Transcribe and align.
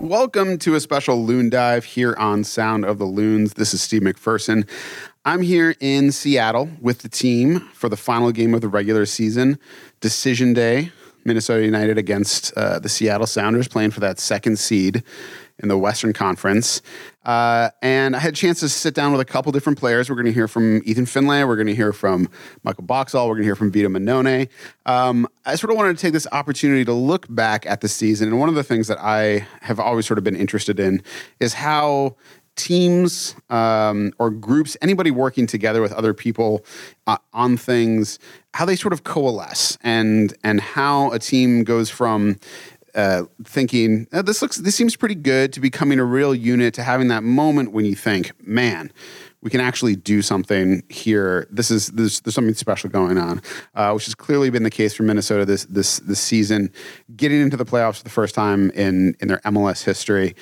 Welcome 0.00 0.58
to 0.58 0.76
a 0.76 0.80
special 0.80 1.24
Loon 1.24 1.50
Dive 1.50 1.84
here 1.84 2.14
on 2.18 2.44
Sound 2.44 2.84
of 2.84 2.98
the 2.98 3.04
Loons. 3.04 3.54
This 3.54 3.74
is 3.74 3.82
Steve 3.82 4.02
McPherson. 4.02 4.64
I'm 5.24 5.42
here 5.42 5.74
in 5.80 6.12
Seattle 6.12 6.70
with 6.80 7.00
the 7.00 7.08
team 7.08 7.58
for 7.74 7.88
the 7.88 7.96
final 7.96 8.30
game 8.30 8.54
of 8.54 8.60
the 8.60 8.68
regular 8.68 9.06
season, 9.06 9.58
Decision 10.00 10.52
Day. 10.52 10.92
Minnesota 11.24 11.64
United 11.64 11.98
against 11.98 12.52
uh, 12.56 12.78
the 12.78 12.88
Seattle 12.88 13.26
Sounders, 13.26 13.66
playing 13.66 13.90
for 13.90 13.98
that 13.98 14.20
second 14.20 14.60
seed 14.60 15.02
in 15.60 15.68
the 15.68 15.78
Western 15.78 16.12
Conference. 16.12 16.82
Uh, 17.24 17.70
and 17.82 18.16
I 18.16 18.20
had 18.20 18.32
a 18.32 18.36
chance 18.36 18.60
to 18.60 18.68
sit 18.68 18.94
down 18.94 19.12
with 19.12 19.20
a 19.20 19.24
couple 19.24 19.52
different 19.52 19.78
players. 19.78 20.08
We're 20.08 20.16
going 20.16 20.26
to 20.26 20.32
hear 20.32 20.48
from 20.48 20.80
Ethan 20.84 21.06
Finlay. 21.06 21.44
We're 21.44 21.56
going 21.56 21.66
to 21.66 21.74
hear 21.74 21.92
from 21.92 22.28
Michael 22.62 22.84
Boxall. 22.84 23.26
We're 23.28 23.34
going 23.34 23.42
to 23.42 23.48
hear 23.48 23.56
from 23.56 23.70
Vito 23.70 23.88
Mannone. 23.88 24.48
Um, 24.86 25.28
I 25.44 25.56
sort 25.56 25.70
of 25.70 25.76
wanted 25.76 25.96
to 25.96 26.00
take 26.00 26.12
this 26.12 26.26
opportunity 26.32 26.84
to 26.84 26.92
look 26.92 27.26
back 27.28 27.66
at 27.66 27.80
the 27.80 27.88
season. 27.88 28.28
And 28.28 28.38
one 28.38 28.48
of 28.48 28.54
the 28.54 28.64
things 28.64 28.88
that 28.88 28.98
I 28.98 29.46
have 29.60 29.78
always 29.78 30.06
sort 30.06 30.18
of 30.18 30.24
been 30.24 30.36
interested 30.36 30.80
in 30.80 31.02
is 31.40 31.54
how 31.54 32.16
teams 32.58 33.34
um, 33.48 34.12
or 34.18 34.30
groups, 34.30 34.76
anybody 34.82 35.10
working 35.10 35.46
together 35.46 35.80
with 35.80 35.92
other 35.92 36.12
people 36.12 36.64
uh, 37.06 37.16
on 37.32 37.56
things, 37.56 38.18
how 38.52 38.64
they 38.64 38.76
sort 38.76 38.92
of 38.92 39.04
coalesce 39.04 39.78
and 39.82 40.34
and 40.44 40.60
how 40.60 41.10
a 41.12 41.18
team 41.18 41.64
goes 41.64 41.88
from 41.88 42.36
uh, 42.94 43.24
thinking 43.44 44.06
oh, 44.12 44.22
this 44.22 44.42
looks 44.42 44.56
this 44.58 44.74
seems 44.74 44.96
pretty 44.96 45.14
good 45.14 45.52
to 45.52 45.60
becoming 45.60 45.98
a 45.98 46.04
real 46.04 46.34
unit 46.34 46.74
to 46.74 46.82
having 46.82 47.08
that 47.08 47.22
moment 47.22 47.72
when 47.72 47.84
you 47.84 47.94
think, 47.94 48.32
man. 48.46 48.92
We 49.40 49.50
can 49.50 49.60
actually 49.60 49.94
do 49.94 50.20
something 50.20 50.82
here. 50.88 51.46
This 51.48 51.70
is 51.70 51.88
there's, 51.88 52.20
there's 52.22 52.34
something 52.34 52.54
special 52.54 52.90
going 52.90 53.18
on, 53.18 53.40
uh, 53.76 53.92
which 53.92 54.06
has 54.06 54.16
clearly 54.16 54.50
been 54.50 54.64
the 54.64 54.70
case 54.70 54.94
for 54.94 55.04
Minnesota 55.04 55.44
this 55.44 55.64
this 55.66 56.00
this 56.00 56.18
season, 56.18 56.72
getting 57.14 57.40
into 57.40 57.56
the 57.56 57.64
playoffs 57.64 57.98
for 57.98 58.04
the 58.04 58.10
first 58.10 58.34
time 58.34 58.70
in 58.70 59.14
in 59.20 59.28
their 59.28 59.38
MLS 59.38 59.84
history. 59.84 60.34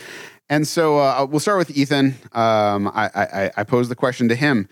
And 0.48 0.66
so 0.66 0.98
uh, 0.98 1.26
we'll 1.28 1.40
start 1.40 1.58
with 1.58 1.76
Ethan. 1.76 2.14
Um, 2.32 2.88
I, 2.88 3.10
I, 3.14 3.50
I 3.56 3.64
posed 3.64 3.90
the 3.90 3.96
question 3.96 4.28
to 4.28 4.34
him: 4.34 4.66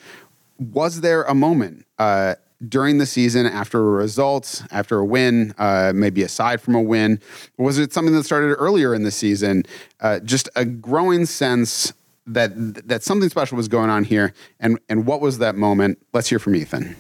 Was 0.59 1.03
there 1.03 1.25
a 1.25 1.35
moment 1.35 1.85
uh, 1.99 2.37
during 2.69 2.99
the 2.99 3.07
season 3.07 3.47
after 3.47 3.79
a 3.81 3.91
result, 3.91 4.65
after 4.71 4.99
a 4.99 5.05
win, 5.05 5.55
uh, 5.59 5.93
maybe 5.95 6.23
aside 6.23 6.61
from 6.61 6.75
a 6.75 6.83
win? 6.83 7.21
Was 7.57 7.79
it 7.79 7.93
something 7.93 8.15
that 8.15 8.25
started 8.25 8.55
earlier 8.55 8.95
in 8.95 9.03
the 9.03 9.11
season? 9.11 9.65
Uh, 10.01 10.21
just 10.21 10.49
a 10.57 10.65
growing 10.65 11.27
sense 11.27 11.93
that 12.27 12.53
that 12.89 13.03
something 13.03 13.29
special 13.29 13.57
was 13.57 13.69
going 13.69 13.91
on 13.91 14.05
here, 14.05 14.33
and 14.59 14.79
and 14.89 15.07
what 15.07 15.21
was 15.21 15.39
that 15.39 15.57
moment? 15.57 15.99
Let's 16.13 16.29
hear 16.29 16.39
from 16.39 16.55
Ethan. 16.57 16.97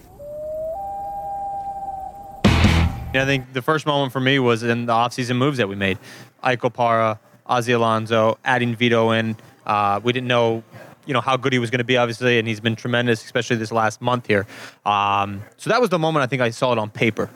Yeah, 3.14 3.22
I 3.22 3.26
think 3.26 3.52
the 3.52 3.62
first 3.62 3.86
moment 3.86 4.12
for 4.12 4.18
me 4.18 4.40
was 4.40 4.64
in 4.64 4.86
the 4.86 4.92
offseason 4.92 5.36
moves 5.36 5.58
that 5.58 5.68
we 5.68 5.76
made. 5.76 5.98
Ike 6.42 6.62
Opara, 6.62 7.20
Ozzie 7.46 7.72
Alonso, 7.72 8.38
adding 8.44 8.74
Vito 8.74 9.12
in. 9.12 9.36
Uh, 9.64 10.00
we 10.02 10.12
didn't 10.12 10.26
know, 10.26 10.64
you 11.06 11.14
know, 11.14 11.20
how 11.20 11.36
good 11.36 11.52
he 11.52 11.58
was 11.58 11.70
going 11.70 11.78
to 11.78 11.84
be, 11.84 11.96
obviously, 11.96 12.38
and 12.38 12.48
he's 12.48 12.60
been 12.60 12.76
tremendous, 12.76 13.24
especially 13.24 13.56
this 13.56 13.72
last 13.72 14.00
month 14.00 14.26
here. 14.26 14.46
Um, 14.84 15.42
so 15.56 15.70
that 15.70 15.80
was 15.80 15.90
the 15.90 15.98
moment 15.98 16.22
I 16.22 16.26
think 16.26 16.42
I 16.42 16.50
saw 16.50 16.72
it 16.72 16.78
on 16.78 16.90
paper. 16.90 17.28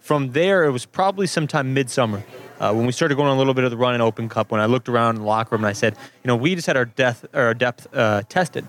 From 0.00 0.32
there, 0.32 0.64
it 0.64 0.70
was 0.70 0.84
probably 0.84 1.26
sometime 1.26 1.72
midsummer 1.72 2.22
uh, 2.60 2.72
when 2.72 2.86
we 2.86 2.92
started 2.92 3.14
going 3.14 3.28
on 3.28 3.36
a 3.36 3.38
little 3.38 3.54
bit 3.54 3.64
of 3.64 3.70
the 3.70 3.76
run 3.76 3.94
in 3.94 4.00
Open 4.00 4.28
Cup. 4.28 4.50
When 4.50 4.60
I 4.60 4.66
looked 4.66 4.88
around 4.88 5.16
in 5.16 5.22
the 5.22 5.26
locker 5.26 5.54
room 5.54 5.64
and 5.64 5.68
I 5.68 5.72
said, 5.72 5.96
you 6.22 6.28
know, 6.28 6.36
we 6.36 6.54
just 6.54 6.66
had 6.66 6.76
our 6.76 6.84
depth, 6.84 7.26
our 7.34 7.54
depth 7.54 7.86
uh, 7.94 8.22
tested. 8.28 8.66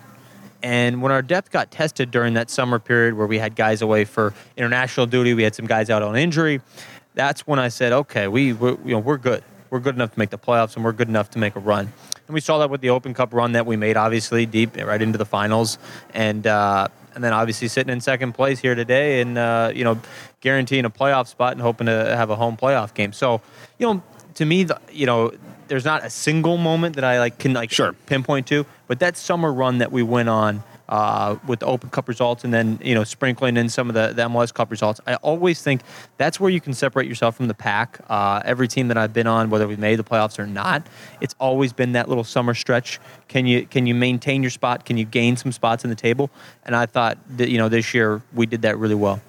And 0.64 1.02
when 1.02 1.12
our 1.12 1.22
depth 1.22 1.52
got 1.52 1.70
tested 1.70 2.10
during 2.10 2.34
that 2.36 2.50
summer 2.50 2.80
period 2.80 3.16
where 3.16 3.28
we 3.28 3.38
had 3.38 3.56
guys 3.56 3.82
away 3.82 4.06
for 4.06 4.34
international 4.58 5.06
duty, 5.06 5.34
we 5.34 5.44
had 5.44 5.54
some 5.54 5.68
guys 5.68 5.90
out 5.90 6.02
on 6.02 6.16
injury. 6.16 6.62
That's 7.14 7.46
when 7.46 7.60
I 7.60 7.68
said, 7.68 7.94
okay, 7.94 8.28
we, 8.28 8.54
we 8.54 8.70
you 8.70 8.80
know, 8.86 9.00
we're 9.00 9.18
good 9.18 9.44
we're 9.70 9.80
good 9.80 9.96
enough 9.96 10.14
to 10.14 10.20
make 10.20 10.30
the 10.30 10.38
playoffs 10.38 10.76
and 10.76 10.86
we're 10.86 10.94
good 10.94 11.10
enough 11.10 11.30
to 11.32 11.40
make 11.40 11.56
a 11.56 11.60
run. 11.60 11.92
And 12.28 12.34
we 12.34 12.42
saw 12.42 12.58
that 12.60 12.70
with 12.70 12.82
the 12.82 12.90
Open 12.90 13.14
Cup 13.14 13.34
run 13.34 13.52
that 13.52 13.66
we 13.66 13.76
made, 13.76 13.98
obviously 13.98 14.46
deep 14.46 14.76
right 14.78 15.02
into 15.02 15.18
the 15.18 15.26
finals, 15.26 15.78
and 16.14 16.46
uh, 16.48 16.88
and 17.14 17.24
then 17.24 17.34
obviously 17.34 17.68
sitting 17.68 17.92
in 17.92 18.02
second 18.02 18.34
place 18.34 18.60
here 18.60 18.76
today, 18.76 19.22
and 19.22 19.38
uh, 19.38 19.72
you 19.74 19.84
know, 19.84 20.00
guaranteeing 20.42 20.86
a 20.86 20.90
playoff 20.90 21.28
spot 21.28 21.54
and 21.54 21.62
hoping 21.62 21.88
to 21.88 22.16
have 22.16 22.30
a 22.30 22.36
home 22.36 22.58
playoff 22.58 22.94
game. 22.94 23.14
So, 23.14 23.42
you 23.78 23.88
know, 23.88 24.04
to 24.36 24.46
me, 24.46 24.64
the, 24.64 24.80
you 24.92 25.06
know, 25.06 25.34
there's 25.68 25.86
not 25.86 26.04
a 26.04 26.10
single 26.10 26.58
moment 26.58 26.96
that 26.96 27.04
I 27.04 27.20
like 27.20 27.38
can 27.38 27.54
like 27.54 27.72
sure. 27.72 27.94
pinpoint 28.06 28.48
to, 28.48 28.66
but 28.88 29.00
that 29.00 29.18
summer 29.18 29.52
run 29.52 29.80
that 29.80 29.92
we 29.92 30.04
went 30.04 30.30
on 30.30 30.64
uh, 30.90 31.38
with 31.48 31.60
the 31.60 31.66
Open 31.66 31.90
Cup 31.90 32.08
results 32.08 32.44
and 32.44 32.54
then 32.54 32.80
you 32.84 32.94
know 32.94 33.04
sprinkling 33.04 33.58
in 33.58 33.70
some 33.70 33.90
of 33.90 33.96
the, 33.96 34.14
the 34.14 34.24
MLS 34.24 34.54
Cup 34.54 34.72
results. 34.72 35.00
I 35.08 35.16
always 35.16 35.62
think 35.62 35.82
that's 36.18 36.40
where 36.40 36.50
you 36.50 36.62
can 36.62 36.74
separate 36.74 37.08
yourself 37.08 37.36
from 37.36 37.48
the 37.48 37.54
pack. 37.54 38.00
Uh, 38.10 38.42
every 38.46 38.68
team 38.68 38.88
that 38.90 38.98
I've 38.98 39.14
been 39.14 39.28
on, 39.28 39.50
whether 39.50 39.68
we 39.68 39.76
made 39.76 39.98
the 39.98 40.04
playoffs 40.04 40.40
or 40.40 40.46
not, 40.46 40.86
it's 41.22 41.36
always 41.40 41.74
been 41.74 41.94
that 41.94 42.08
little 42.10 42.24
summer 42.24 42.54
stretch. 42.54 43.00
Can 43.28 43.46
you 43.46 43.66
can 43.66 43.88
you 43.88 43.96
maintain 43.96 44.44
your 44.44 44.52
spot? 44.52 44.86
Can 44.86 44.98
you 44.98 45.06
gain 45.06 45.38
some 45.38 45.52
spots 45.52 45.84
in 45.84 45.90
the 45.90 45.96
table? 45.96 46.30
And 46.64 46.76
I 46.76 46.86
thought 46.86 47.18
that 47.38 47.50
you 47.50 47.58
know 47.58 47.70
this 47.70 47.94
year 47.94 48.22
we 48.34 48.46
did 48.46 48.62
that 48.62 48.78
really 48.78 48.96
well. 48.96 49.22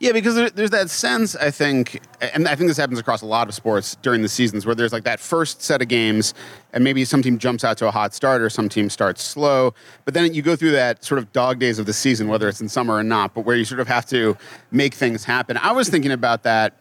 Yeah, 0.00 0.12
because 0.12 0.34
there, 0.34 0.50
there's 0.50 0.70
that 0.70 0.90
sense 0.90 1.34
I 1.34 1.50
think, 1.50 2.00
and 2.20 2.46
I 2.46 2.54
think 2.54 2.68
this 2.68 2.76
happens 2.76 2.98
across 2.98 3.22
a 3.22 3.26
lot 3.26 3.48
of 3.48 3.54
sports 3.54 3.96
during 4.02 4.22
the 4.22 4.28
seasons 4.28 4.64
where 4.64 4.74
there's 4.74 4.92
like 4.92 5.04
that 5.04 5.20
first 5.20 5.62
set 5.62 5.82
of 5.82 5.88
games, 5.88 6.34
and 6.72 6.84
maybe 6.84 7.04
some 7.04 7.22
team 7.22 7.38
jumps 7.38 7.64
out 7.64 7.78
to 7.78 7.88
a 7.88 7.90
hot 7.90 8.14
start 8.14 8.40
or 8.40 8.50
some 8.50 8.68
team 8.68 8.90
starts 8.90 9.22
slow, 9.22 9.74
but 10.04 10.14
then 10.14 10.34
you 10.34 10.42
go 10.42 10.54
through 10.56 10.72
that 10.72 10.87
sort 11.04 11.18
of 11.18 11.32
dog 11.32 11.58
days 11.58 11.78
of 11.78 11.86
the 11.86 11.92
season, 11.92 12.28
whether 12.28 12.48
it's 12.48 12.60
in 12.60 12.68
summer 12.68 12.94
or 12.94 13.02
not, 13.02 13.34
but 13.34 13.42
where 13.42 13.56
you 13.56 13.64
sort 13.64 13.80
of 13.80 13.88
have 13.88 14.06
to 14.06 14.36
make 14.70 14.94
things 14.94 15.24
happen. 15.24 15.56
I 15.56 15.72
was 15.72 15.88
thinking 15.88 16.12
about 16.12 16.42
that. 16.42 16.78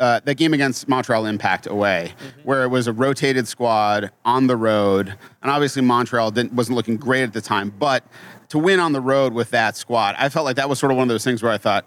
Uh, 0.00 0.18
that 0.24 0.34
game 0.34 0.52
against 0.52 0.88
Montreal 0.88 1.26
Impact 1.26 1.68
away, 1.68 2.12
mm-hmm. 2.18 2.40
where 2.40 2.64
it 2.64 2.68
was 2.68 2.88
a 2.88 2.92
rotated 2.92 3.46
squad 3.46 4.10
on 4.24 4.48
the 4.48 4.56
road, 4.56 5.14
and 5.42 5.50
obviously 5.50 5.80
Montreal 5.80 6.32
wasn't 6.32 6.70
looking 6.70 6.96
great 6.96 7.22
at 7.22 7.32
the 7.32 7.40
time. 7.40 7.72
But 7.78 8.04
to 8.48 8.58
win 8.58 8.80
on 8.80 8.92
the 8.92 9.00
road 9.00 9.32
with 9.32 9.50
that 9.50 9.76
squad, 9.76 10.16
I 10.18 10.28
felt 10.28 10.44
like 10.44 10.56
that 10.56 10.68
was 10.68 10.80
sort 10.80 10.90
of 10.90 10.98
one 10.98 11.04
of 11.04 11.08
those 11.08 11.22
things 11.22 11.40
where 11.40 11.52
I 11.52 11.58
thought, 11.58 11.86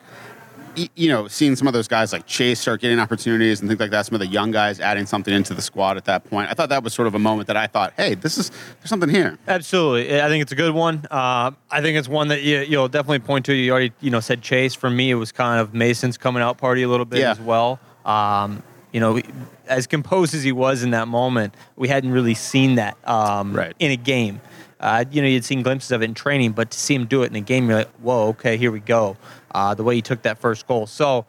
you 0.95 1.09
know, 1.09 1.27
seeing 1.27 1.55
some 1.55 1.67
of 1.67 1.73
those 1.73 1.87
guys 1.87 2.13
like 2.13 2.25
Chase 2.25 2.59
start 2.59 2.81
getting 2.81 2.99
opportunities 2.99 3.61
and 3.61 3.69
things 3.69 3.79
like 3.79 3.91
that, 3.91 4.05
some 4.05 4.15
of 4.15 4.19
the 4.19 4.27
young 4.27 4.51
guys 4.51 4.79
adding 4.79 5.05
something 5.05 5.33
into 5.33 5.53
the 5.53 5.61
squad 5.61 5.97
at 5.97 6.05
that 6.05 6.23
point. 6.25 6.49
I 6.49 6.53
thought 6.53 6.69
that 6.69 6.83
was 6.83 6.93
sort 6.93 7.07
of 7.07 7.15
a 7.15 7.19
moment 7.19 7.47
that 7.47 7.57
I 7.57 7.67
thought, 7.67 7.93
hey, 7.97 8.15
this 8.15 8.37
is 8.37 8.49
there's 8.49 8.89
something 8.89 9.09
here. 9.09 9.37
Absolutely, 9.47 10.21
I 10.21 10.27
think 10.27 10.41
it's 10.41 10.51
a 10.51 10.55
good 10.55 10.73
one. 10.73 11.05
Uh, 11.09 11.51
I 11.71 11.81
think 11.81 11.97
it's 11.97 12.07
one 12.07 12.29
that 12.29 12.41
you, 12.41 12.59
you'll 12.59 12.87
definitely 12.87 13.19
point 13.19 13.45
to. 13.45 13.53
You 13.53 13.71
already, 13.71 13.93
you 14.01 14.11
know, 14.11 14.19
said 14.19 14.41
Chase. 14.41 14.73
For 14.73 14.89
me, 14.89 15.11
it 15.11 15.15
was 15.15 15.31
kind 15.31 15.59
of 15.59 15.73
Mason's 15.73 16.17
coming 16.17 16.41
out 16.41 16.57
party 16.57 16.83
a 16.83 16.89
little 16.89 17.05
bit 17.05 17.19
yeah. 17.19 17.31
as 17.31 17.39
well. 17.39 17.79
Um, 18.05 18.63
you 18.91 18.99
know, 19.01 19.19
as 19.67 19.87
composed 19.87 20.33
as 20.33 20.43
he 20.43 20.53
was 20.53 20.83
in 20.83 20.91
that 20.91 21.07
moment, 21.07 21.53
we 21.75 21.89
hadn't 21.89 22.11
really 22.11 22.33
seen 22.33 22.75
that 22.75 22.97
um, 23.07 23.53
right. 23.53 23.75
in 23.79 23.91
a 23.91 23.97
game. 23.97 24.39
Uh, 24.79 25.05
you 25.09 25.21
know, 25.21 25.27
you'd 25.27 25.45
seen 25.45 25.61
glimpses 25.63 25.91
of 25.91 26.01
it 26.01 26.05
in 26.05 26.13
training, 26.13 26.51
but 26.51 26.71
to 26.71 26.77
see 26.77 26.93
him 26.95 27.05
do 27.05 27.23
it 27.23 27.27
in 27.27 27.35
a 27.35 27.41
game, 27.41 27.69
you're 27.69 27.79
like, 27.79 27.91
whoa, 28.01 28.29
okay, 28.29 28.57
here 28.57 28.71
we 28.71 28.79
go 28.79 29.17
uh, 29.53 29.73
the 29.73 29.83
way 29.83 29.95
he 29.95 30.01
took 30.01 30.21
that 30.23 30.37
first 30.37 30.67
goal. 30.67 30.85
So, 30.85 31.25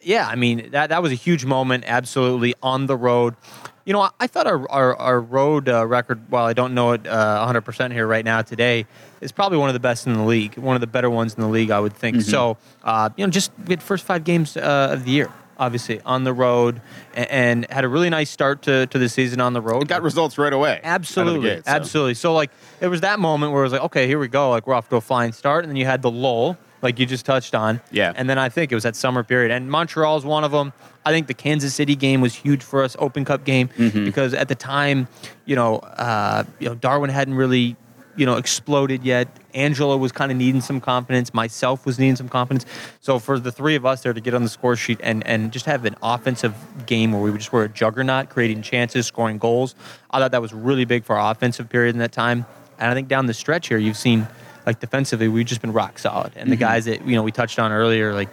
yeah, 0.00 0.26
I 0.26 0.34
mean, 0.34 0.70
that, 0.72 0.88
that 0.88 1.02
was 1.02 1.12
a 1.12 1.16
huge 1.16 1.44
moment, 1.44 1.84
absolutely, 1.86 2.54
on 2.62 2.86
the 2.86 2.96
road. 2.96 3.36
You 3.84 3.92
know, 3.92 4.00
I, 4.00 4.10
I 4.20 4.26
thought 4.26 4.46
our, 4.46 4.68
our, 4.70 4.96
our 4.96 5.20
road 5.20 5.68
uh, 5.68 5.86
record, 5.86 6.20
while 6.28 6.44
I 6.44 6.52
don't 6.52 6.74
know 6.74 6.92
it 6.92 7.06
uh, 7.06 7.46
100% 7.48 7.92
here 7.92 8.06
right 8.06 8.24
now 8.24 8.42
today, 8.42 8.86
is 9.20 9.32
probably 9.32 9.58
one 9.58 9.68
of 9.68 9.74
the 9.74 9.80
best 9.80 10.06
in 10.06 10.14
the 10.14 10.24
league, 10.24 10.58
one 10.58 10.74
of 10.74 10.80
the 10.80 10.86
better 10.86 11.08
ones 11.08 11.34
in 11.34 11.40
the 11.40 11.48
league, 11.48 11.70
I 11.70 11.80
would 11.80 11.94
think. 11.94 12.18
Mm-hmm. 12.18 12.30
So, 12.30 12.58
uh, 12.82 13.10
you 13.16 13.24
know, 13.24 13.30
just 13.30 13.52
we 13.64 13.72
had 13.72 13.82
first 13.82 14.04
five 14.04 14.24
games 14.24 14.56
uh, 14.56 14.88
of 14.92 15.04
the 15.04 15.12
year 15.12 15.30
obviously 15.58 16.00
on 16.04 16.24
the 16.24 16.32
road 16.32 16.80
and, 17.14 17.30
and, 17.30 17.70
had 17.70 17.84
a 17.84 17.88
really 17.88 18.10
nice 18.10 18.30
start 18.30 18.62
to, 18.62 18.86
to 18.86 18.98
the 18.98 19.08
season 19.08 19.40
on 19.40 19.52
the 19.52 19.60
road. 19.60 19.82
It 19.82 19.88
got 19.88 20.02
results 20.02 20.38
right 20.38 20.52
away. 20.52 20.80
Absolutely, 20.82 21.50
gate, 21.50 21.64
so. 21.64 21.70
absolutely. 21.70 22.14
So 22.14 22.32
like 22.32 22.50
it 22.80 22.88
was 22.88 23.00
that 23.00 23.18
moment 23.18 23.52
where 23.52 23.62
it 23.62 23.66
was 23.66 23.72
like, 23.72 23.82
okay, 23.82 24.06
here 24.06 24.18
we 24.18 24.28
go. 24.28 24.50
Like 24.50 24.66
we're 24.66 24.74
off 24.74 24.88
to 24.90 24.96
a 24.96 25.00
flying 25.00 25.32
start, 25.32 25.64
and 25.64 25.70
then 25.70 25.76
you 25.76 25.86
had 25.86 26.02
the 26.02 26.10
lull 26.10 26.56
like 26.82 26.98
you 26.98 27.06
just 27.06 27.26
touched 27.26 27.54
on. 27.54 27.80
Yeah. 27.90 28.12
And 28.14 28.28
then 28.28 28.38
I 28.38 28.48
think 28.48 28.72
it 28.72 28.74
was 28.74 28.84
that 28.84 28.96
summer 28.96 29.22
period. 29.24 29.50
And 29.50 29.70
Montreal 29.70 30.16
is 30.16 30.24
one 30.24 30.44
of 30.44 30.52
them. 30.52 30.72
I 31.04 31.10
think 31.10 31.26
the 31.26 31.34
Kansas 31.34 31.74
City 31.74 31.96
game 31.96 32.20
was 32.20 32.34
huge 32.34 32.62
for 32.62 32.82
us, 32.82 32.96
Open 32.98 33.24
Cup 33.24 33.44
game, 33.44 33.68
mm-hmm. 33.68 34.04
because 34.04 34.34
at 34.34 34.48
the 34.48 34.54
time, 34.54 35.08
you 35.46 35.56
know, 35.56 35.78
uh, 35.78 36.44
you 36.58 36.68
know, 36.68 36.74
Darwin 36.74 37.10
hadn't 37.10 37.34
really, 37.34 37.76
you 38.18 38.26
know, 38.26 38.36
exploded 38.36 39.04
yet. 39.04 39.28
Angelo 39.54 39.96
was 39.96 40.12
kind 40.12 40.30
of 40.30 40.36
needing 40.36 40.60
some 40.60 40.80
confidence. 40.80 41.32
Myself 41.32 41.86
was 41.86 41.98
needing 41.98 42.16
some 42.16 42.28
confidence. 42.28 42.66
So 43.00 43.18
for 43.18 43.38
the 43.38 43.52
three 43.52 43.74
of 43.74 43.86
us 43.86 44.02
there 44.02 44.12
to 44.12 44.20
get 44.20 44.34
on 44.34 44.42
the 44.42 44.48
score 44.48 44.76
sheet 44.76 45.00
and, 45.02 45.26
and 45.26 45.52
just 45.52 45.66
have 45.66 45.84
an 45.84 45.96
offensive 46.02 46.54
game 46.86 47.12
where 47.12 47.22
we 47.22 47.36
just 47.38 47.52
were 47.52 47.64
a 47.64 47.68
juggernaut, 47.68 48.28
creating 48.28 48.62
chances, 48.62 49.06
scoring 49.06 49.38
goals, 49.38 49.74
I 50.10 50.18
thought 50.18 50.32
that 50.32 50.42
was 50.42 50.52
really 50.52 50.84
big 50.84 51.04
for 51.04 51.16
our 51.16 51.30
offensive 51.30 51.68
period 51.68 51.94
in 51.94 52.00
that 52.00 52.12
time. 52.12 52.44
And 52.78 52.90
I 52.90 52.94
think 52.94 53.08
down 53.08 53.26
the 53.26 53.34
stretch 53.34 53.68
here, 53.68 53.78
you've 53.78 53.96
seen– 53.96 54.26
like 54.68 54.80
defensively, 54.80 55.28
we've 55.28 55.46
just 55.46 55.62
been 55.62 55.72
rock 55.72 55.98
solid. 55.98 56.32
And 56.36 56.42
mm-hmm. 56.42 56.50
the 56.50 56.56
guys 56.56 56.84
that 56.84 57.04
you 57.06 57.16
know 57.16 57.22
we 57.22 57.32
touched 57.32 57.58
on 57.58 57.72
earlier, 57.72 58.12
like 58.12 58.28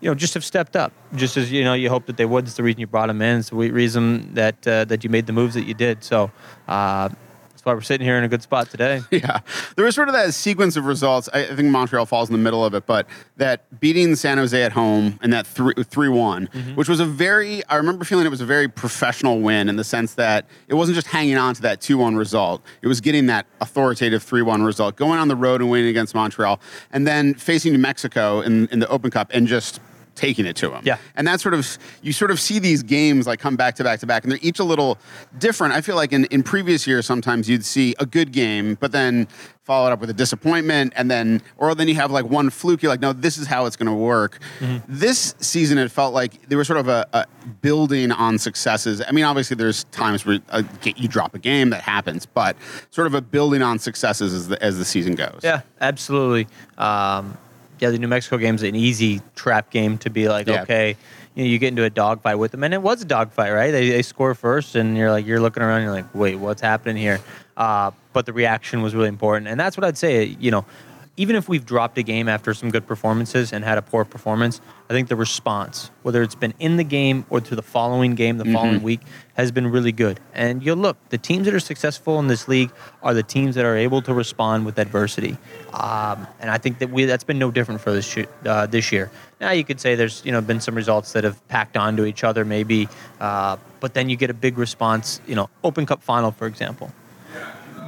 you 0.00 0.08
know, 0.08 0.14
just 0.14 0.32
have 0.32 0.44
stepped 0.44 0.76
up. 0.76 0.92
Just 1.14 1.36
as 1.36 1.52
you 1.52 1.62
know, 1.62 1.74
you 1.74 1.90
hope 1.90 2.06
that 2.06 2.16
they 2.16 2.24
would. 2.24 2.46
It's 2.46 2.54
the 2.54 2.62
reason 2.62 2.80
you 2.80 2.86
brought 2.86 3.08
them 3.08 3.20
in. 3.20 3.40
It's 3.40 3.50
the 3.50 3.56
reason 3.56 4.32
that 4.32 4.66
uh, 4.66 4.86
that 4.86 5.04
you 5.04 5.10
made 5.10 5.26
the 5.26 5.34
moves 5.34 5.54
that 5.54 5.64
you 5.64 5.74
did. 5.74 6.02
So. 6.02 6.32
Uh, 6.66 7.10
That's 7.64 7.70
why 7.70 7.74
we're 7.76 7.80
sitting 7.80 8.06
here 8.06 8.18
in 8.18 8.24
a 8.24 8.28
good 8.28 8.42
spot 8.42 8.68
today. 8.68 9.00
Yeah, 9.10 9.40
there 9.76 9.84
was 9.84 9.94
sort 9.94 10.08
of 10.08 10.14
that 10.14 10.34
sequence 10.34 10.76
of 10.76 10.86
results. 10.86 11.28
I, 11.32 11.44
I 11.44 11.54
think 11.54 11.70
Montreal 11.70 12.04
falls 12.04 12.28
in 12.28 12.32
the 12.32 12.42
middle 12.42 12.64
of 12.64 12.74
it, 12.74 12.84
but 12.84 13.06
that 13.36 13.80
beating 13.80 14.16
San 14.16 14.38
Jose 14.38 14.60
at 14.60 14.72
home 14.72 15.20
and 15.22 15.32
that 15.32 15.46
three 15.46 15.72
three 15.84 16.08
one, 16.08 16.48
mm-hmm. 16.48 16.74
which 16.74 16.88
was 16.88 16.98
a 16.98 17.06
very 17.06 17.64
I 17.66 17.76
remember 17.76 18.04
feeling 18.04 18.26
it 18.26 18.30
was 18.30 18.40
a 18.40 18.46
very 18.46 18.66
professional 18.66 19.40
win 19.40 19.68
in 19.68 19.76
the 19.76 19.84
sense 19.84 20.14
that 20.14 20.46
it 20.66 20.74
wasn't 20.74 20.96
just 20.96 21.06
hanging 21.06 21.38
on 21.38 21.54
to 21.54 21.62
that 21.62 21.80
two 21.80 21.96
one 21.96 22.16
result. 22.16 22.60
It 22.82 22.88
was 22.88 23.00
getting 23.00 23.26
that 23.26 23.46
authoritative 23.60 24.22
three 24.22 24.42
one 24.42 24.64
result, 24.64 24.96
going 24.96 25.20
on 25.20 25.28
the 25.28 25.36
road 25.36 25.60
and 25.60 25.70
winning 25.70 25.88
against 25.88 26.14
Montreal, 26.14 26.60
and 26.92 27.06
then 27.06 27.34
facing 27.34 27.72
New 27.72 27.78
Mexico 27.78 28.40
in 28.40 28.66
in 28.68 28.80
the 28.80 28.88
Open 28.88 29.10
Cup 29.10 29.30
and 29.32 29.46
just 29.46 29.80
taking 30.14 30.46
it 30.46 30.56
to 30.56 30.68
them. 30.68 30.82
Yeah. 30.84 30.98
And 31.16 31.26
that 31.26 31.40
sort 31.40 31.54
of 31.54 31.78
you 32.02 32.12
sort 32.12 32.30
of 32.30 32.40
see 32.40 32.58
these 32.58 32.82
games 32.82 33.26
like 33.26 33.40
come 33.40 33.56
back 33.56 33.74
to 33.76 33.84
back 33.84 34.00
to 34.00 34.06
back, 34.06 34.24
and 34.24 34.32
they're 34.32 34.38
each 34.42 34.58
a 34.58 34.64
little 34.64 34.98
different. 35.38 35.74
I 35.74 35.80
feel 35.80 35.96
like 35.96 36.12
in, 36.12 36.24
in 36.26 36.42
previous 36.42 36.86
years, 36.86 37.06
sometimes 37.06 37.48
you'd 37.48 37.64
see 37.64 37.94
a 37.98 38.06
good 38.06 38.32
game, 38.32 38.76
but 38.80 38.92
then 38.92 39.28
follow 39.64 39.86
it 39.86 39.92
up 39.92 40.00
with 40.00 40.10
a 40.10 40.14
disappointment, 40.14 40.92
and 40.96 41.10
then 41.10 41.42
or 41.56 41.74
then 41.74 41.88
you 41.88 41.94
have 41.94 42.10
like 42.10 42.26
one 42.26 42.50
fluke. 42.50 42.82
You're 42.82 42.92
like, 42.92 43.00
no, 43.00 43.12
this 43.12 43.38
is 43.38 43.46
how 43.46 43.66
it's 43.66 43.76
going 43.76 43.86
to 43.86 43.94
work. 43.94 44.38
This 44.88 45.34
season, 45.40 45.78
it 45.78 45.90
felt 45.90 46.14
like 46.14 46.48
there 46.48 46.58
was 46.58 46.66
sort 46.66 46.78
of 46.78 46.88
a, 46.88 47.06
a 47.12 47.26
building 47.62 48.12
on 48.12 48.38
successes. 48.38 49.02
I 49.06 49.10
mean, 49.12 49.24
obviously, 49.24 49.56
there's 49.56 49.84
times 49.84 50.24
where 50.26 50.40
uh, 50.50 50.62
you 50.84 51.08
drop 51.08 51.34
a 51.34 51.38
game 51.38 51.70
that 51.70 51.82
happens, 51.82 52.26
but 52.26 52.56
sort 52.90 53.06
of 53.06 53.14
a 53.14 53.20
building 53.20 53.62
on 53.62 53.78
successes 53.78 54.34
as 54.34 54.48
the 54.48 54.62
as 54.62 54.78
the 54.78 54.84
season 54.84 55.14
goes. 55.14 55.40
Yeah, 55.42 55.62
absolutely. 55.80 56.46
Um, 56.78 57.38
yeah, 57.80 57.90
the 57.90 57.98
New 57.98 58.08
Mexico 58.08 58.38
game's 58.38 58.62
an 58.62 58.74
easy 58.74 59.20
trap 59.34 59.70
game 59.70 59.98
to 59.98 60.10
be 60.10 60.28
like, 60.28 60.46
Yeah. 60.46 60.62
okay, 60.62 60.96
you, 61.34 61.44
know, 61.44 61.50
you 61.50 61.58
get 61.58 61.68
into 61.68 61.84
a 61.84 61.90
dogfight 61.90 62.38
with 62.38 62.52
them, 62.52 62.62
and 62.64 62.72
it 62.72 62.82
was 62.82 63.02
a 63.02 63.04
dogfight, 63.04 63.52
right? 63.52 63.70
They, 63.70 63.90
they 63.90 64.02
score 64.02 64.34
first, 64.34 64.76
and 64.76 64.96
you're 64.96 65.10
like, 65.10 65.26
you're 65.26 65.40
looking 65.40 65.62
around, 65.62 65.82
you're 65.82 65.92
like, 65.92 66.14
wait, 66.14 66.36
what's 66.36 66.60
happening 66.62 66.96
here? 66.96 67.20
Uh, 67.56 67.90
but 68.12 68.26
the 68.26 68.32
reaction 68.32 68.82
was 68.82 68.94
really 68.94 69.08
important, 69.08 69.48
and 69.48 69.58
that's 69.58 69.76
what 69.76 69.84
I'd 69.84 69.98
say. 69.98 70.24
You 70.24 70.50
know, 70.50 70.64
even 71.16 71.36
if 71.36 71.48
we've 71.48 71.64
dropped 71.64 71.96
a 71.98 72.02
game 72.02 72.28
after 72.28 72.52
some 72.54 72.70
good 72.70 72.86
performances 72.86 73.52
and 73.52 73.64
had 73.64 73.78
a 73.78 73.82
poor 73.82 74.04
performance, 74.04 74.60
I 74.90 74.92
think 74.92 75.08
the 75.08 75.16
response, 75.16 75.90
whether 76.02 76.22
it's 76.22 76.34
been 76.34 76.54
in 76.58 76.76
the 76.76 76.84
game 76.84 77.24
or 77.30 77.40
to 77.40 77.54
the 77.54 77.62
following 77.62 78.14
game, 78.14 78.38
the 78.38 78.44
following 78.52 78.82
week, 78.82 79.00
has 79.34 79.52
been 79.52 79.68
really 79.68 79.92
good. 79.92 80.18
And 80.34 80.62
you'll 80.62 80.76
look, 80.76 80.96
the 81.10 81.18
teams 81.18 81.44
that 81.44 81.54
are 81.54 81.60
successful 81.60 82.18
in 82.18 82.26
this 82.26 82.48
league 82.48 82.72
are 83.02 83.14
the 83.14 83.22
teams 83.22 83.54
that 83.54 83.64
are 83.64 83.76
able 83.76 84.02
to 84.02 84.12
respond 84.12 84.66
with 84.66 84.78
adversity. 84.78 85.36
Um, 85.72 86.26
and 86.40 86.50
I 86.50 86.58
think 86.58 86.80
that 86.80 86.90
we 86.90 87.04
that's 87.04 87.24
been 87.24 87.38
no 87.38 87.50
different 87.50 87.80
for 87.80 87.92
this 87.92 88.16
uh, 88.44 88.66
this 88.66 88.90
year. 88.90 89.10
Now 89.40 89.52
you 89.52 89.64
could 89.64 89.80
say 89.80 89.94
there's 89.94 90.24
you 90.24 90.32
know 90.32 90.40
been 90.40 90.60
some 90.60 90.74
results 90.74 91.12
that 91.12 91.24
have 91.24 91.46
packed 91.48 91.76
onto 91.76 92.04
each 92.04 92.24
other 92.24 92.44
maybe, 92.44 92.88
uh, 93.20 93.56
but 93.80 93.94
then 93.94 94.08
you 94.08 94.16
get 94.16 94.30
a 94.30 94.34
big 94.34 94.58
response. 94.58 95.20
You 95.26 95.36
know, 95.36 95.48
Open 95.62 95.86
Cup 95.86 96.02
final 96.02 96.32
for 96.32 96.46
example, 96.46 96.92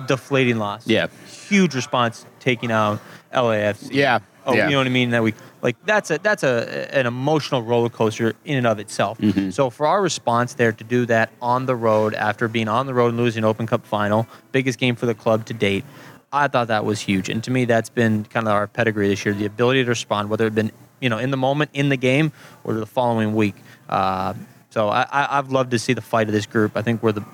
deflating 0.06 0.58
loss. 0.58 0.86
Yeah. 0.86 1.08
huge 1.48 1.74
response 1.74 2.26
taking 2.40 2.70
out 2.70 3.00
LAFC. 3.32 3.88
Yeah. 3.92 4.20
Oh, 4.46 4.54
yeah. 4.54 4.66
you 4.66 4.72
know 4.72 4.78
what 4.78 4.86
I 4.86 4.90
mean? 4.90 5.10
That 5.10 5.24
we 5.24 5.34
like 5.60 5.76
that's 5.84 6.10
a 6.12 6.18
that's 6.18 6.44
a 6.44 6.94
an 6.96 7.06
emotional 7.06 7.62
roller 7.62 7.88
coaster 7.88 8.34
in 8.44 8.56
and 8.56 8.66
of 8.66 8.78
itself. 8.78 9.18
Mm-hmm. 9.18 9.50
So 9.50 9.70
for 9.70 9.86
our 9.86 10.00
response 10.00 10.54
there 10.54 10.70
to 10.70 10.84
do 10.84 11.04
that 11.06 11.30
on 11.42 11.66
the 11.66 11.74
road 11.74 12.14
after 12.14 12.46
being 12.46 12.68
on 12.68 12.86
the 12.86 12.94
road 12.94 13.08
and 13.08 13.16
losing 13.16 13.44
Open 13.44 13.66
Cup 13.66 13.84
final, 13.84 14.28
biggest 14.52 14.78
game 14.78 14.94
for 14.94 15.06
the 15.06 15.14
club 15.14 15.46
to 15.46 15.54
date, 15.54 15.84
I 16.32 16.46
thought 16.46 16.68
that 16.68 16.84
was 16.84 17.00
huge. 17.00 17.28
And 17.28 17.42
to 17.42 17.50
me, 17.50 17.64
that's 17.64 17.88
been 17.88 18.24
kind 18.24 18.46
of 18.46 18.52
our 18.52 18.68
pedigree 18.68 19.08
this 19.08 19.24
year: 19.24 19.34
the 19.34 19.46
ability 19.46 19.82
to 19.82 19.88
respond, 19.88 20.30
whether 20.30 20.46
it 20.46 20.54
been 20.54 20.70
you 21.00 21.08
know 21.08 21.18
in 21.18 21.32
the 21.32 21.36
moment 21.36 21.70
in 21.74 21.88
the 21.88 21.96
game 21.96 22.30
or 22.62 22.74
the 22.74 22.86
following 22.86 23.34
week. 23.34 23.56
Uh, 23.88 24.34
so 24.70 24.88
I, 24.88 25.06
I, 25.10 25.38
I've 25.38 25.50
loved 25.50 25.72
to 25.72 25.78
see 25.78 25.92
the 25.92 26.02
fight 26.02 26.28
of 26.28 26.32
this 26.32 26.46
group. 26.46 26.76
I 26.76 26.82
think 26.82 27.02
we're 27.02 27.12
the 27.12 27.24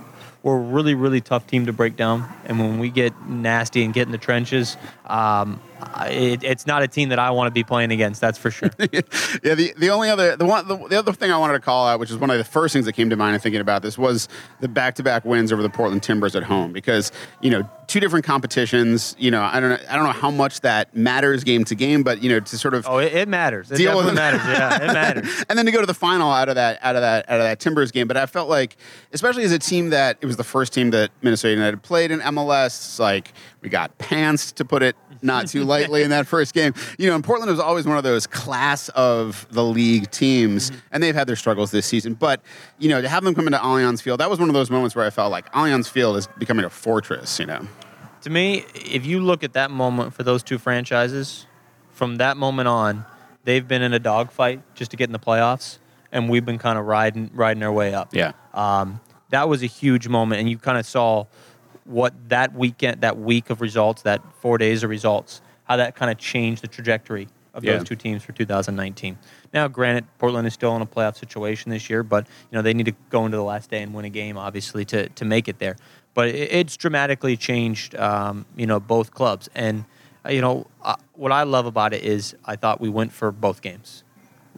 we're 0.42 0.56
a 0.56 0.60
really, 0.60 0.94
really 0.94 1.20
tough 1.20 1.46
team 1.46 1.66
to 1.66 1.72
break 1.72 1.96
down. 1.96 2.28
And 2.44 2.58
when 2.58 2.78
we 2.78 2.90
get 2.90 3.12
nasty 3.26 3.84
and 3.84 3.94
get 3.94 4.06
in 4.06 4.12
the 4.12 4.18
trenches, 4.18 4.76
um, 5.06 5.60
it, 6.06 6.43
it's 6.43 6.67
not 6.67 6.82
a 6.82 6.88
team 6.88 7.11
that 7.11 7.19
I 7.19 7.31
want 7.31 7.49
to 7.49 7.50
be 7.52 7.64
playing 7.64 7.93
against. 7.93 8.20
That's 8.20 8.38
for 8.38 8.50
sure. 8.50 8.70
yeah, 8.79 9.55
the, 9.55 9.73
the 9.76 9.90
only 9.90 10.11
other 10.11 10.37
the 10.37 10.44
one 10.44 10.67
the, 10.69 10.76
the 10.76 10.99
other 10.99 11.12
thing 11.12 11.31
I 11.31 11.38
wanted 11.38 11.55
to 11.55 11.61
call 11.61 11.87
out, 11.87 12.00
which 12.00 12.11
is 12.11 12.17
one 12.17 12.31
of 12.31 12.38
the 12.38 12.44
first 12.44 12.73
things 12.73 12.87
that 12.87 12.93
came 12.93 13.11
to 13.11 13.17
mind 13.17 13.34
in 13.34 13.40
thinking 13.40 13.61
about 13.61 13.82
this, 13.82 13.99
was 13.99 14.29
the 14.61 14.69
back 14.69 14.94
to 14.96 15.02
back 15.02 15.25
wins 15.25 15.52
over 15.52 15.62
the 15.62 15.70
Portland 15.70 16.02
Timbers 16.02 16.37
at 16.37 16.43
home 16.43 16.73
because 16.73 17.12
you 17.40 17.50
know 17.50 17.69
two 17.87 18.00
different 18.00 18.25
competitions. 18.25 19.14
You 19.19 19.31
know, 19.31 19.43
I 19.43 19.61
don't 19.61 19.70
know 19.70 19.79
I 19.88 19.96
don't 19.96 20.05
know 20.05 20.12
how 20.12 20.31
much 20.31 20.61
that 20.61 20.94
matters 20.96 21.44
game 21.44 21.64
to 21.64 21.75
game, 21.75 22.02
but 22.02 22.23
you 22.23 22.31
know 22.31 22.40
to 22.40 22.58
sort 22.58 22.75
of 22.75 22.87
oh, 22.88 22.99
it, 22.99 23.12
it 23.12 23.29
matters. 23.29 23.70
It 23.70 23.76
Deal 23.76 23.96
with 23.96 24.14
definitely 24.14 24.52
it. 24.52 24.55
matters. 24.55 24.82
Yeah, 24.82 24.90
it 24.90 24.93
matters. 25.25 25.44
and 25.49 25.58
then 25.58 25.67
to 25.67 25.73
go 25.73 25.81
to 25.81 25.87
the 25.87 25.94
final 25.94 26.31
out 26.31 26.49
of 26.49 26.56
that 26.56 26.79
out 26.82 26.96
of 26.96 27.02
that 27.02 27.29
out 27.29 27.40
of 27.40 27.44
that 27.44 27.61
Timbers 27.61 27.90
game. 27.90 28.08
But 28.08 28.17
I 28.17 28.26
felt 28.26 28.49
like, 28.49 28.76
especially 29.12 29.44
as 29.44 29.52
a 29.52 29.58
team 29.58 29.90
that 29.90 30.19
it 30.20 30.26
was 30.26 30.37
the 30.37 30.44
first 30.44 30.73
team 30.73 30.90
that 30.90 31.11
Minnesota 31.23 31.55
United 31.55 31.82
played 31.82 32.11
in 32.11 32.20
MLS. 32.20 32.99
Like 32.99 33.32
we 33.62 33.68
got 33.68 33.96
pantsed 33.98 34.54
to 34.54 34.64
put 34.64 34.82
it 34.82 34.96
not 35.22 35.46
too 35.46 35.64
lightly 35.64 36.02
in 36.02 36.10
that 36.10 36.26
first 36.26 36.52
game. 36.52 36.74
You 36.98 37.08
know, 37.08 37.14
and 37.14 37.24
Portland 37.24 37.50
was 37.50 37.60
always 37.60 37.86
one 37.86 37.96
of 37.96 38.02
those 38.02 38.26
class 38.26 38.88
of 38.90 39.46
the 39.50 39.64
league 39.64 40.10
teams, 40.10 40.72
and 40.90 41.02
they've 41.02 41.14
had 41.14 41.28
their 41.28 41.36
struggles 41.36 41.70
this 41.70 41.86
season. 41.86 42.14
But 42.14 42.42
you 42.78 42.88
know, 42.88 43.00
to 43.00 43.08
have 43.08 43.24
them 43.24 43.34
come 43.34 43.46
into 43.46 43.58
Allianz 43.58 44.02
Field, 44.02 44.20
that 44.20 44.28
was 44.28 44.38
one 44.38 44.48
of 44.48 44.54
those 44.54 44.70
moments 44.70 44.96
where 44.96 45.06
I 45.06 45.10
felt 45.10 45.30
like 45.30 45.50
Allianz 45.52 45.88
Field 45.88 46.16
is 46.16 46.26
becoming 46.38 46.64
a 46.64 46.70
fortress. 46.70 47.38
You 47.38 47.46
know. 47.46 47.68
to 48.22 48.30
me, 48.30 48.64
if 48.74 49.06
you 49.06 49.20
look 49.20 49.44
at 49.44 49.52
that 49.54 49.70
moment 49.70 50.12
for 50.12 50.24
those 50.24 50.42
two 50.42 50.58
franchises, 50.58 51.46
from 51.92 52.16
that 52.16 52.36
moment 52.36 52.68
on, 52.68 53.04
they've 53.44 53.66
been 53.66 53.82
in 53.82 53.92
a 53.92 53.98
dogfight 54.00 54.60
just 54.74 54.90
to 54.90 54.96
get 54.96 55.08
in 55.08 55.12
the 55.12 55.20
playoffs, 55.20 55.78
and 56.10 56.28
we've 56.28 56.44
been 56.44 56.58
kind 56.58 56.78
of 56.78 56.86
riding 56.86 57.30
riding 57.32 57.62
our 57.62 57.72
way 57.72 57.94
up. 57.94 58.12
Yeah. 58.12 58.32
Um, 58.52 59.00
that 59.30 59.48
was 59.48 59.62
a 59.62 59.66
huge 59.66 60.08
moment, 60.08 60.40
and 60.40 60.50
you 60.50 60.58
kind 60.58 60.76
of 60.76 60.84
saw 60.84 61.26
what 61.84 62.14
that 62.29 62.55
weekend, 62.55 63.00
that 63.00 63.19
week 63.19 63.50
of 63.50 63.61
results, 63.61 64.02
that 64.02 64.23
four 64.40 64.58
days 64.58 64.82
of 64.82 64.90
results, 64.90 65.40
how 65.64 65.76
that 65.76 65.94
kind 65.94 66.11
of 66.11 66.19
changed 66.19 66.62
the 66.62 66.69
trajectory 66.69 67.29
of 67.55 67.64
Yeah. 67.64 67.76
those 67.76 67.84
two 67.88 67.96
teams 67.96 68.23
for 68.23 68.32
2019. 68.32 69.19
Now, 69.52 69.69
granted, 69.69 70.06
Portland 70.19 70.46
is 70.46 70.55
still 70.55 70.75
in 70.76 70.82
a 70.82 70.87
playoff 70.87 71.17
situation 71.19 71.70
this 71.70 71.90
year, 71.90 72.02
but 72.02 72.26
you 72.50 72.56
know 72.56 72.62
they 72.62 72.75
need 72.75 72.87
to 72.87 72.94
go 73.11 73.25
into 73.26 73.37
the 73.37 73.44
last 73.44 73.70
day 73.70 73.82
and 73.82 73.93
win 73.93 74.05
a 74.05 74.11
game, 74.11 74.38
obviously, 74.38 74.84
to 74.87 75.08
to 75.11 75.25
make 75.25 75.49
it 75.49 75.58
there. 75.58 75.76
But 76.14 76.29
it, 76.29 76.52
it's 76.52 76.76
dramatically 76.76 77.37
changed, 77.37 77.94
um, 77.96 78.46
you 78.56 78.67
know, 78.67 78.81
both 78.81 79.12
clubs. 79.12 79.49
And 79.55 79.84
uh, 80.25 80.31
you 80.31 80.40
know 80.40 80.67
uh, 80.82 80.96
what 81.14 81.32
I 81.32 81.43
love 81.43 81.67
about 81.67 81.93
it 81.93 82.05
is 82.05 82.34
I 82.44 82.56
thought 82.56 82.81
we 82.81 82.88
went 82.88 83.12
for 83.12 83.31
both 83.32 83.61
games 83.61 84.05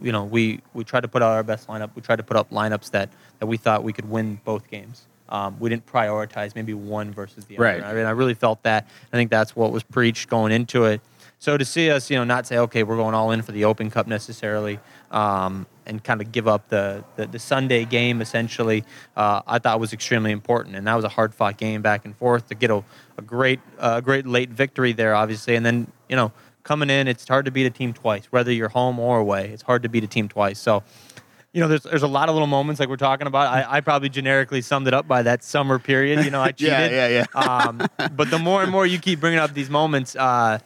you 0.01 0.11
know, 0.11 0.23
we 0.23 0.59
we 0.73 0.83
tried 0.83 1.01
to 1.01 1.07
put 1.07 1.21
out 1.21 1.31
our 1.31 1.43
best 1.43 1.67
lineup. 1.67 1.91
We 1.95 2.01
tried 2.01 2.17
to 2.17 2.23
put 2.23 2.37
up 2.37 2.49
lineups 2.51 2.91
that 2.91 3.09
that 3.39 3.45
we 3.45 3.57
thought 3.57 3.83
we 3.83 3.93
could 3.93 4.09
win 4.09 4.39
both 4.43 4.69
games. 4.69 5.07
Um, 5.29 5.57
we 5.59 5.69
didn't 5.69 5.85
prioritize 5.85 6.55
maybe 6.55 6.73
one 6.73 7.11
versus 7.11 7.45
the 7.45 7.57
Right. 7.57 7.79
other. 7.81 7.87
I 7.87 7.93
mean, 7.93 8.05
I 8.05 8.11
really 8.11 8.33
felt 8.35 8.61
that. 8.63 8.87
I 9.11 9.17
think 9.17 9.29
that's 9.31 9.55
what 9.55 9.71
was 9.71 9.83
preached 9.83 10.29
going 10.29 10.51
into 10.51 10.85
it. 10.85 11.01
So 11.39 11.57
to 11.57 11.65
see 11.65 11.91
us, 11.91 12.09
you 12.09 12.15
know, 12.17 12.23
not 12.23 12.47
say, 12.47 12.57
okay, 12.59 12.83
we're 12.83 12.95
going 12.95 13.13
all 13.13 13.31
in 13.31 13.41
for 13.41 13.51
the 13.51 13.65
Open 13.65 13.91
Cup 13.91 14.07
necessarily, 14.07 14.79
um, 15.11 15.67
and 15.85 16.03
kind 16.03 16.21
of 16.21 16.31
give 16.31 16.47
up 16.47 16.69
the, 16.69 17.03
the, 17.17 17.27
the 17.27 17.39
Sunday 17.39 17.85
game 17.85 18.21
essentially, 18.21 18.83
uh, 19.15 19.41
I 19.45 19.59
thought 19.59 19.79
was 19.79 19.93
extremely 19.93 20.31
important. 20.31 20.75
And 20.75 20.87
that 20.87 20.95
was 20.95 21.05
a 21.05 21.09
hard 21.09 21.33
fought 21.35 21.57
game 21.57 21.81
back 21.81 22.05
and 22.05 22.15
forth 22.15 22.47
to 22.49 22.55
get 22.55 22.71
a, 22.71 22.83
a 23.17 23.21
great 23.21 23.59
uh, 23.77 24.01
great 24.01 24.25
late 24.25 24.49
victory 24.49 24.93
there, 24.93 25.13
obviously. 25.13 25.55
And 25.55 25.65
then, 25.65 25.91
you 26.09 26.15
know, 26.15 26.31
coming 26.63 26.89
in, 26.89 27.07
it's 27.07 27.27
hard 27.27 27.45
to 27.45 27.51
beat 27.51 27.65
a 27.65 27.69
team 27.69 27.93
twice, 27.93 28.25
whether 28.31 28.51
you're 28.51 28.69
home 28.69 28.97
or 28.97 29.19
away. 29.19 29.49
It's 29.49 29.63
hard 29.63 29.83
to 29.83 29.89
beat 29.89 30.03
a 30.03 30.07
team 30.07 30.27
twice. 30.27 30.57
So, 30.57 30.83
you 31.55 31.61
know, 31.61 31.69
there's 31.69 31.83
there's 31.83 32.03
a 32.03 32.07
lot 32.07 32.27
of 32.27 32.35
little 32.35 32.47
moments 32.49 32.81
like 32.81 32.89
we're 32.89 32.97
talking 32.97 33.27
about. 33.27 33.47
I, 33.47 33.77
I 33.77 33.81
probably 33.81 34.09
generically 34.09 34.61
summed 34.61 34.87
it 34.87 34.93
up 34.93 35.07
by 35.07 35.23
that 35.23 35.41
summer 35.41 35.79
period. 35.79 36.25
You 36.25 36.29
know, 36.29 36.41
I 36.41 36.51
cheated. 36.51 36.91
Yeah, 36.91 37.07
yeah, 37.07 37.25
yeah. 37.33 37.39
um, 37.41 37.81
but 38.15 38.29
the 38.29 38.37
more 38.37 38.61
and 38.61 38.69
more 38.69 38.85
you 38.85 38.99
keep 38.99 39.21
bringing 39.21 39.39
up 39.39 39.53
these 39.53 39.69
moments, 39.69 40.17
uh, 40.17 40.59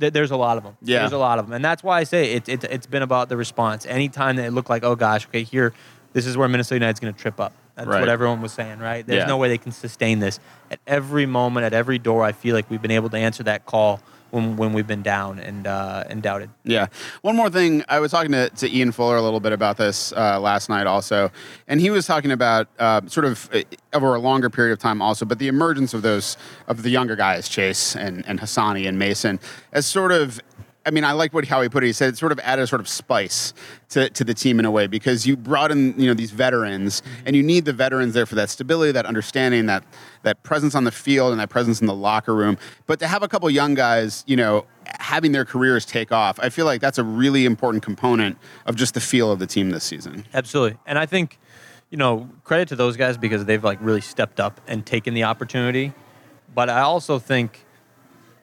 th- 0.00 0.14
there's 0.14 0.30
a 0.30 0.36
lot 0.36 0.56
of 0.56 0.62
them. 0.64 0.78
Yeah. 0.80 1.00
There's 1.00 1.12
a 1.12 1.18
lot 1.18 1.38
of 1.38 1.44
them, 1.46 1.52
and 1.52 1.62
that's 1.62 1.82
why 1.82 1.98
I 1.98 2.04
say 2.04 2.32
it, 2.32 2.48
it, 2.48 2.64
it's 2.64 2.86
been 2.86 3.02
about 3.02 3.28
the 3.28 3.36
response. 3.36 3.84
Anytime 3.84 4.36
that 4.36 4.46
it 4.46 4.52
looked 4.52 4.70
like, 4.70 4.82
oh 4.82 4.96
gosh, 4.96 5.26
okay, 5.26 5.42
here, 5.42 5.74
this 6.14 6.24
is 6.24 6.38
where 6.38 6.48
Minnesota 6.48 6.76
United's 6.76 7.00
going 7.00 7.12
to 7.12 7.20
trip 7.20 7.38
up. 7.38 7.52
That's 7.76 7.86
Right. 7.86 8.00
what 8.00 8.08
everyone 8.08 8.40
was 8.40 8.52
saying, 8.52 8.78
right? 8.78 9.06
There's 9.06 9.20
Yeah. 9.20 9.26
no 9.26 9.36
way 9.36 9.48
they 9.48 9.58
can 9.58 9.72
sustain 9.72 10.20
this. 10.20 10.40
At 10.70 10.80
every 10.86 11.26
moment, 11.26 11.64
at 11.66 11.72
every 11.74 11.98
door, 11.98 12.24
I 12.24 12.32
feel 12.32 12.54
like 12.54 12.68
we've 12.70 12.82
been 12.82 12.90
able 12.90 13.10
to 13.10 13.16
answer 13.18 13.42
that 13.44 13.66
call 13.66 14.00
when, 14.30 14.56
when 14.56 14.72
we've 14.72 14.86
been 14.86 15.02
down 15.02 15.38
and 15.38 15.66
uh, 15.66 16.04
and 16.08 16.22
doubted. 16.22 16.50
Yeah. 16.64 16.86
One 17.22 17.36
more 17.36 17.50
thing. 17.50 17.84
I 17.88 18.00
was 18.00 18.10
talking 18.10 18.32
to, 18.32 18.50
to 18.50 18.70
Ian 18.74 18.92
Fuller 18.92 19.16
a 19.16 19.22
little 19.22 19.40
bit 19.40 19.52
about 19.52 19.76
this 19.76 20.12
uh, 20.12 20.40
last 20.40 20.68
night 20.68 20.86
also. 20.86 21.30
And 21.68 21.80
he 21.80 21.90
was 21.90 22.06
talking 22.06 22.32
about 22.32 22.68
uh, 22.78 23.02
sort 23.06 23.26
of 23.26 23.48
uh, 23.52 23.62
over 23.92 24.14
a 24.14 24.18
longer 24.18 24.50
period 24.50 24.72
of 24.72 24.78
time 24.78 25.02
also, 25.02 25.24
but 25.24 25.38
the 25.38 25.48
emergence 25.48 25.94
of 25.94 26.02
those, 26.02 26.36
of 26.68 26.82
the 26.82 26.90
younger 26.90 27.16
guys, 27.16 27.48
Chase 27.48 27.96
and, 27.96 28.26
and 28.26 28.40
Hassani 28.40 28.86
and 28.88 28.98
Mason, 28.98 29.40
as 29.72 29.86
sort 29.86 30.12
of 30.12 30.40
I 30.86 30.90
mean, 30.90 31.04
I 31.04 31.12
like 31.12 31.34
what 31.34 31.46
how 31.46 31.60
he 31.60 31.68
put 31.68 31.84
it. 31.84 31.88
He 31.88 31.92
said 31.92 32.10
it 32.10 32.16
sort 32.16 32.32
of 32.32 32.38
added 32.40 32.62
a 32.62 32.66
sort 32.66 32.80
of 32.80 32.88
spice 32.88 33.52
to, 33.90 34.08
to 34.10 34.24
the 34.24 34.32
team 34.32 34.58
in 34.58 34.64
a 34.64 34.70
way 34.70 34.86
because 34.86 35.26
you 35.26 35.36
brought 35.36 35.70
in 35.70 35.98
you 36.00 36.06
know 36.06 36.14
these 36.14 36.30
veterans 36.30 37.00
mm-hmm. 37.00 37.26
and 37.26 37.36
you 37.36 37.42
need 37.42 37.64
the 37.64 37.72
veterans 37.72 38.14
there 38.14 38.26
for 38.26 38.34
that 38.36 38.48
stability, 38.48 38.92
that 38.92 39.06
understanding, 39.06 39.66
that 39.66 39.84
that 40.22 40.42
presence 40.42 40.74
on 40.74 40.84
the 40.84 40.92
field 40.92 41.32
and 41.32 41.40
that 41.40 41.50
presence 41.50 41.80
in 41.80 41.86
the 41.86 41.94
locker 41.94 42.34
room. 42.34 42.56
But 42.86 42.98
to 43.00 43.06
have 43.06 43.22
a 43.22 43.28
couple 43.28 43.50
young 43.50 43.74
guys, 43.74 44.24
you 44.26 44.36
know, 44.36 44.66
having 44.98 45.32
their 45.32 45.44
careers 45.44 45.84
take 45.84 46.12
off, 46.12 46.38
I 46.40 46.48
feel 46.48 46.66
like 46.66 46.80
that's 46.80 46.98
a 46.98 47.04
really 47.04 47.44
important 47.44 47.82
component 47.82 48.38
of 48.66 48.76
just 48.76 48.94
the 48.94 49.00
feel 49.00 49.30
of 49.30 49.38
the 49.38 49.46
team 49.46 49.70
this 49.70 49.84
season. 49.84 50.24
Absolutely. 50.32 50.78
And 50.86 50.98
I 50.98 51.06
think, 51.06 51.38
you 51.90 51.98
know, 51.98 52.28
credit 52.44 52.68
to 52.68 52.76
those 52.76 52.96
guys 52.96 53.16
because 53.16 53.44
they've 53.44 53.62
like 53.62 53.78
really 53.80 54.00
stepped 54.00 54.40
up 54.40 54.60
and 54.66 54.84
taken 54.84 55.14
the 55.14 55.24
opportunity. 55.24 55.92
But 56.54 56.68
I 56.68 56.80
also 56.80 57.18
think, 57.18 57.64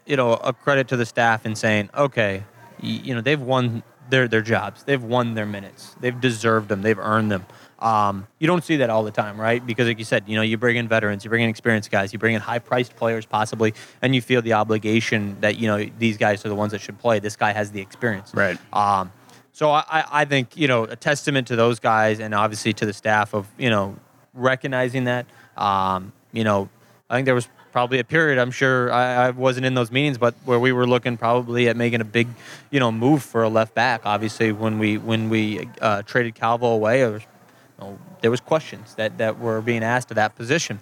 you 0.08 0.16
know, 0.16 0.34
a 0.34 0.54
credit 0.54 0.88
to 0.90 0.98
the 0.98 1.06
staff 1.06 1.46
in 1.46 1.56
saying, 1.56 1.90
okay, 1.96 2.44
you 2.80 3.14
know, 3.14 3.22
they've 3.22 3.42
won 3.42 3.84
their 4.10 4.28
their 4.28 4.42
jobs, 4.42 4.84
they've 4.84 5.04
won 5.04 5.34
their 5.34 5.46
minutes, 5.46 5.96
they've 6.00 6.20
deserved 6.20 6.70
them, 6.70 6.82
they've 6.82 7.00
earned 7.00 7.32
them. 7.32 7.46
Um, 7.80 8.28
you 8.40 8.48
don't 8.48 8.64
see 8.64 8.78
that 8.78 8.90
all 8.90 9.04
the 9.04 9.12
time, 9.12 9.40
right? 9.40 9.64
Because, 9.64 9.88
like 9.88 10.00
you 10.00 10.06
said, 10.06 10.24
you 10.28 10.36
know, 10.36 10.42
you 10.42 10.58
bring 10.58 10.78
in 10.78 10.88
veterans, 10.88 11.24
you 11.24 11.30
bring 11.30 11.44
in 11.44 11.50
experienced 11.50 11.92
guys, 11.92 12.12
you 12.12 12.18
bring 12.18 12.34
in 12.34 12.42
high-priced 12.42 12.96
players, 12.96 13.26
possibly, 13.26 13.76
and 14.02 14.16
you 14.16 14.22
feel 14.22 14.42
the 14.42 14.54
obligation 14.54 15.38
that 15.42 15.58
you 15.58 15.68
know 15.68 15.86
these 16.00 16.18
guys 16.18 16.44
are 16.46 16.50
the 16.50 16.56
ones 16.56 16.72
that 16.72 16.82
should 16.82 16.98
play. 16.98 17.20
This 17.20 17.36
guy 17.36 17.52
has 17.52 17.72
the 17.72 17.82
experience, 17.82 18.34
Right. 18.34 18.58
Um, 18.74 19.12
so 19.52 19.72
I, 19.72 19.84
I 19.90 20.04
I 20.22 20.26
think 20.26 20.56
you 20.56 20.68
know 20.68 20.86
a 20.86 20.96
testament 20.96 21.48
to 21.48 21.56
those 21.56 21.80
guys 21.80 22.20
and 22.20 22.34
obviously 22.34 22.74
to 22.74 22.86
the 22.86 22.94
staff 22.94 23.34
of 23.34 23.48
you 23.58 23.70
know 23.70 23.96
recognizing 24.34 25.04
that. 25.06 25.26
Um, 25.56 26.14
you 26.32 26.44
know, 26.44 26.70
I 27.10 27.16
think 27.16 27.26
there 27.26 27.36
was 27.36 27.48
probably 27.78 28.00
a 28.00 28.04
period. 28.04 28.40
I'm 28.40 28.50
sure 28.50 28.92
I, 28.92 29.28
I 29.28 29.30
wasn't 29.30 29.68
in 29.68 29.76
those 29.76 29.92
meetings, 29.92 30.18
but 30.18 30.34
where 30.46 30.60
we 30.60 30.72
were 30.72 30.88
looking 30.88 31.16
probably 31.16 31.70
at 31.70 31.78
making 31.78 32.02
a 32.02 32.10
big, 32.20 32.28
you 32.72 32.80
know, 32.80 32.92
move 32.92 33.22
for 33.22 33.44
a 33.44 33.50
left 33.50 33.76
back. 33.76 34.02
Obviously, 34.04 34.52
when 34.52 34.80
we 34.80 34.98
when 34.98 35.30
we 35.30 35.70
uh, 35.80 36.02
traded 36.02 36.34
Calvo 36.34 36.66
away, 36.66 37.02
there 37.02 37.12
was, 37.12 37.22
you 37.22 37.86
know, 37.86 38.00
there 38.22 38.32
was 38.32 38.42
questions 38.42 38.96
that 38.96 39.20
that 39.20 39.38
were 39.40 39.62
being 39.62 39.84
asked 39.84 40.10
of 40.10 40.16
that 40.16 40.36
position. 40.36 40.80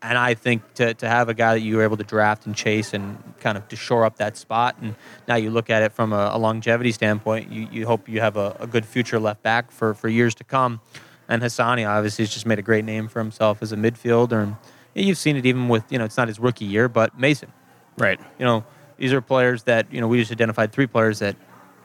And 0.00 0.16
I 0.16 0.32
think 0.32 0.62
to, 0.76 0.94
to 0.94 1.06
have 1.06 1.28
a 1.28 1.34
guy 1.34 1.52
that 1.56 1.60
you 1.60 1.76
were 1.76 1.82
able 1.82 1.98
to 1.98 2.04
draft 2.04 2.46
and 2.46 2.56
chase 2.56 2.94
and 2.94 3.18
kind 3.40 3.58
of 3.58 3.68
to 3.68 3.76
shore 3.76 4.06
up 4.06 4.16
that 4.16 4.38
spot, 4.38 4.76
and 4.80 4.94
now 5.28 5.36
you 5.36 5.50
look 5.50 5.68
at 5.68 5.82
it 5.82 5.92
from 5.92 6.14
a, 6.14 6.30
a 6.32 6.38
longevity 6.38 6.90
standpoint, 6.92 7.52
you, 7.52 7.68
you 7.70 7.86
hope 7.86 8.08
you 8.08 8.20
have 8.22 8.38
a, 8.38 8.56
a 8.60 8.66
good 8.66 8.86
future 8.86 9.20
left 9.20 9.42
back 9.42 9.70
for, 9.70 9.92
for 9.92 10.08
years 10.08 10.34
to 10.36 10.44
come. 10.44 10.80
And 11.28 11.42
Hassani 11.42 11.86
obviously 11.86 12.24
has 12.24 12.32
just 12.32 12.46
made 12.46 12.58
a 12.58 12.62
great 12.62 12.86
name 12.86 13.08
for 13.08 13.18
himself 13.18 13.60
as 13.60 13.72
a 13.72 13.76
midfielder. 13.76 14.42
And 14.42 14.56
you've 14.94 15.18
seen 15.18 15.36
it 15.36 15.46
even 15.46 15.68
with, 15.68 15.84
you 15.90 15.98
know, 15.98 16.04
it's 16.04 16.16
not 16.16 16.28
his 16.28 16.38
rookie 16.38 16.64
year, 16.64 16.88
but 16.88 17.18
Mason. 17.18 17.52
Right. 17.96 18.20
You 18.38 18.44
know, 18.44 18.64
these 18.96 19.12
are 19.12 19.20
players 19.20 19.64
that, 19.64 19.92
you 19.92 20.00
know, 20.00 20.08
we 20.08 20.18
just 20.18 20.32
identified 20.32 20.72
three 20.72 20.86
players 20.86 21.20
that 21.20 21.36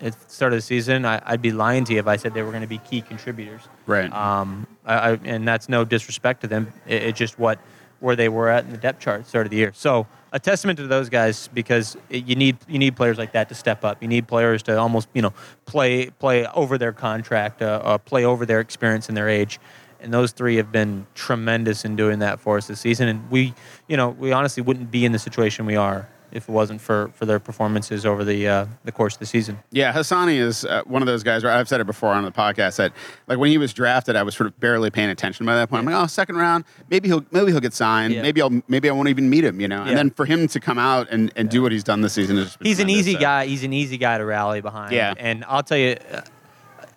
at 0.01 0.13
the 0.13 0.29
start 0.29 0.53
of 0.53 0.57
the 0.57 0.61
season, 0.61 1.05
I, 1.05 1.21
I'd 1.25 1.41
be 1.41 1.51
lying 1.51 1.85
to 1.85 1.93
you 1.93 1.99
if 1.99 2.07
I 2.07 2.17
said 2.17 2.33
they 2.33 2.41
were 2.41 2.51
going 2.51 2.61
to 2.61 2.67
be 2.67 2.79
key 2.79 3.01
contributors. 3.01 3.61
Right. 3.85 4.11
Um, 4.11 4.67
I, 4.85 4.93
I, 4.93 5.19
and 5.23 5.47
that's 5.47 5.69
no 5.69 5.85
disrespect 5.85 6.41
to 6.41 6.47
them. 6.47 6.73
It, 6.85 7.03
it's 7.03 7.19
just 7.19 7.39
what 7.39 7.59
where 8.01 8.15
they 8.15 8.29
were 8.29 8.49
at 8.49 8.65
in 8.65 8.71
the 8.71 8.77
depth 8.77 8.99
chart 8.99 9.19
at 9.19 9.23
the 9.23 9.29
start 9.29 9.47
of 9.47 9.51
the 9.51 9.57
year. 9.57 9.71
So 9.73 10.05
a 10.31 10.39
testament 10.39 10.77
to 10.77 10.87
those 10.87 11.09
guys 11.09 11.47
because 11.53 11.95
it, 12.09 12.25
you 12.25 12.35
need 12.35 12.57
you 12.67 12.77
need 12.77 12.95
players 12.95 13.17
like 13.17 13.31
that 13.31 13.49
to 13.49 13.55
step 13.55 13.85
up. 13.85 14.01
You 14.01 14.07
need 14.07 14.27
players 14.27 14.61
to 14.63 14.77
almost 14.77 15.07
you 15.13 15.21
know 15.21 15.33
play 15.65 16.09
play 16.09 16.45
over 16.47 16.77
their 16.77 16.91
contract, 16.91 17.61
uh, 17.61 17.81
uh, 17.83 17.97
play 17.97 18.25
over 18.25 18.45
their 18.45 18.59
experience 18.59 19.07
and 19.07 19.15
their 19.17 19.29
age. 19.29 19.59
And 19.99 20.13
those 20.13 20.31
three 20.31 20.57
have 20.57 20.71
been 20.71 21.07
tremendous 21.15 21.85
in 21.85 21.95
doing 21.95 22.19
that 22.19 22.39
for 22.39 22.57
us 22.57 22.67
this 22.67 22.79
season. 22.79 23.07
And 23.07 23.29
we, 23.31 23.53
you 23.87 23.97
know, 23.97 24.09
we 24.09 24.31
honestly 24.31 24.61
wouldn't 24.61 24.91
be 24.91 25.05
in 25.05 25.11
the 25.11 25.19
situation 25.19 25.65
we 25.65 25.75
are 25.75 26.07
if 26.35 26.49
it 26.49 26.51
wasn't 26.51 26.81
for, 26.81 27.09
for 27.13 27.25
their 27.25 27.39
performances 27.39 28.05
over 28.05 28.25
the 28.25 28.47
uh, 28.47 28.65
the 28.83 28.91
course 28.91 29.13
of 29.13 29.19
the 29.19 29.25
season. 29.25 29.57
Yeah, 29.71 29.93
Hassani 29.93 30.37
is 30.37 30.65
uh, 30.65 30.83
one 30.85 31.01
of 31.01 31.05
those 31.05 31.23
guys 31.23 31.43
where 31.45 31.53
I've 31.53 31.69
said 31.69 31.79
it 31.79 31.87
before 31.87 32.09
on 32.09 32.25
the 32.25 32.31
podcast 32.31 32.75
that 32.75 32.91
like 33.27 33.37
when 33.37 33.49
he 33.49 33.57
was 33.57 33.73
drafted, 33.73 34.17
I 34.17 34.23
was 34.23 34.35
sort 34.35 34.47
of 34.47 34.59
barely 34.59 34.89
paying 34.89 35.09
attention 35.09 35.45
by 35.45 35.55
that 35.55 35.69
point. 35.69 35.79
I'm 35.79 35.85
like, 35.85 36.03
oh, 36.03 36.07
second 36.07 36.35
round, 36.35 36.65
maybe 36.89 37.07
he'll 37.07 37.25
maybe 37.31 37.51
he'll 37.51 37.61
get 37.61 37.73
signed. 37.73 38.13
Yeah. 38.13 38.21
Maybe 38.21 38.41
I'll 38.41 38.61
maybe 38.67 38.89
I 38.89 38.91
won't 38.91 39.07
even 39.07 39.29
meet 39.29 39.45
him, 39.45 39.61
you 39.61 39.67
know. 39.69 39.83
Yeah. 39.83 39.89
And 39.89 39.97
then 39.97 40.09
for 40.11 40.25
him 40.25 40.47
to 40.49 40.59
come 40.59 40.77
out 40.77 41.07
and, 41.09 41.31
and 41.37 41.49
do 41.49 41.61
what 41.61 41.71
he's 41.71 41.85
done 41.85 42.01
this 42.01 42.13
season 42.13 42.37
is 42.37 42.57
He's 42.61 42.79
an 42.79 42.89
easy 42.89 43.13
so. 43.13 43.19
guy. 43.19 43.45
He's 43.45 43.63
an 43.63 43.71
easy 43.71 43.97
guy 43.97 44.17
to 44.17 44.25
rally 44.25 44.59
behind. 44.59 44.91
Yeah. 44.91 45.13
And 45.17 45.45
I'll 45.45 45.63
tell 45.63 45.77
you, 45.77 45.95
uh, 46.11 46.21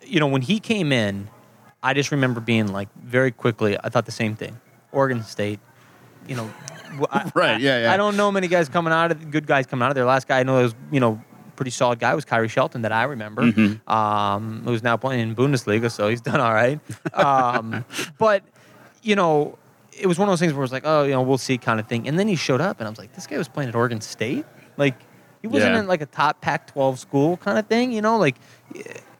you 0.05 0.19
know, 0.19 0.27
when 0.27 0.41
he 0.41 0.59
came 0.59 0.91
in, 0.91 1.29
I 1.81 1.93
just 1.93 2.11
remember 2.11 2.39
being 2.41 2.67
like 2.67 2.89
very 3.01 3.31
quickly. 3.31 3.77
I 3.81 3.89
thought 3.89 4.05
the 4.05 4.11
same 4.11 4.35
thing. 4.35 4.59
Oregon 4.91 5.23
State, 5.23 5.59
you 6.27 6.35
know, 6.35 6.51
I- 7.11 7.31
Right, 7.35 7.61
yeah, 7.61 7.83
yeah. 7.83 7.93
I 7.93 7.97
don't 7.97 8.17
know 8.17 8.31
many 8.31 8.47
guys 8.47 8.67
coming 8.69 8.91
out 8.93 9.11
of 9.11 9.31
good 9.31 9.45
guys 9.47 9.65
coming 9.65 9.83
out 9.83 9.91
of 9.91 9.95
there. 9.95 10.05
Last 10.05 10.27
guy 10.27 10.39
I 10.39 10.43
know 10.43 10.61
was 10.61 10.75
you 10.91 10.99
know 10.99 11.21
pretty 11.55 11.71
solid 11.71 11.99
guy 11.99 12.15
was 12.15 12.23
Khiry 12.25 12.49
Shelton 12.49 12.81
that 12.83 12.91
I 12.91 13.03
remember, 13.03 13.43
Mm-hmm. 13.43 13.89
um, 13.91 14.61
who's 14.65 14.81
now 14.81 14.95
playing 14.97 15.21
in 15.21 15.35
Bundesliga, 15.35 15.91
so 15.91 16.07
he's 16.09 16.21
done 16.29 16.39
all 16.39 16.53
right. 16.53 16.79
Um, 17.13 17.83
but 18.17 18.43
you 19.03 19.15
know, 19.15 19.57
it 19.97 20.07
was 20.07 20.17
one 20.17 20.27
of 20.27 20.31
those 20.31 20.39
things 20.39 20.53
where 20.53 20.61
it 20.61 20.63
was 20.63 20.71
like, 20.71 20.83
oh, 20.85 21.03
you 21.03 21.11
know, 21.11 21.21
we'll 21.21 21.37
see 21.37 21.57
kind 21.57 21.79
of 21.79 21.87
thing. 21.87 22.07
And 22.07 22.17
then 22.17 22.27
he 22.27 22.35
showed 22.35 22.61
up, 22.61 22.79
and 22.79 22.87
I 22.87 22.89
was 22.89 22.97
like, 22.99 23.13
this 23.13 23.27
guy 23.27 23.37
was 23.37 23.47
playing 23.49 23.69
at 23.69 23.75
Oregon 23.75 24.01
State, 24.01 24.45
like. 24.77 24.95
He 25.41 25.47
wasn't 25.47 25.71
Yeah. 25.75 25.79
in 25.79 25.87
like 25.87 26.01
a 26.01 26.05
top 26.05 26.41
Pac-12 26.41 26.97
school 26.97 27.37
kind 27.37 27.57
of 27.57 27.65
thing, 27.67 27.93
you 27.93 28.01
know, 28.01 28.17
like, 28.17 28.35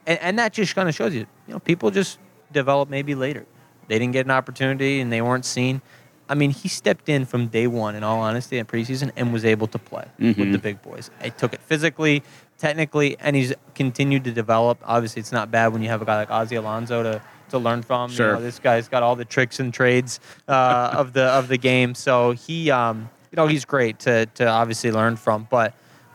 and, 0.06 0.20
and 0.20 0.38
that 0.40 0.52
just 0.52 0.76
kind 0.76 0.90
of 0.90 0.94
shows 0.94 1.14
you, 1.16 1.22
you 1.48 1.54
know, 1.54 1.60
people 1.60 1.92
just 1.92 2.20
develop 2.52 2.90
maybe 2.90 3.16
later. 3.16 3.46
They 3.88 3.98
didn't 4.00 4.14
get 4.14 4.26
an 4.26 4.32
opportunity 4.32 5.00
and 5.00 5.12
they 5.12 5.22
weren't 5.22 5.46
seen. 5.46 5.82
I 6.30 6.36
mean, 6.36 6.52
he 6.52 6.68
stepped 6.70 7.10
in 7.10 7.26
from 7.26 7.48
day 7.48 7.66
one, 7.66 7.96
in 7.96 8.04
all 8.04 8.20
honesty, 8.20 8.60
in 8.60 8.66
preseason, 8.68 9.12
and 9.16 9.34
was 9.34 9.44
able 9.44 9.66
to 9.68 9.80
play 9.80 10.06
with 10.20 10.52
the 10.52 10.60
big 10.60 10.80
boys. 10.84 11.10
He 11.24 11.32
took 11.32 11.54
it 11.56 11.62
physically, 11.62 12.22
technically, 12.60 13.18
and 13.20 13.36
he's 13.36 13.52
continued 13.74 14.26
to 14.26 14.32
develop. 14.32 14.78
Obviously, 14.84 15.22
it's 15.22 15.32
not 15.32 15.50
bad 15.50 15.74
when 15.74 15.82
you 15.82 15.90
have 15.90 16.04
a 16.04 16.06
guy 16.06 16.18
like 16.18 16.30
Ozzy 16.30 16.56
Alonso 16.56 17.02
to, 17.02 17.22
to 17.50 17.58
learn 17.58 17.82
from. 17.82 18.12
Sure. 18.12 18.28
You 18.28 18.34
know, 18.34 18.42
this 18.42 18.60
guy's 18.60 18.88
got 18.88 19.02
all 19.02 19.16
the 19.16 19.26
tricks 19.26 19.60
and 19.60 19.74
trades 19.74 20.20
uh, 20.48 20.92
of 20.94 21.14
the 21.14 21.24
of 21.24 21.48
the 21.48 21.58
game, 21.58 21.96
so 21.96 22.32
he, 22.34 22.70
um, 22.70 23.10
you 23.32 23.36
know, 23.38 23.48
he's 23.48 23.66
great 23.66 23.98
to 24.02 24.28
to 24.28 24.48
obviously 24.48 24.92
learn 24.92 25.16
from. 25.16 25.48
But 25.50 25.74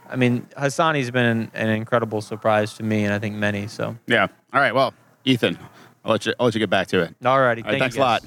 I 0.09 0.15
mean, 0.15 0.47
Hassani's 0.57 1.11
been 1.11 1.27
an, 1.27 1.51
an 1.55 1.71
incredible 1.71 2.21
surprise 2.21 2.75
to 2.75 2.85
me, 2.85 3.05
and 3.05 3.13
I 3.13 3.19
think 3.19 3.35
many. 3.35 3.67
So, 3.67 3.97
Yeah. 4.07 4.29
All 4.53 4.61
right. 4.61 4.73
Well, 4.73 4.95
Ethan, 5.25 5.59
I'll 6.05 6.13
let 6.13 6.27
you 6.27 6.35
I'll 6.39 6.47
let 6.47 6.55
you 6.55 6.61
get 6.61 6.71
back 6.71 6.89
to 6.89 7.01
it. 7.01 7.15
alrighty, 7.21 7.27
All 7.29 7.41
right, 7.41 7.65
thank 7.65 7.79
thanks 7.81 7.97
you 7.97 8.03
a 8.03 8.05
lot. 8.05 8.23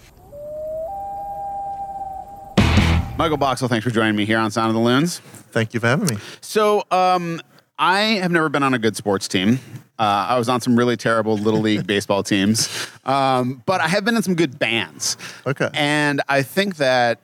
Michael 3.18 3.38
Boxall, 3.38 3.68
thanks 3.68 3.84
for 3.84 3.90
joining 3.90 4.16
me 4.16 4.26
here 4.26 4.38
on 4.38 4.52
Sound 4.52 4.70
of 4.70 4.76
the 4.76 4.80
Loons. 4.80 5.20
Thank 5.20 5.74
you 5.74 5.80
for 5.80 5.88
having 5.88 6.08
me. 6.08 6.18
So, 6.40 6.84
um, 6.92 7.42
I 7.80 8.00
have 8.22 8.32
never 8.32 8.48
been 8.50 8.62
on 8.62 8.76
a 8.76 8.80
good 8.80 8.96
sports 8.96 9.28
team. 9.28 9.60
Uh, 9.98 10.28
I 10.30 10.38
was 10.38 10.48
on 10.50 10.62
some 10.62 10.76
really 10.76 10.96
terrible 10.98 11.36
little 11.36 11.60
league 11.60 11.88
baseball 11.88 12.22
teams, 12.22 12.90
um, 13.06 13.64
but 13.66 13.82
I 13.82 13.88
have 13.88 14.06
been 14.06 14.16
in 14.16 14.22
some 14.22 14.36
good 14.36 14.60
bands. 14.60 15.18
Okay. 15.48 15.70
and 15.74 16.22
I 16.30 16.44
think 16.44 16.76
that 16.78 17.20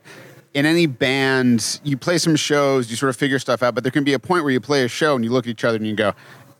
in 0.52 0.66
any 0.66 0.86
band, 0.86 1.80
you 1.84 1.96
play 1.96 2.18
some 2.18 2.34
shows, 2.34 2.90
you 2.90 2.96
sort 2.96 3.10
of 3.10 3.16
figure 3.16 3.38
stuff 3.38 3.62
out, 3.62 3.74
but 3.76 3.84
there 3.84 3.92
can 3.92 4.02
be 4.04 4.14
a 4.14 4.18
point 4.18 4.42
where 4.42 4.52
you 4.52 4.60
play 4.60 4.84
a 4.84 4.88
show 4.88 5.14
and 5.14 5.24
you 5.24 5.30
look 5.30 5.46
at 5.46 5.50
each 5.50 5.64
other 5.64 5.76
and 5.76 5.86
you 5.86 5.94
go, 5.94 6.12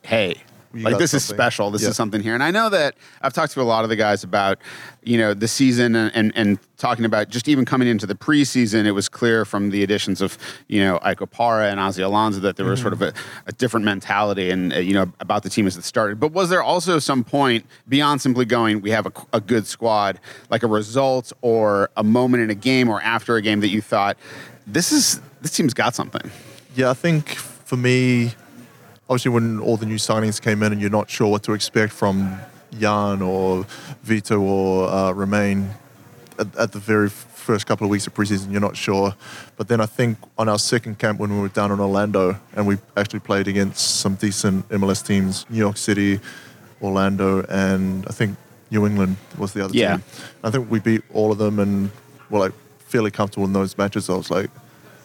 "Hey." 0.02 0.36
You 0.74 0.82
like 0.84 0.98
this 0.98 1.14
is 1.14 1.24
special. 1.24 1.70
This 1.70 1.82
Yeah. 1.82 1.90
is 1.90 1.96
something 1.96 2.20
here, 2.20 2.34
and 2.34 2.42
I 2.42 2.50
know 2.50 2.68
that 2.70 2.96
I've 3.22 3.32
talked 3.32 3.52
to 3.52 3.60
a 3.60 3.62
lot 3.62 3.84
of 3.84 3.90
the 3.90 3.96
guys 3.96 4.24
about, 4.24 4.58
you 5.02 5.16
know, 5.18 5.32
the 5.34 5.46
season 5.48 5.94
and, 5.94 6.10
and 6.14 6.32
and 6.34 6.58
talking 6.76 7.04
about 7.04 7.28
just 7.30 7.48
even 7.48 7.64
coming 7.64 7.86
into 7.88 8.06
the 8.06 8.14
preseason. 8.14 8.84
It 8.84 8.90
was 8.92 9.08
clear 9.08 9.44
from 9.44 9.70
the 9.70 9.82
additions 9.82 10.20
of, 10.20 10.36
you 10.68 10.80
know, 10.80 10.98
Ike 11.02 11.20
Opara 11.20 11.70
and 11.70 11.78
Ozzy 11.80 12.02
Alonso 12.04 12.40
that 12.40 12.56
there 12.56 12.66
was 12.66 12.80
sort 12.80 12.92
of 12.92 13.02
a, 13.02 13.12
a 13.46 13.52
different 13.52 13.86
mentality 13.86 14.50
and 14.50 14.72
uh, 14.72 14.78
you 14.78 14.92
know 14.94 15.12
about 15.20 15.42
the 15.44 15.50
team 15.50 15.66
as 15.66 15.76
it 15.76 15.84
started. 15.84 16.18
But 16.18 16.32
was 16.32 16.48
there 16.50 16.62
also 16.62 16.98
some 16.98 17.22
point 17.24 17.64
beyond 17.88 18.20
simply 18.20 18.44
going, 18.44 18.80
we 18.80 18.90
have 18.90 19.06
a, 19.06 19.12
a 19.32 19.40
good 19.40 19.66
squad, 19.66 20.18
like 20.50 20.62
a 20.62 20.66
result 20.66 21.32
or 21.42 21.90
a 21.96 22.02
moment 22.02 22.42
in 22.42 22.50
a 22.50 22.54
game 22.54 22.88
or 22.88 23.00
after 23.00 23.36
a 23.36 23.42
game 23.42 23.60
that 23.60 23.68
you 23.68 23.80
thought, 23.80 24.16
this 24.66 24.90
is 24.92 25.20
this 25.42 25.52
team's 25.52 25.74
got 25.74 25.94
something. 25.94 26.30
Yeah, 26.74 26.90
I 26.90 26.94
think 26.94 27.28
for 27.30 27.76
me, 27.76 28.32
obviously 29.08 29.30
when 29.30 29.58
all 29.60 29.76
the 29.76 29.86
new 29.86 29.96
signings 29.96 30.40
came 30.40 30.62
in 30.62 30.72
and 30.72 30.80
you're 30.80 30.90
not 30.90 31.10
sure 31.10 31.28
what 31.28 31.42
to 31.44 31.52
expect 31.52 31.92
from 31.92 32.38
Jan 32.78 33.22
or 33.22 33.66
Vito 34.02 34.40
or 34.40 34.88
uh, 34.88 35.12
Romain 35.12 35.70
at, 36.38 36.54
at 36.56 36.72
the 36.72 36.78
very 36.78 37.08
first 37.10 37.66
couple 37.66 37.84
of 37.84 37.90
weeks 37.90 38.06
of 38.06 38.14
preseason, 38.14 38.50
you're 38.50 38.60
not 38.60 38.76
sure. 38.76 39.14
But 39.56 39.68
then 39.68 39.80
I 39.80 39.86
think 39.86 40.16
on 40.38 40.48
our 40.48 40.58
second 40.58 40.98
camp 40.98 41.20
when 41.20 41.30
we 41.34 41.38
were 41.40 41.48
down 41.48 41.70
in 41.70 41.78
Orlando 41.78 42.38
and 42.56 42.66
we 42.66 42.78
actually 42.96 43.20
played 43.20 43.46
against 43.48 44.00
some 44.00 44.14
decent 44.14 44.66
MLS 44.70 45.06
teams, 45.06 45.44
New 45.50 45.58
York 45.58 45.76
City, 45.76 46.20
Orlando, 46.82 47.42
and 47.48 48.06
I 48.08 48.12
think 48.12 48.36
New 48.70 48.86
England 48.86 49.16
was 49.38 49.52
the 49.52 49.64
other 49.64 49.74
Yeah. 49.76 49.96
team. 49.96 50.04
I 50.42 50.50
think 50.50 50.70
we 50.70 50.80
beat 50.80 51.02
all 51.12 51.30
of 51.30 51.38
them 51.38 51.58
and 51.60 51.90
were 52.30 52.40
like 52.40 52.52
fairly 52.88 53.10
comfortable 53.10 53.46
in 53.46 53.52
those 53.52 53.76
matches. 53.76 54.08
I 54.08 54.14
was 54.14 54.30
like, 54.30 54.50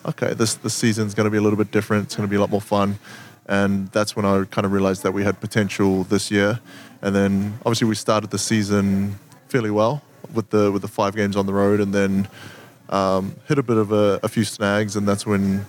okay, 0.05 0.33
this 0.33 0.55
this 0.55 0.73
season's 0.73 1.13
going 1.13 1.25
to 1.25 1.29
be 1.29 1.37
a 1.37 1.41
little 1.41 1.57
bit 1.57 1.71
different. 1.71 2.05
It's 2.05 2.15
going 2.15 2.27
to 2.27 2.31
be 2.31 2.37
a 2.37 2.39
lot 2.39 2.49
more 2.49 2.61
fun, 2.61 2.97
and 3.49 3.87
that's 3.89 4.15
when 4.15 4.25
I 4.25 4.45
kind 4.45 4.63
of 4.63 4.71
realized 4.71 5.01
that 5.03 5.11
we 5.11 5.23
had 5.23 5.41
potential 5.41 6.03
this 6.03 6.29
year. 6.29 6.59
And 7.01 7.15
then 7.15 7.57
obviously 7.65 7.87
we 7.87 7.95
started 7.95 8.29
the 8.29 8.37
season 8.37 9.17
fairly 9.47 9.71
well 9.71 10.03
with 10.33 10.51
the 10.51 10.71
with 10.71 10.83
the 10.83 10.87
five 10.87 11.15
games 11.15 11.35
on 11.35 11.47
the 11.47 11.53
road, 11.53 11.79
and 11.81 11.93
then 11.93 12.27
um, 12.89 13.35
hit 13.47 13.57
a 13.57 13.63
bit 13.63 13.77
of 13.77 13.91
a, 13.91 14.19
a 14.21 14.29
few 14.29 14.45
snags, 14.45 14.95
and 14.95 15.05
that's 15.07 15.25
when. 15.25 15.65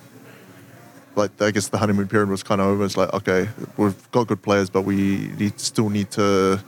Like 1.17 1.43
I 1.43 1.51
guess 1.51 1.69
the 1.69 1.77
honeymoon 1.77 2.07
period 2.07 2.29
was 2.29 2.45
kind 2.45 2.61
of 2.61 2.69
over. 2.69 2.85
It's 2.85 2.97
like 2.97 3.13
okay, 3.13 3.49
we've 3.77 4.11
got 4.13 4.29
good 4.29 4.41
players, 4.43 4.71
but 4.71 4.83
we 4.83 5.33
need, 5.39 5.59
still 5.59 5.91
need 5.91 6.09
to 6.13 6.63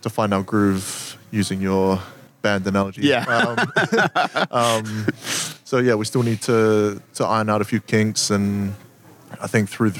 to 0.00 0.10
find 0.10 0.32
our 0.32 0.42
groove. 0.42 1.18
Using 1.30 1.60
your 1.60 2.00
band 2.40 2.66
analogy, 2.66 3.02
Yeah. 3.02 3.24
Um, 3.26 4.46
um, 4.50 5.06
so 5.64 5.78
yeah, 5.78 5.96
we 5.96 6.06
still 6.06 6.22
need 6.22 6.40
to 6.42 7.02
to 7.14 7.24
iron 7.26 7.50
out 7.50 7.60
a 7.60 7.64
few 7.64 7.80
kinks, 7.80 8.30
and 8.30 8.74
I 9.38 9.48
think 9.48 9.68
through 9.68 9.90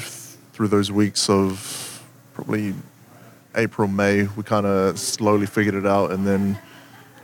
through 0.55 0.69
those 0.69 0.89
weeks 0.89 1.29
of 1.29 2.01
probably 2.33 2.73
April, 3.55 3.89
May, 3.89 4.23
we 4.37 4.43
kind 4.43 4.65
of 4.65 4.97
slowly 4.97 5.45
figured 5.45 5.75
it 5.75 5.85
out, 5.85 6.11
and 6.11 6.25
then 6.25 6.57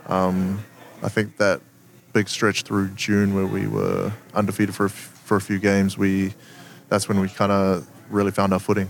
um, 0.06 0.62
I 1.02 1.08
think 1.08 1.38
that 1.38 1.62
big 2.12 2.28
stretch 2.28 2.62
through 2.64 2.88
June 2.90 3.34
where 3.34 3.46
we 3.46 3.66
were 3.66 4.12
undefeated 4.34 4.74
for 4.74 4.84
a, 4.84 4.88
f- 4.90 5.20
for 5.24 5.38
a 5.38 5.40
few 5.40 5.58
games, 5.58 5.96
we 5.96 6.34
that's 6.90 7.08
when 7.08 7.20
we 7.20 7.28
kind 7.30 7.50
of 7.50 7.86
really 8.10 8.30
found 8.30 8.52
our 8.52 8.58
footing. 8.58 8.86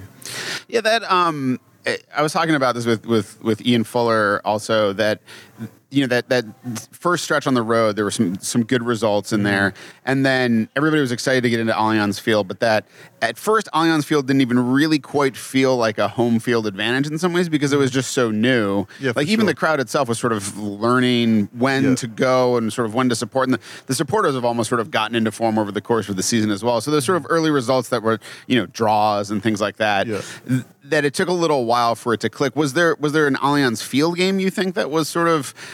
Yeah, 0.66 0.80
that 0.80 1.08
um, 1.08 1.60
I- 1.86 1.98
I 2.16 2.22
was 2.22 2.32
talking 2.32 2.56
about 2.56 2.74
this 2.74 2.84
with 2.84 3.06
with 3.06 3.40
with 3.44 3.64
Ian 3.64 3.84
Fuller 3.84 4.40
also 4.44 4.92
that 4.94 5.20
you 5.92 6.00
know 6.00 6.06
that 6.06 6.28
that 6.30 6.44
first 6.90 7.22
stretch 7.22 7.46
on 7.46 7.54
the 7.54 7.62
road 7.62 7.96
there 7.96 8.04
were 8.04 8.10
some 8.10 8.38
some 8.38 8.64
good 8.64 8.82
results 8.82 9.32
in 9.32 9.42
there, 9.42 9.70
mm-hmm. 9.70 10.02
and 10.06 10.26
then 10.26 10.68
everybody 10.74 11.00
was 11.00 11.12
excited 11.12 11.42
to 11.42 11.50
get 11.50 11.60
into 11.60 11.72
Allianz 11.72 12.18
Field, 12.18 12.48
but 12.48 12.60
that 12.60 12.86
at 13.20 13.36
first 13.36 13.68
Allianz 13.74 14.04
Field 14.04 14.26
didn't 14.26 14.40
even 14.40 14.72
really 14.72 14.98
quite 14.98 15.36
feel 15.36 15.76
like 15.76 15.98
a 15.98 16.08
home 16.08 16.40
field 16.40 16.66
advantage 16.66 17.06
in 17.06 17.18
some 17.18 17.32
ways 17.32 17.48
because 17.48 17.72
it 17.72 17.76
was 17.76 17.90
mm-hmm. 17.90 17.98
just 17.98 18.12
so 18.12 18.30
new. 18.30 18.86
Yeah, 19.00 19.12
like 19.14 19.28
even 19.28 19.44
sure. 19.44 19.52
the 19.52 19.54
crowd 19.54 19.80
itself 19.80 20.08
was 20.08 20.18
sort 20.18 20.32
of 20.32 20.58
learning 20.58 21.50
when 21.52 21.84
Yeah. 21.84 21.94
to 21.96 22.06
go 22.06 22.56
and 22.56 22.72
sort 22.72 22.86
of 22.86 22.94
when 22.94 23.10
to 23.10 23.14
support, 23.14 23.48
and 23.48 23.54
the, 23.54 23.60
the 23.86 23.94
supporters 23.94 24.34
have 24.34 24.44
almost 24.44 24.70
sort 24.70 24.80
of 24.80 24.90
gotten 24.90 25.14
into 25.14 25.30
form 25.30 25.58
over 25.58 25.70
the 25.70 25.82
course 25.82 26.08
of 26.08 26.16
the 26.16 26.22
season 26.22 26.50
as 26.50 26.64
well. 26.64 26.80
So 26.80 26.90
there's 26.90 27.04
sort 27.04 27.16
of 27.16 27.24
mm-hmm. 27.24 27.34
early 27.34 27.50
results 27.50 27.90
that 27.90 28.02
were 28.02 28.18
you 28.46 28.56
know 28.58 28.66
draws 28.66 29.30
and 29.30 29.42
things 29.42 29.60
like 29.60 29.76
that 29.76 30.06
Yeah. 30.06 30.22
th- 30.48 30.62
that 30.84 31.04
it 31.04 31.14
took 31.14 31.28
a 31.28 31.32
little 31.32 31.64
while 31.64 31.94
for 31.94 32.12
it 32.12 32.20
to 32.20 32.28
click. 32.28 32.56
Was 32.56 32.72
there 32.72 32.96
was 32.98 33.12
there 33.12 33.26
an 33.26 33.36
Allianz 33.36 33.82
Field 33.82 34.16
game 34.16 34.40
you 34.40 34.50
think 34.50 34.74
that 34.74 34.90
was 34.90 35.08
sort 35.08 35.28
of 35.28 35.54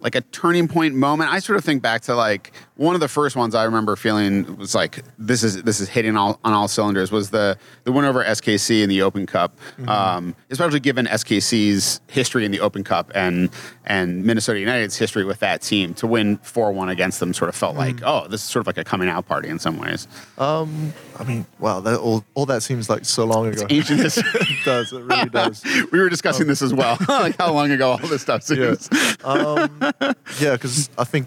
like 0.00 0.14
a 0.14 0.20
turning 0.20 0.68
point 0.68 0.94
moment? 0.94 1.30
I 1.30 1.38
sort 1.38 1.58
of 1.58 1.64
think 1.64 1.82
back 1.82 2.02
to 2.02 2.14
like 2.14 2.52
one 2.76 2.94
of 2.94 3.00
the 3.00 3.08
first 3.08 3.36
ones 3.36 3.54
I 3.54 3.64
remember 3.64 3.94
feeling 3.94 4.56
was 4.56 4.74
like 4.74 5.02
this 5.18 5.42
is 5.42 5.62
this 5.64 5.80
is 5.80 5.88
hitting 5.88 6.16
all 6.16 6.40
on 6.44 6.52
all 6.52 6.66
cylinders 6.66 7.12
was 7.12 7.30
the 7.30 7.58
the 7.84 7.92
win 7.92 8.04
over 8.04 8.24
SKC 8.24 8.82
in 8.82 8.88
the 8.88 9.02
Open 9.02 9.26
Cup, 9.26 9.58
mm-hmm. 9.78 9.88
um, 9.88 10.34
especially 10.50 10.80
given 10.80 11.06
SKC's 11.06 12.00
history 12.08 12.44
in 12.44 12.52
the 12.52 12.60
Open 12.60 12.82
Cup 12.82 13.10
and 13.14 13.50
and 13.84 14.24
Minnesota 14.24 14.60
United's 14.60 14.96
history 14.96 15.24
with 15.24 15.40
that 15.40 15.62
team 15.62 15.94
to 15.94 16.06
win 16.06 16.38
four 16.38 16.72
one 16.72 16.88
against 16.88 17.20
them 17.20 17.34
sort 17.34 17.48
of 17.48 17.54
felt 17.54 17.76
mm-hmm. 17.76 17.98
like 17.98 18.02
oh 18.04 18.26
this 18.28 18.42
is 18.42 18.48
sort 18.48 18.62
of 18.62 18.66
like 18.66 18.78
a 18.78 18.84
coming 18.84 19.08
out 19.08 19.26
party 19.26 19.48
in 19.48 19.58
some 19.58 19.78
ways. 19.78 20.08
Um, 20.38 20.94
I 21.20 21.24
mean, 21.24 21.44
wow, 21.58 21.80
that 21.80 21.98
all, 21.98 22.24
all 22.32 22.46
that 22.46 22.62
seems 22.62 22.88
like 22.88 23.04
so 23.04 23.26
long 23.26 23.46
ago. 23.48 23.66
Ancient 23.68 24.00
history. 24.04 24.24
it 24.40 24.64
does. 24.64 24.90
It 24.90 25.02
really 25.02 25.28
does. 25.28 25.62
we 25.92 26.00
were 26.00 26.08
discussing 26.08 26.44
um, 26.44 26.48
this 26.48 26.62
as 26.62 26.72
well, 26.72 26.96
like 27.08 27.36
how 27.36 27.52
long 27.52 27.70
ago 27.70 27.90
all 27.90 27.98
this 27.98 28.22
stuff 28.22 28.42
seems. 28.42 28.88
Yeah, 28.90 29.89
because 30.38 30.90
I 30.98 31.04
think 31.04 31.26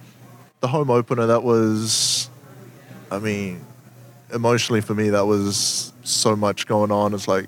the 0.60 0.68
home 0.68 0.90
opener 0.90 1.28
that 1.28 1.44
was, 1.44 2.30
I 3.12 3.20
mean, 3.20 3.62
emotionally 4.34 4.82
for 4.82 4.94
me 4.94 5.10
that 5.10 5.26
was 5.26 5.94
so 6.04 6.36
much 6.36 6.68
going 6.68 6.92
on. 6.92 7.14
It's 7.14 7.28
like 7.28 7.48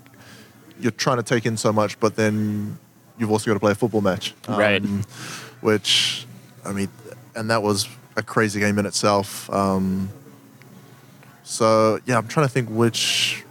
you're 0.79 0.91
trying 0.91 1.17
to 1.17 1.23
take 1.23 1.45
in 1.45 1.57
so 1.57 1.71
much, 1.71 1.99
but 1.99 2.15
then 2.15 2.77
you've 3.17 3.31
also 3.31 3.45
got 3.47 3.53
to 3.53 3.59
play 3.59 3.71
a 3.71 3.75
football 3.75 4.01
match, 4.01 4.33
Um, 4.47 4.59
Right. 4.59 4.83
Which, 5.61 6.25
I 6.63 6.73
mean, 6.73 6.89
and 7.35 7.49
that 7.49 7.63
was 7.63 7.87
a 8.15 8.23
crazy 8.23 8.59
game 8.59 8.77
in 8.77 8.85
itself. 8.85 9.49
Um, 9.49 10.09
so 11.43 11.99
yeah, 12.05 12.17
I'm 12.17 12.27
trying 12.27 12.47
to 12.47 12.51
think 12.51 12.69
which 12.69 13.43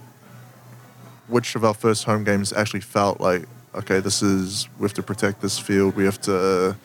which 1.27 1.55
of 1.55 1.65
our 1.65 1.73
first 1.73 2.03
home 2.03 2.23
games 2.23 2.53
actually 2.53 2.81
felt 2.81 3.19
like 3.19 3.47
okay, 3.75 3.99
this 3.99 4.21
is 4.21 4.69
we 4.79 4.83
have 4.83 4.93
to 4.93 5.03
protect 5.03 5.41
this 5.41 5.59
field. 5.59 5.95
We 5.95 6.05
have 6.05 6.21
to, 6.21 6.75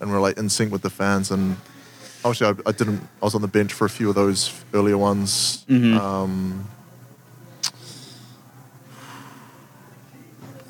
and 0.00 0.10
we're 0.10 0.20
like 0.20 0.36
in 0.38 0.48
sync 0.48 0.72
with 0.72 0.82
the 0.82 0.90
fans. 0.90 1.30
And 1.30 1.56
obviously, 2.24 2.46
I, 2.46 2.68
I 2.68 2.72
didn't. 2.72 3.00
I 3.22 3.24
was 3.24 3.34
on 3.34 3.42
the 3.42 3.48
bench 3.48 3.72
for 3.72 3.84
a 3.84 3.90
few 3.90 4.08
of 4.08 4.14
those 4.14 4.52
earlier 4.72 4.98
ones. 4.98 5.64
Um, 5.70 6.68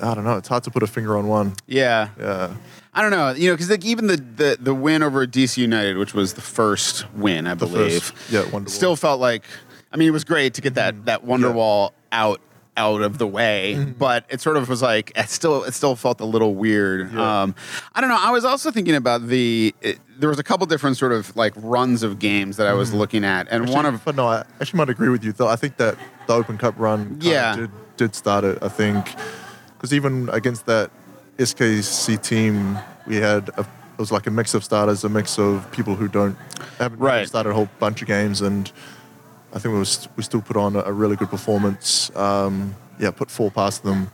I 0.03 0.15
don't 0.15 0.25
know. 0.25 0.37
It's 0.37 0.49
hard 0.49 0.65
to 0.65 0.71
put 0.71 0.83
a 0.83 0.87
finger 0.87 1.17
on 1.17 1.27
one. 1.29 1.55
Yeah. 1.67 2.09
Yeah. 2.19 2.55
I 2.97 3.03
don't 3.03 3.11
know, 3.11 3.31
you 3.33 3.49
know, 3.49 3.55
because 3.55 3.71
like 3.71 3.85
even 3.85 4.07
the, 4.07 4.17
the 4.17 4.57
the 4.61 4.73
win 4.75 5.03
over 5.03 5.27
DC 5.27 5.57
United, 5.57 5.97
which 5.97 6.15
was 6.15 6.35
the 6.35 6.41
first 6.41 7.11
win, 7.15 7.47
I 7.49 7.55
The 7.55 7.67
believe, 7.67 8.05
first- 8.05 8.31
yeah, 8.33 8.43
Wonderwall. 8.45 8.69
still 8.71 8.97
felt 8.97 9.21
like. 9.21 9.45
I 9.93 9.97
mean, 9.97 10.09
it 10.09 10.13
was 10.13 10.25
great 10.25 10.55
to 10.55 10.61
get 10.61 10.75
that 10.75 11.05
that 11.07 11.25
Wonderwall 11.25 11.91
out 12.13 12.41
out 12.77 13.03
of 13.03 13.19
the 13.19 13.27
way, 13.27 13.75
Mm-hmm. 13.77 13.93
but 13.93 14.25
it 14.29 14.41
sort 14.41 14.57
of 14.57 14.69
was 14.69 14.83
like 14.83 15.13
it 15.17 15.29
still 15.29 15.63
it 15.65 15.75
still 15.75 15.95
felt 15.97 16.21
a 16.21 16.25
little 16.25 16.55
weird. 16.55 17.13
Yeah. 17.13 17.43
Um, 17.43 17.55
I 17.95 18.01
don't 18.01 18.11
know. 18.11 18.19
I 18.19 18.31
was 18.31 18.45
also 18.45 18.71
thinking 18.71 18.95
about 18.97 19.27
the. 19.29 19.75
It, 19.81 19.99
there 20.19 20.29
was 20.29 20.39
a 20.39 20.45
couple 20.45 20.65
different 20.67 20.97
sort 20.97 21.13
of 21.13 21.35
like 21.37 21.53
runs 21.57 22.03
of 22.03 22.19
games 22.19 22.57
that 22.57 22.67
I 22.67 22.73
was 22.73 22.93
looking 22.95 23.25
at, 23.25 23.47
and 23.51 23.69
one 23.69 23.85
of 23.87 24.05
but 24.05 24.15
no, 24.17 24.27
I 24.29 24.45
actually 24.61 24.79
might 24.79 24.89
agree 24.91 25.09
with 25.09 25.25
you. 25.25 25.33
Though 25.33 25.49
I 25.49 25.57
think 25.57 25.77
that 25.79 25.97
the 26.27 26.33
Open 26.35 26.57
Cup 26.59 26.75
run 26.79 27.19
Yeah. 27.21 27.57
did, 27.57 27.71
did 27.97 28.15
start 28.15 28.45
it. 28.45 28.59
I 28.63 28.69
think 28.69 29.07
because 29.77 29.93
even 29.93 30.29
against 30.31 30.67
that 30.67 30.91
SKC 31.39 32.21
team, 32.23 32.79
we 33.07 33.17
had 33.17 33.49
a, 33.57 33.61
it 33.61 33.99
was 33.99 34.11
like 34.13 34.27
a 34.27 34.31
mix 34.31 34.55
of 34.55 34.65
starters, 34.65 35.05
a 35.05 35.09
mix 35.09 35.39
of 35.39 35.71
people 35.73 35.95
who 35.95 36.09
don't 36.09 36.37
haven't 36.79 36.99
Right. 36.99 37.27
started 37.29 37.51
a 37.51 37.55
whole 37.55 37.69
bunch 37.79 38.01
of 38.03 38.09
games, 38.09 38.41
and 38.41 38.71
I 39.55 39.59
think 39.59 39.73
we 39.73 39.79
was 39.79 40.09
we 40.17 40.23
still 40.23 40.43
put 40.43 40.57
on 40.57 40.75
a, 40.77 40.81
a 40.81 40.93
really 40.93 41.17
good 41.17 41.31
performance. 41.31 42.15
Um, 42.17 42.75
yeah, 42.99 43.11
put 43.11 43.31
four 43.31 43.51
past 43.51 43.83
them, 43.83 44.11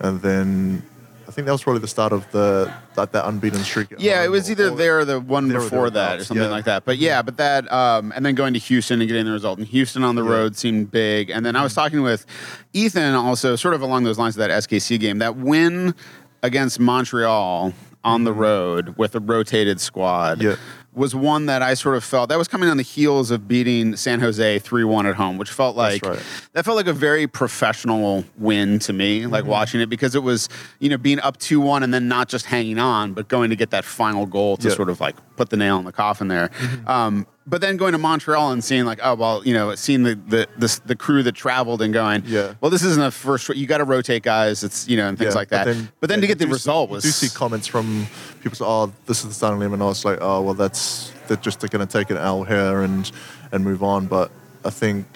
and 0.00 0.20
then. 0.22 0.82
I 1.26 1.30
think 1.30 1.44
that 1.44 1.52
was 1.52 1.62
probably 1.62 1.82
the 1.82 1.88
start 1.88 2.12
of 2.14 2.24
the 2.32 2.72
that, 2.94 3.12
that 3.12 3.26
unbeaten 3.28 3.62
streak. 3.62 3.88
Yeah, 3.98 4.24
it 4.24 4.28
was 4.28 4.48
or- 4.48 4.52
either 4.52 4.68
or- 4.70 4.76
there 4.76 4.98
or 5.00 5.04
the 5.04 5.20
one 5.20 5.48
before 5.50 5.90
that 5.90 6.20
or 6.20 6.24
something 6.24 6.42
yeah. 6.46 6.50
like 6.50 6.64
that. 6.64 6.86
But 6.86 6.96
yeah, 6.96 7.20
but 7.20 7.36
that 7.36 7.70
um, 7.70 8.14
and 8.16 8.24
then 8.24 8.34
going 8.34 8.54
to 8.54 8.58
Houston 8.58 9.02
and 9.02 9.08
getting 9.08 9.26
the 9.26 9.32
result. 9.32 9.58
And 9.58 9.66
Houston 9.68 10.04
on 10.04 10.14
the 10.14 10.24
Yeah. 10.24 10.30
road 10.30 10.56
seemed 10.56 10.90
big. 10.90 11.28
And 11.28 11.44
then 11.44 11.54
I 11.54 11.62
was 11.62 11.74
talking 11.74 12.00
with 12.00 12.24
Ethan 12.72 13.14
also, 13.14 13.56
sort 13.56 13.74
of 13.74 13.82
along 13.82 14.04
those 14.04 14.18
lines 14.18 14.36
of 14.36 14.40
that 14.40 14.50
SKC 14.50 14.98
game. 14.98 15.18
That 15.18 15.36
win 15.36 15.94
against 16.42 16.80
Montreal 16.80 17.74
on 18.04 18.24
the 18.24 18.32
road 18.32 18.94
with 18.96 19.14
a 19.14 19.20
rotated 19.20 19.82
squad 19.82 20.38
Mm-hmm. 20.38 20.48
Yeah. 20.48 20.56
Was 20.98 21.14
one 21.14 21.46
that 21.46 21.62
I 21.62 21.74
sort 21.74 21.96
of 21.96 22.04
felt 22.04 22.28
that 22.28 22.36
was 22.36 22.48
coming 22.48 22.68
on 22.68 22.76
the 22.76 22.82
heels 22.82 23.30
of 23.30 23.48
beating 23.48 23.96
San 23.96 24.20
Jose 24.20 24.60
3-1 24.60 25.08
at 25.08 25.14
home, 25.14 25.38
which 25.38 25.50
felt 25.50 25.76
like 25.76 26.04
right. 26.04 26.18
that 26.52 26.64
felt 26.64 26.76
like 26.76 26.88
a 26.88 26.92
very 26.92 27.26
professional 27.26 28.24
win 28.36 28.78
to 28.80 28.92
me, 28.92 29.26
like 29.26 29.44
Mm-hmm. 29.44 29.50
watching 29.50 29.80
it 29.80 29.86
because 29.88 30.14
it 30.14 30.22
was, 30.22 30.48
you 30.80 30.88
know, 30.90 30.98
being 30.98 31.20
up 31.20 31.36
2 31.38 31.60
1 31.60 31.82
and 31.82 31.94
then 31.94 32.08
not 32.08 32.28
just 32.28 32.44
hanging 32.46 32.78
on, 32.78 33.14
but 33.14 33.28
going 33.28 33.50
to 33.50 33.56
get 33.56 33.70
that 33.70 33.84
final 33.84 34.26
goal 34.26 34.56
to. 34.58 34.68
Mm-hmm. 34.68 34.76
sort 34.76 34.88
of 34.90 35.00
like 35.00 35.16
put 35.36 35.48
the 35.50 35.56
nail 35.56 35.78
in 35.78 35.84
the 35.84 35.92
coffin 35.92 36.28
there. 36.28 36.50
Um, 36.86 37.26
but 37.48 37.60
then 37.60 37.76
going 37.78 37.92
to 37.92 37.98
Montreal 37.98 38.52
and 38.52 38.62
seeing 38.62 38.84
like, 38.84 39.00
oh 39.02 39.14
well, 39.14 39.42
you 39.46 39.54
know, 39.54 39.74
seeing 39.74 40.02
the 40.02 40.14
the 40.14 40.46
the, 40.58 40.80
the 40.86 40.96
crew 40.96 41.22
that 41.22 41.32
traveled 41.32 41.80
and 41.82 41.92
going, 41.94 42.22
Yeah. 42.26 42.54
well, 42.60 42.70
this 42.70 42.82
isn't 42.84 43.02
a 43.02 43.10
first. 43.10 43.48
You 43.48 43.66
got 43.66 43.78
to 43.78 43.84
rotate 43.84 44.22
guys. 44.22 44.62
It's 44.62 44.86
you 44.88 44.96
know 44.96 45.08
and 45.08 45.16
things 45.18 45.32
Yeah, 45.34 45.38
like 45.38 45.48
that. 45.48 45.64
But 46.00 46.08
then, 46.08 46.18
yeah, 46.18 46.22
to 46.22 46.26
get 46.28 46.38
the 46.38 46.46
do- 46.46 46.52
result 46.52 46.90
you 46.90 46.94
was 46.96 47.04
do 47.04 47.10
see 47.10 47.28
comments 47.34 47.66
from 47.66 48.06
people 48.42 48.56
say, 48.56 48.64
"Oh, 48.66 48.92
this 49.06 49.18
is 49.22 49.28
the 49.28 49.34
starting 49.34 49.60
eleven." 49.60 49.80
I 49.82 49.86
was 49.86 50.04
like, 50.04 50.18
"Oh, 50.20 50.42
well, 50.42 50.54
that's 50.54 51.12
they're 51.26 51.36
just 51.38 51.60
going 51.60 51.86
to 51.86 51.92
take 51.98 52.10
an 52.10 52.16
L 52.18 52.44
here 52.44 52.82
and 52.82 53.10
and 53.52 53.64
move 53.64 53.82
on." 53.82 54.06
But 54.06 54.30
I 54.64 54.70
think 54.70 55.06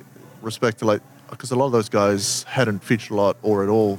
respect 0.41 0.79
to 0.79 0.87
like 0.87 1.03
because 1.31 1.51
a 1.51 1.57
lot 1.57 1.67
of 1.67 1.73
those 1.73 1.89
guys 1.89 2.43
hadn't 2.45 2.83
featured 2.85 3.11
a 3.13 3.15
lot 3.15 3.37
or 3.43 3.63
at 3.63 3.69
all, 3.69 3.99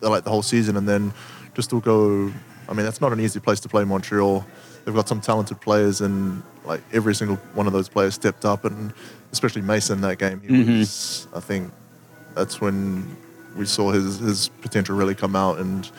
like 0.00 0.24
the 0.24 0.30
whole 0.30 0.42
season, 0.42 0.76
and 0.76 0.88
then 0.88 1.12
just 1.54 1.70
to 1.70 1.80
go. 1.80 2.32
I 2.68 2.72
mean, 2.72 2.84
that's 2.84 3.00
not 3.00 3.12
an 3.12 3.20
easy 3.20 3.38
place 3.38 3.60
to 3.60 3.68
play 3.68 3.84
Montreal. 3.84 4.44
They've 4.86 4.94
got 4.94 5.08
some 5.08 5.20
talented 5.20 5.60
players, 5.60 6.00
and 6.00 6.42
like 6.64 6.80
every 6.92 7.14
single 7.14 7.36
one 7.54 7.66
of 7.66 7.72
those 7.74 7.88
players 7.88 8.14
stepped 8.14 8.44
up, 8.44 8.64
and 8.64 8.92
especially 9.32 9.60
Mason 9.62 10.00
that 10.02 10.18
game. 10.18 10.40
He 10.40 10.46
Mm-hmm. 10.48 10.78
was, 10.78 11.26
I 11.34 11.40
think, 11.40 11.72
that's 12.34 12.60
when 12.60 13.16
we 13.56 13.66
saw 13.66 13.90
his 13.90 14.18
his 14.20 14.48
potential 14.62 14.96
really 14.96 15.14
come 15.16 15.34
out, 15.36 15.58
and 15.58 15.90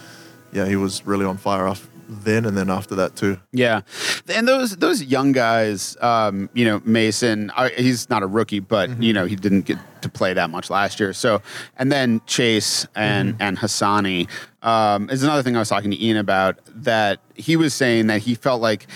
yeah, 0.54 0.66
he 0.66 0.78
was 0.78 1.06
really 1.06 1.26
on 1.26 1.36
fire 1.38 1.68
off 1.68 1.88
then 2.10 2.46
and 2.46 2.56
then 2.58 2.70
after 2.70 2.96
that 2.96 3.16
too. 3.16 3.40
Yeah, 3.52 3.82
and 4.30 4.48
those 4.48 4.76
those 4.78 5.04
young 5.04 5.32
guys, 5.32 5.98
um, 6.02 6.50
you 6.54 6.66
know, 6.66 6.82
Mason, 6.86 7.52
I, 7.56 7.70
he's 7.70 8.10
not 8.10 8.24
a 8.24 8.28
rookie, 8.28 8.60
but 8.60 8.90
Mm-hmm. 8.90 9.02
you 9.02 9.14
know, 9.14 9.26
he 9.26 9.36
didn't 9.36 9.62
get 9.62 9.78
to 10.02 10.10
play 10.10 10.34
that 10.34 10.50
much 10.50 10.70
last 10.70 11.00
year. 11.00 11.12
So, 11.14 11.42
and 11.78 11.92
then 11.92 12.22
Chase 12.26 12.88
and 12.96 13.34
Mm-hmm. 13.34 13.42
and 13.42 13.58
Hassani 13.58 14.30
um, 14.62 15.10
is 15.10 15.24
another 15.24 15.44
thing 15.44 15.56
I 15.56 15.60
was 15.60 15.70
talking 15.70 15.92
to 15.92 16.02
Ian 16.04 16.18
about. 16.18 16.60
That 16.76 17.20
he 17.36 17.56
was 17.56 17.74
saying 17.74 18.08
that 18.08 18.22
he 18.22 18.36
felt 18.36 18.62
like. 18.62 18.88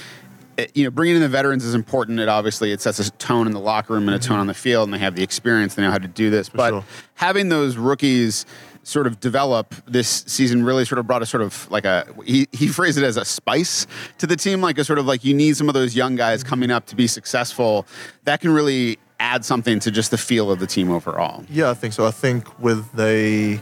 eh, 0.58 0.67
You 0.74 0.84
know, 0.86 0.91
bringing 0.91 1.15
in 1.15 1.21
the 1.21 1.30
veterans 1.30 1.63
is 1.65 1.74
important. 1.76 2.19
It 2.19 2.30
obviously 2.30 2.71
it 2.71 2.82
sets 2.82 3.00
a 3.00 3.10
tone 3.12 3.47
in 3.47 3.54
the 3.54 3.60
locker 3.60 3.93
room 3.93 4.08
and 4.08 4.15
a 4.15 4.19
tone 4.19 4.39
on 4.39 4.47
the 4.47 4.54
field, 4.54 4.88
and 4.88 4.93
they 4.93 5.00
have 5.00 5.15
the 5.15 5.24
experience. 5.24 5.76
They 5.76 5.82
know 5.84 5.91
how 5.91 5.97
to 5.97 6.08
do 6.08 6.30
this. 6.30 6.50
but 6.50 6.69
sure. 6.69 6.84
having 7.15 7.50
those 7.50 7.78
rookies 7.78 8.45
sort 8.84 9.08
of 9.08 9.20
develop 9.20 9.76
this 9.86 10.24
season 10.28 10.63
really 10.63 10.86
sort 10.86 10.98
of 11.00 11.06
brought 11.06 11.22
a 11.22 11.26
sort 11.26 11.44
of 11.44 11.70
like 11.70 11.86
a 11.86 12.06
he, 12.26 12.48
he 12.52 12.67
phrased 12.67 12.98
it 12.98 13.04
as 13.04 13.17
a 13.17 13.26
spice 13.26 13.86
to 14.17 14.26
the 14.26 14.36
team 14.36 14.62
like 14.62 14.78
a 14.78 14.84
sort 14.84 14.98
of 14.98 15.06
like 15.06 15.24
you 15.24 15.34
need 15.34 15.56
some 15.56 15.67
of 15.67 15.74
those 15.74 15.96
young 15.96 16.15
guys 16.15 16.44
coming 16.44 16.72
up 16.72 16.86
to 16.88 16.96
be 16.96 17.08
successful. 17.08 17.86
That 18.24 18.41
can 18.41 18.52
really 18.52 18.98
add 19.20 19.46
something 19.46 19.80
to 19.80 19.91
just 19.91 20.12
the 20.12 20.17
feel 20.17 20.52
of 20.52 20.60
the 20.60 20.67
team 20.67 20.89
overall. 20.89 21.46
Yeah, 21.48 21.70
I 21.70 21.76
think 21.76 21.94
so. 21.94 22.06
I 22.06 22.12
think 22.12 22.60
with 22.60 22.91
the 22.94 23.62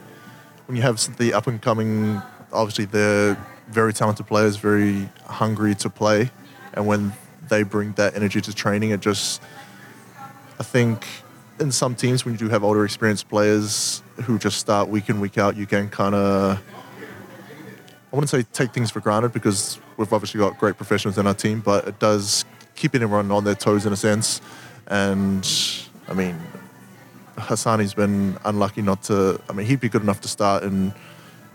when 0.68 0.76
you 0.76 0.82
have 0.84 1.18
the 1.18 1.34
up 1.34 1.48
and 1.48 1.62
coming, 1.62 2.22
obviously 2.54 2.86
they're 2.86 3.38
very 3.70 3.94
talented 3.94 4.26
players, 4.26 4.56
very 4.56 5.10
hungry 5.26 5.76
to 5.76 5.90
play, 5.90 6.32
and 6.74 6.88
when 6.88 7.12
they 7.50 7.64
bring 7.64 7.92
that 7.94 8.16
energy 8.16 8.40
to 8.40 8.54
training, 8.54 8.92
it 8.92 9.02
just 9.02 9.42
I 10.60 10.64
think 10.64 11.06
in 11.60 11.72
some 11.72 11.96
teams 11.96 12.24
when 12.24 12.34
you 12.34 12.38
do 12.38 12.50
have 12.50 12.64
older 12.64 12.86
experienced 12.86 13.28
players 13.28 14.02
who 14.22 14.38
just 14.38 14.58
start 14.58 14.90
week 14.90 15.10
in 15.10 15.20
week 15.20 15.38
out, 15.38 15.56
you 15.56 15.66
can 15.66 15.90
kind 15.90 16.16
of 16.16 16.62
I 18.12 18.16
wouldn't 18.16 18.30
say 18.30 18.44
take 18.54 18.74
things 18.74 18.90
for 18.90 19.02
granted 19.02 19.34
because 19.34 19.80
we've 19.98 20.12
obviously 20.12 20.40
got 20.40 20.58
great 20.58 20.78
professionals 20.78 21.20
in 21.20 21.28
our 21.28 21.34
team, 21.36 21.60
but 21.60 21.88
it 21.88 22.00
does 22.00 22.44
keeping 22.76 23.04
everyone 23.04 23.30
on 23.32 23.44
their 23.44 23.56
toes 23.56 23.86
in 23.86 23.94
a 23.94 23.96
sense. 23.96 24.42
And 24.88 25.48
I 26.08 26.14
mean, 26.14 26.36
Hassani's 27.38 27.94
been 27.94 28.38
unlucky 28.46 28.82
not 28.82 29.04
to. 29.04 29.40
I 29.48 29.54
mean, 29.54 29.68
he'd 29.68 29.80
be 29.80 29.90
good 29.90 30.02
enough 30.02 30.22
to 30.22 30.28
start 30.28 30.64
in 30.64 30.92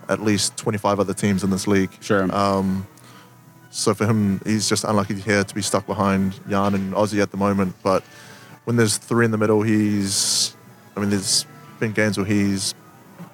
at 0.07 0.21
least 0.21 0.55
25 0.55 0.99
other 0.99 1.13
teams 1.13 1.43
in 1.43 1.49
this 1.49 1.67
league. 1.67 1.91
Sure. 1.99 2.33
Um, 2.33 2.87
so 3.69 3.93
for 3.93 4.05
him, 4.05 4.39
he's 4.45 4.69
just 4.69 4.85
unlucky 4.85 5.15
here 5.15 5.43
to 5.43 5.55
be 5.55 5.61
stuck 5.61 5.85
behind 5.85 6.39
Jan 6.47 6.73
and 6.73 6.95
Ozzie 6.95 7.19
at 7.19 7.31
the 7.31 7.37
moment. 7.37 7.75
But 7.83 8.03
when 8.63 8.77
there's 8.77 8.97
three 8.97 9.25
in 9.25 9.31
the 9.31 9.37
middle, 9.37 9.61
he's. 9.61 10.55
I 10.95 11.01
mean, 11.01 11.09
there's 11.09 11.45
been 11.79 11.91
games 11.91 12.17
where 12.17 12.25
he's 12.25 12.73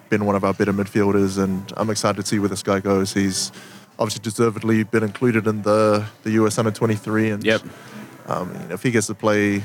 been 0.10 0.26
one 0.26 0.36
of 0.36 0.44
our 0.44 0.54
better 0.54 0.74
midfielders, 0.74 1.42
and 1.42 1.72
I'm 1.78 1.90
excited 1.90 2.22
to 2.22 2.28
see 2.28 2.40
where 2.40 2.50
this 2.50 2.64
guy 2.64 2.80
goes. 2.80 3.14
He's 3.14 3.52
obviously 4.00 4.22
deservedly 4.24 4.84
been 4.84 5.04
included 5.04 5.48
in 5.48 5.62
the 5.62 6.06
the 6.24 6.32
US 6.32 6.58
Under 6.58 6.72
23, 6.72 7.30
and 7.32 7.44
Yep. 7.44 7.62
um, 8.28 8.52
if 8.70 8.84
he 8.84 8.92
gets 8.92 9.08
to 9.08 9.14
play 9.16 9.64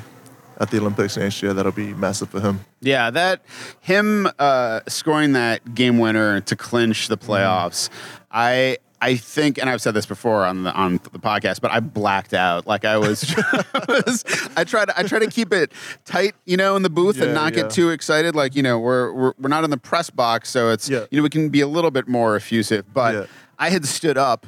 at 0.59 0.71
the 0.71 0.79
Olympics 0.79 1.17
next 1.17 1.43
year, 1.43 1.53
that'll 1.53 1.73
be 1.73 1.93
massive 1.95 2.31
for 2.31 2.41
him. 2.41 2.61
Yeah, 2.81 3.11
that 3.11 3.43
him 3.81 4.29
uh, 4.39 4.81
scoring 4.89 5.33
that 5.33 5.75
game 5.75 5.99
winner 5.99 6.41
to 6.41 6.57
clinch 6.57 7.09
the 7.09 7.19
playoffs. 7.19 7.91
I 8.31 8.79
I 9.01 9.17
think, 9.17 9.59
and 9.59 9.69
I've 9.69 9.83
said 9.83 9.93
this 9.93 10.07
before 10.07 10.47
on 10.47 10.63
the 10.65 10.73
on 10.73 10.95
the 10.95 11.19
podcast, 11.19 11.61
but 11.61 11.71
I 11.71 11.81
blacked 11.81 12.33
out. 12.33 12.67
Like 12.67 12.85
I 12.85 12.97
was, 12.97 13.25
I 14.57 14.65
tried 14.65 14.91
I 14.97 15.03
try 15.03 15.19
to 15.19 15.27
keep 15.27 15.53
it 15.53 15.73
tight, 16.05 16.35
you 16.47 16.57
know, 16.57 16.77
in 16.77 16.83
the 16.83 16.91
booth 16.91 17.21
and 17.21 17.35
not 17.35 17.55
yeah. 17.55 17.63
get 17.63 17.71
too 17.71 17.91
excited. 17.91 18.35
Like 18.35 18.57
you 18.57 18.63
know, 18.63 18.79
we're 18.79 19.13
we're, 19.13 19.33
we're 19.39 19.49
not 19.49 19.65
in 19.65 19.71
the 19.71 19.77
press 19.77 20.09
box, 20.09 20.49
so 20.49 20.71
it's 20.71 20.89
Yeah. 20.89 21.05
you 21.11 21.19
know 21.19 21.23
we 21.23 21.31
can 21.31 21.51
be 21.51 21.61
a 21.61 21.67
little 21.67 21.91
bit 21.91 22.09
more 22.09 22.37
effusive. 22.37 22.93
But 22.93 23.15
Yeah. 23.15 23.27
I 23.59 23.71
had 23.71 23.85
stood 23.87 24.19
up. 24.19 24.47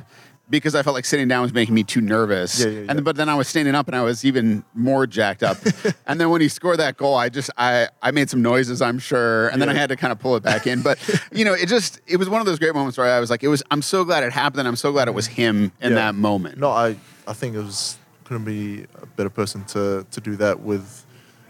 Because 0.50 0.74
I 0.74 0.82
felt 0.82 0.94
like 0.94 1.04
sitting 1.04 1.28
down 1.28 1.42
was 1.42 1.52
making 1.52 1.74
me 1.74 1.84
too 1.84 2.00
nervous, 2.00 2.58
Yeah, 2.58 2.70
yeah, 2.70 2.80
yeah. 2.80 2.86
and 2.88 3.04
but 3.04 3.16
then 3.16 3.28
I 3.28 3.34
was 3.34 3.48
standing 3.48 3.74
up 3.74 3.86
and 3.86 3.94
I 3.94 4.02
was 4.02 4.24
even 4.24 4.64
more 4.74 5.06
jacked 5.06 5.42
up. 5.42 5.58
and 6.06 6.18
then 6.18 6.30
when 6.30 6.40
he 6.40 6.48
scored 6.48 6.78
that 6.78 6.96
goal, 6.96 7.14
I 7.16 7.28
just 7.28 7.50
I 7.58 7.88
I 8.00 8.12
made 8.12 8.30
some 8.30 8.40
noises, 8.40 8.80
I'm 8.80 8.98
sure, 8.98 9.48
and 9.48 9.60
then 9.60 9.68
I 9.68 9.74
had 9.74 9.90
to 9.90 9.96
kind 9.96 10.10
of 10.10 10.18
pull 10.18 10.36
it 10.36 10.42
back 10.42 10.66
in. 10.66 10.80
But 10.80 10.98
you 11.32 11.44
know, 11.44 11.52
it 11.52 11.68
just 11.68 12.00
it 12.06 12.16
was 12.16 12.28
one 12.30 12.40
of 12.40 12.46
those 12.46 12.58
great 12.58 12.74
moments 12.74 12.96
where 12.96 13.06
I 13.06 13.20
was 13.20 13.28
like, 13.30 13.42
it 13.42 13.48
was. 13.48 13.62
I'm 13.70 13.82
so 13.82 14.04
glad 14.04 14.24
it 14.24 14.32
happened. 14.32 14.60
and 14.60 14.68
I'm 14.68 14.76
so 14.76 14.90
glad 14.92 15.06
it 15.08 15.14
was 15.14 15.26
him 15.26 15.70
in 15.82 15.94
that 15.94 16.14
moment. 16.14 16.58
No, 16.58 16.70
I, 16.70 16.96
I 17.26 17.32
think 17.34 17.54
it 17.54 17.58
was 17.62 17.98
couldn't 18.24 18.44
be 18.44 18.84
a 19.02 19.06
better 19.06 19.30
person 19.30 19.64
to, 19.64 20.06
to 20.10 20.20
do 20.20 20.36
that 20.36 20.60
with 20.60 21.04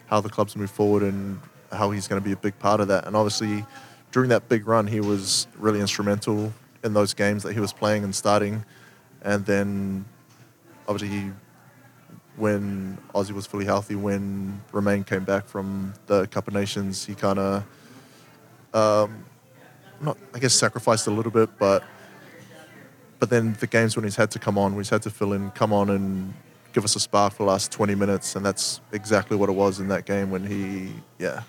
how 0.06 0.20
the 0.20 0.28
clubs 0.28 0.54
move 0.56 0.70
forward 0.70 1.02
and 1.02 1.40
how 1.72 1.90
he's 1.90 2.06
going 2.08 2.20
to 2.20 2.24
be 2.24 2.32
a 2.32 2.36
big 2.36 2.56
part 2.60 2.80
of 2.80 2.86
that. 2.88 3.04
And 3.06 3.14
obviously, 3.16 3.64
during 4.12 4.28
that 4.30 4.48
big 4.48 4.66
run, 4.66 4.86
he 4.86 5.00
was 5.00 5.46
really 5.56 5.80
instrumental 5.80 6.52
in 6.84 6.94
those 6.94 7.14
games 7.14 7.42
that 7.42 7.52
he 7.52 7.60
was 7.60 7.72
playing 7.72 8.04
and 8.04 8.14
starting. 8.14 8.64
And 9.22 9.44
then, 9.44 10.04
obviously, 10.86 11.16
he, 11.16 11.30
when 12.36 12.98
Ozzie 13.14 13.32
was 13.32 13.46
fully 13.46 13.64
healthy, 13.64 13.94
when 13.94 14.60
Romain 14.72 15.04
came 15.04 15.24
back 15.24 15.46
from 15.46 15.94
the 16.06 16.26
Cup 16.28 16.48
of 16.48 16.54
Nations, 16.54 17.04
he 17.04 17.14
kind 17.14 17.38
of, 17.38 17.64
um, 18.74 19.24
not 20.00 20.16
I 20.32 20.38
guess 20.38 20.54
sacrificed 20.54 21.06
a 21.08 21.10
little 21.10 21.32
bit, 21.32 21.50
but 21.58 21.82
but 23.18 23.30
then 23.30 23.56
the 23.58 23.66
games 23.66 23.96
when 23.96 24.04
he's 24.04 24.16
had 24.16 24.30
to 24.32 24.38
come 24.38 24.56
on, 24.56 24.72
when 24.72 24.80
he's 24.80 24.90
had 24.90 25.02
to 25.02 25.10
fill 25.10 25.32
in, 25.32 25.50
come 25.50 25.72
on 25.72 25.90
and 25.90 26.32
give 26.72 26.84
us 26.84 26.94
a 26.94 27.00
spark 27.00 27.32
for 27.32 27.38
the 27.38 27.48
last 27.48 27.72
20 27.72 27.94
minutes, 27.94 28.36
and 28.36 28.46
that's 28.46 28.80
exactly 28.92 29.36
what 29.36 29.48
it 29.48 29.52
was 29.52 29.80
in 29.80 29.88
that 29.88 30.04
game 30.04 30.30
when 30.30 30.46
he, 30.46 30.92
yeah. 31.18 31.42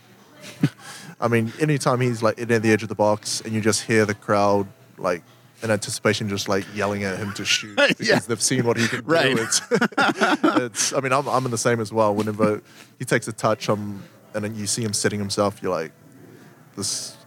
I 1.21 1.27
mean, 1.27 1.51
anytime 1.59 2.01
he's 2.01 2.23
like 2.23 2.39
in 2.39 2.47
the 2.47 2.71
edge 2.71 2.81
of 2.81 2.89
the 2.89 2.95
box 2.95 3.41
and 3.41 3.53
you 3.53 3.61
just 3.61 3.83
hear 3.83 4.05
the 4.05 4.15
crowd 4.15 4.67
like 4.97 5.21
in 5.61 5.71
anticipation, 5.71 6.29
just 6.29 6.47
like 6.47 6.65
yelling 6.75 7.03
at 7.03 7.17
him 7.17 7.33
to 7.33 7.45
shoot 7.45 7.75
because 7.87 8.07
Yeah. 8.07 8.19
they've 8.19 8.41
seen 8.41 8.65
what 8.65 8.77
he 8.77 8.87
can 8.87 9.03
Right. 9.05 9.35
do. 9.35 9.41
It's, 9.43 9.61
it's, 10.61 10.93
I 10.93 10.99
mean, 11.01 11.11
I'm, 11.13 11.27
I'm 11.27 11.45
in 11.45 11.51
the 11.51 11.57
same 11.57 11.79
as 11.79 11.91
well. 11.91 12.13
Whenever 12.15 12.61
he 12.97 13.05
takes 13.05 13.27
a 13.27 13.33
touch, 13.33 13.67
um, 13.69 14.03
and 14.33 14.43
then 14.43 14.55
you 14.55 14.67
see 14.67 14.83
him 14.83 14.93
setting 14.93 15.19
himself, 15.19 15.61
you're 15.61 15.71
like, 15.71 15.91
this, 16.75 17.17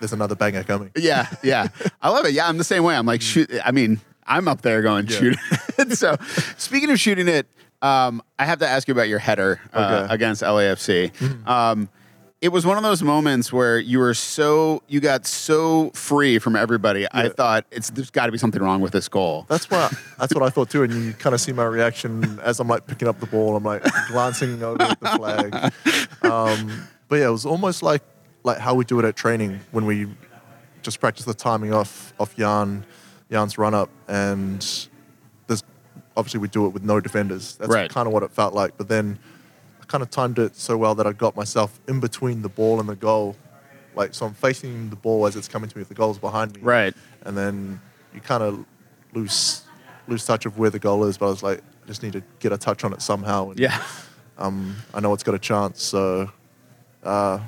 there's 0.00 0.12
another 0.12 0.34
banger 0.34 0.64
coming. 0.64 0.90
Yeah, 0.96 1.26
yeah, 1.42 1.68
I 2.02 2.10
love 2.10 2.24
it. 2.26 2.32
Yeah, 2.32 2.48
I'm 2.48 2.58
the 2.58 2.64
same 2.64 2.82
way. 2.84 2.96
I'm 2.96 3.06
like 3.06 3.22
shoot. 3.22 3.50
I 3.64 3.70
mean, 3.72 4.00
I'm 4.26 4.48
up 4.48 4.62
there 4.62 4.82
going 4.82 5.06
Yeah. 5.06 5.18
shoot. 5.18 5.36
it. 5.78 5.92
so, 5.98 6.16
speaking 6.56 6.90
of 6.90 6.98
shooting 6.98 7.28
it, 7.28 7.46
um, 7.82 8.22
I 8.38 8.44
have 8.46 8.58
to 8.60 8.68
ask 8.68 8.88
you 8.88 8.92
about 8.92 9.08
your 9.08 9.18
header 9.20 9.60
uh, 9.72 9.78
Okay. 9.78 9.94
Mm-hmm. 10.04 10.12
against 10.12 10.42
LAFC. 10.42 11.46
Um, 11.48 11.88
it 12.40 12.50
was 12.50 12.64
one 12.64 12.76
of 12.76 12.82
those 12.84 13.02
moments 13.02 13.52
where 13.52 13.78
you 13.80 13.98
were 13.98 14.14
so 14.14 14.82
you 14.86 15.00
got 15.00 15.26
so 15.26 15.90
free 15.90 16.38
from 16.38 16.54
everybody. 16.54 17.06
I 17.10 17.28
thought 17.30 17.66
it's 17.70 17.90
there's 17.90 18.10
got 18.10 18.26
to 18.26 18.32
be 18.32 18.38
something 18.38 18.62
wrong 18.62 18.80
with 18.80 18.92
this 18.92 19.08
goal. 19.08 19.44
That's 19.48 19.68
what 19.70 19.92
that's 20.18 20.32
what 20.34 20.42
I 20.44 20.50
thought 20.50 20.70
too. 20.70 20.84
And 20.84 20.92
you 20.92 21.12
kind 21.14 21.34
of 21.34 21.40
see 21.40 21.52
my 21.52 21.64
reaction 21.64 22.38
as 22.42 22.60
I'm 22.60 22.68
like 22.68 22.86
picking 22.86 23.08
up 23.08 23.18
the 23.20 23.26
ball. 23.26 23.56
I'm 23.56 23.64
like 23.64 23.82
glancing 24.08 24.62
over 24.62 24.82
at 24.82 25.00
the 25.00 25.08
flag. 25.08 25.72
Um, 26.30 26.88
but 27.08 27.16
yeah, 27.16 27.28
it 27.28 27.32
was 27.32 27.44
almost 27.46 27.82
like 27.82 28.02
like 28.44 28.58
how 28.58 28.74
we 28.74 28.84
do 28.84 28.98
it 29.00 29.04
at 29.04 29.16
training 29.16 29.58
when 29.72 29.84
we 29.84 30.06
just 30.82 31.00
practice 31.00 31.24
the 31.24 31.34
timing 31.34 31.72
off 31.74 32.12
off 32.20 32.36
Jan 32.36 32.84
Jan's 33.30 33.58
run 33.58 33.74
up, 33.74 33.90
and 34.06 34.60
there's 35.48 35.64
obviously 36.16 36.38
we 36.40 36.48
do 36.48 36.66
it 36.66 36.68
with 36.70 36.84
no 36.84 37.00
defenders. 37.00 37.56
That's 37.56 37.70
Right. 37.70 37.90
kind 37.90 38.06
of 38.06 38.12
what 38.12 38.22
it 38.22 38.30
felt 38.30 38.54
like. 38.54 38.76
But 38.78 38.88
then 38.88 39.18
kind 39.88 40.02
of 40.02 40.10
timed 40.10 40.38
it 40.38 40.54
so 40.56 40.76
well 40.76 40.94
that 40.94 41.06
I 41.06 41.12
got 41.12 41.34
myself 41.36 41.80
in 41.88 41.98
between 42.00 42.42
the 42.42 42.48
ball 42.48 42.78
and 42.80 42.88
the 42.88 42.94
goal. 42.96 43.36
Like 43.94 44.14
so, 44.14 44.26
I'm 44.26 44.34
facing 44.34 44.90
the 44.90 44.96
ball 44.96 45.26
as 45.26 45.34
it's 45.34 45.48
coming 45.48 45.68
to 45.68 45.76
me. 45.76 45.82
If 45.82 45.88
the 45.88 45.94
goal's 45.94 46.18
behind 46.18 46.54
me, 46.54 46.60
Right. 46.62 46.94
and 47.22 47.36
then 47.36 47.80
you 48.14 48.20
kind 48.20 48.42
of 48.42 48.64
lose 49.12 49.62
lose 50.06 50.24
touch 50.24 50.46
of 50.46 50.56
where 50.58 50.70
the 50.70 50.78
goal 50.78 51.04
is. 51.04 51.18
But 51.18 51.26
I 51.26 51.30
was 51.30 51.42
like, 51.42 51.58
I 51.84 51.86
just 51.88 52.02
need 52.02 52.12
to 52.12 52.22
get 52.38 52.52
a 52.52 52.58
touch 52.58 52.84
on 52.84 52.92
it 52.92 53.02
somehow. 53.02 53.50
And, 53.50 53.58
Yeah. 53.58 53.82
um, 54.38 54.76
I 54.94 55.00
know 55.00 55.12
it's 55.14 55.22
got 55.24 55.34
a 55.34 55.38
chance. 55.38 55.82
So, 55.82 56.30
uh, 57.02 57.40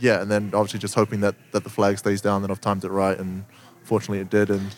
yeah, 0.00 0.22
and 0.22 0.30
then 0.30 0.50
obviously 0.54 0.80
just 0.80 0.94
hoping 0.94 1.20
that 1.20 1.34
that 1.52 1.64
the 1.64 1.70
flag 1.70 1.98
stays 1.98 2.20
down. 2.20 2.42
Then 2.42 2.50
I've 2.50 2.60
timed 2.60 2.84
it 2.84 2.90
right, 2.90 3.18
and 3.18 3.44
fortunately 3.82 4.20
it 4.20 4.30
did. 4.30 4.48
And 4.50 4.74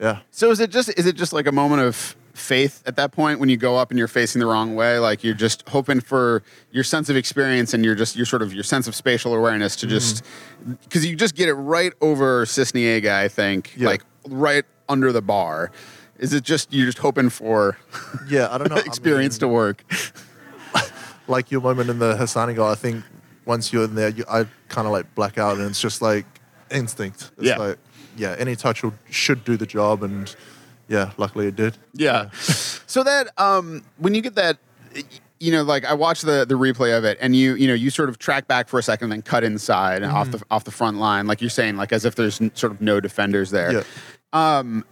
yeah, 0.00 0.20
So 0.30 0.50
is 0.50 0.60
it 0.60 0.70
just 0.70 0.88
is 0.98 1.06
it 1.06 1.16
just 1.16 1.32
like 1.32 1.46
a 1.46 1.52
moment 1.52 1.82
of 1.82 2.16
faith 2.38 2.82
at 2.86 2.96
that 2.96 3.12
point 3.12 3.40
when 3.40 3.48
you 3.48 3.56
go 3.56 3.76
up 3.76 3.90
and 3.90 3.98
you're 3.98 4.08
facing 4.08 4.40
the 4.40 4.46
wrong 4.46 4.74
way? 4.74 4.98
Like 4.98 5.22
you're 5.24 5.34
just 5.34 5.68
hoping 5.68 6.00
for 6.00 6.42
your 6.70 6.84
sense 6.84 7.08
of 7.08 7.16
experience 7.16 7.74
and 7.74 7.84
you're 7.84 7.94
just 7.94 8.16
your 8.16 8.26
sort 8.26 8.42
of 8.42 8.52
your 8.54 8.64
sense 8.64 8.86
of 8.88 8.94
spatial 8.94 9.34
awareness 9.34 9.76
to 9.76 9.86
just 9.86 10.24
mm-hmm. 10.24 10.72
because 10.84 11.04
you 11.06 11.16
just 11.16 11.34
get 11.34 11.48
it 11.48 11.54
right 11.54 11.92
over 12.00 12.44
Sisniega, 12.46 13.12
I 13.12 13.28
think, 13.28 13.72
Yeah. 13.76 13.88
like 13.88 14.02
right 14.28 14.64
under 14.88 15.12
the 15.12 15.22
bar. 15.22 15.70
Is 16.18 16.32
it 16.32 16.42
just 16.44 16.72
you're 16.72 16.86
just 16.86 16.98
hoping 16.98 17.28
for 17.30 17.76
yeah, 18.28 18.48
I 18.50 18.58
don't 18.58 18.70
know. 18.70 18.76
I 18.76 18.80
experience 18.80 19.34
mean, 19.36 19.48
to 19.50 19.54
work? 19.54 19.84
like 21.28 21.50
your 21.50 21.60
moment 21.60 21.90
in 21.90 21.98
the 21.98 22.14
Hassani 22.14 22.54
goal, 22.56 22.68
I 22.68 22.74
think 22.74 23.04
once 23.44 23.72
you're 23.72 23.84
in 23.84 23.94
there, 23.94 24.10
you, 24.10 24.24
I 24.28 24.46
kind 24.68 24.86
of 24.86 24.92
like 24.92 25.14
black 25.14 25.38
out, 25.38 25.56
and 25.58 25.66
it's 25.68 25.80
just 25.80 26.02
like 26.02 26.26
instinct. 26.70 27.30
It's 27.38 27.46
Yeah. 27.46 27.56
like, 27.56 27.78
yeah, 28.16 28.34
any 28.38 28.56
touch 28.56 28.82
will, 28.82 28.94
should 29.10 29.44
do 29.44 29.56
the 29.56 29.66
job, 29.66 30.02
and 30.02 30.34
yeah, 30.88 31.12
luckily 31.16 31.46
it 31.48 31.56
did. 31.56 31.76
Yeah. 31.94 32.30
so 32.32 33.02
that 33.04 33.28
um, 33.38 33.84
when 33.98 34.14
you 34.14 34.20
get 34.22 34.34
that, 34.36 34.58
you 35.40 35.52
know, 35.52 35.62
like 35.62 35.84
I 35.84 35.94
watched 35.94 36.24
the 36.24 36.44
the 36.44 36.56
replay 36.56 36.96
of 36.96 37.04
it, 37.04 37.18
and 37.20 37.36
you 37.36 37.54
you 37.54 37.68
know 37.68 37.74
you 37.74 37.90
sort 37.90 38.08
of 38.08 38.18
track 38.18 38.48
back 38.48 38.68
for 38.68 38.78
a 38.78 38.82
second, 38.82 39.10
then 39.10 39.22
cut 39.22 39.44
inside 39.44 40.02
and 40.02 40.10
off 40.10 40.30
the 40.30 40.42
off 40.50 40.64
the 40.64 40.70
front 40.70 40.98
line, 40.98 41.26
like 41.26 41.40
you're 41.40 41.50
saying, 41.50 41.76
like 41.76 41.92
as 41.92 42.04
if 42.04 42.14
there's 42.16 42.36
sort 42.54 42.72
of 42.72 42.80
no 42.80 43.00
defenders 43.00 43.50
there. 43.50 43.72
Yeah. 43.72 43.82
Um, 44.32 44.84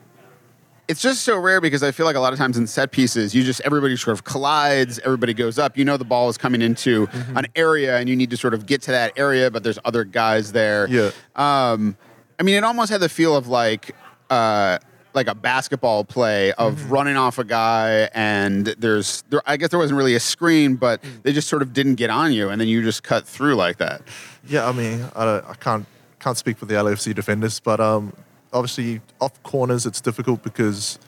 It's 0.88 1.02
just 1.02 1.24
so 1.24 1.36
rare 1.36 1.60
because 1.60 1.82
I 1.82 1.90
feel 1.90 2.06
like 2.06 2.14
a 2.14 2.20
lot 2.20 2.32
of 2.32 2.38
times 2.38 2.56
in 2.56 2.68
set 2.68 2.92
pieces, 2.92 3.34
you 3.34 3.42
just 3.42 3.60
everybody 3.62 3.96
sort 3.96 4.16
of 4.16 4.22
collides, 4.22 5.00
everybody 5.00 5.34
goes 5.34 5.58
up. 5.58 5.76
You 5.76 5.84
know 5.84 5.96
the 5.96 6.04
ball 6.04 6.28
is 6.28 6.38
coming 6.38 6.62
into 6.62 7.08
an 7.34 7.46
area, 7.56 7.98
and 7.98 8.08
you 8.08 8.14
need 8.14 8.30
to 8.30 8.36
sort 8.36 8.54
of 8.54 8.66
get 8.66 8.82
to 8.82 8.92
that 8.92 9.12
area, 9.18 9.50
but 9.50 9.64
there's 9.64 9.80
other 9.84 10.04
guys 10.04 10.52
there. 10.52 10.86
Yeah. 10.88 11.10
Um, 11.34 11.96
I 12.38 12.44
mean, 12.44 12.54
it 12.54 12.62
almost 12.62 12.92
had 12.92 13.00
the 13.00 13.08
feel 13.08 13.34
of 13.34 13.48
like 13.48 13.96
uh, 14.30 14.78
like 15.16 15.26
a 15.26 15.34
basketball 15.34 16.04
play 16.04 16.52
of 16.52 16.90
running 16.90 17.16
off 17.16 17.38
a 17.38 17.44
guy, 17.44 18.08
and 18.14 18.66
there's 18.66 19.22
there, 19.30 19.42
I 19.46 19.56
guess 19.56 19.70
there 19.70 19.78
wasn't 19.78 19.98
really 19.98 20.14
a 20.14 20.20
screen, 20.20 20.76
but 20.76 21.02
they 21.22 21.32
just 21.32 21.48
sort 21.48 21.62
of 21.62 21.72
didn't 21.72 21.96
get 21.96 22.10
on 22.10 22.32
you, 22.32 22.50
and 22.50 22.60
then 22.60 22.68
you 22.68 22.82
just 22.82 23.02
cut 23.02 23.26
through 23.26 23.56
like 23.56 23.78
that. 23.78 24.02
Yeah, 24.46 24.68
I 24.68 24.72
mean, 24.72 25.04
I, 25.16 25.38
I 25.38 25.54
can't 25.58 25.86
can't 26.20 26.36
speak 26.36 26.58
for 26.58 26.66
the 26.66 26.74
LFC 26.74 27.14
defenders, 27.14 27.58
but 27.58 27.80
um, 27.80 28.12
obviously 28.52 29.00
off 29.20 29.42
corners 29.42 29.86
it's 29.86 30.00
difficult 30.00 30.42
because 30.42 30.98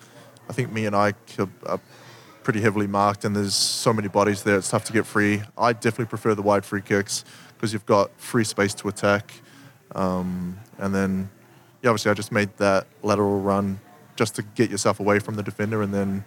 I 0.49 0.53
think 0.53 0.73
me 0.73 0.87
and 0.87 0.97
I 0.97 1.15
are, 1.39 1.49
are 1.67 1.81
pretty 2.43 2.61
heavily 2.61 2.87
marked, 2.87 3.25
and 3.25 3.37
there's 3.37 3.55
so 3.55 3.93
many 3.93 4.09
bodies 4.09 4.43
there. 4.43 4.57
It's 4.57 4.71
tough 4.71 4.85
to 4.85 4.93
get 4.93 5.07
free. 5.07 5.43
I 5.57 5.75
definitely 5.75 6.07
prefer 6.07 6.35
the 6.35 6.43
wide 6.43 6.65
free 6.65 6.83
kicks 6.83 7.25
because 7.55 7.73
you've 7.73 7.87
got 7.87 8.11
free 8.19 8.45
space 8.45 8.73
to 8.75 8.89
attack, 8.89 9.35
um, 9.95 10.59
and 10.79 10.95
then 10.95 11.29
yeah, 11.83 11.91
obviously 11.91 12.11
I 12.11 12.15
just 12.15 12.33
made 12.33 12.57
that 12.57 12.87
lateral 13.03 13.41
run 13.41 13.81
just 14.19 14.35
to 14.35 14.43
get 14.43 14.69
yourself 14.69 14.99
away 14.99 15.21
from 15.21 15.37
the 15.37 15.43
defender, 15.43 15.81
and 15.81 15.95
then 15.95 16.25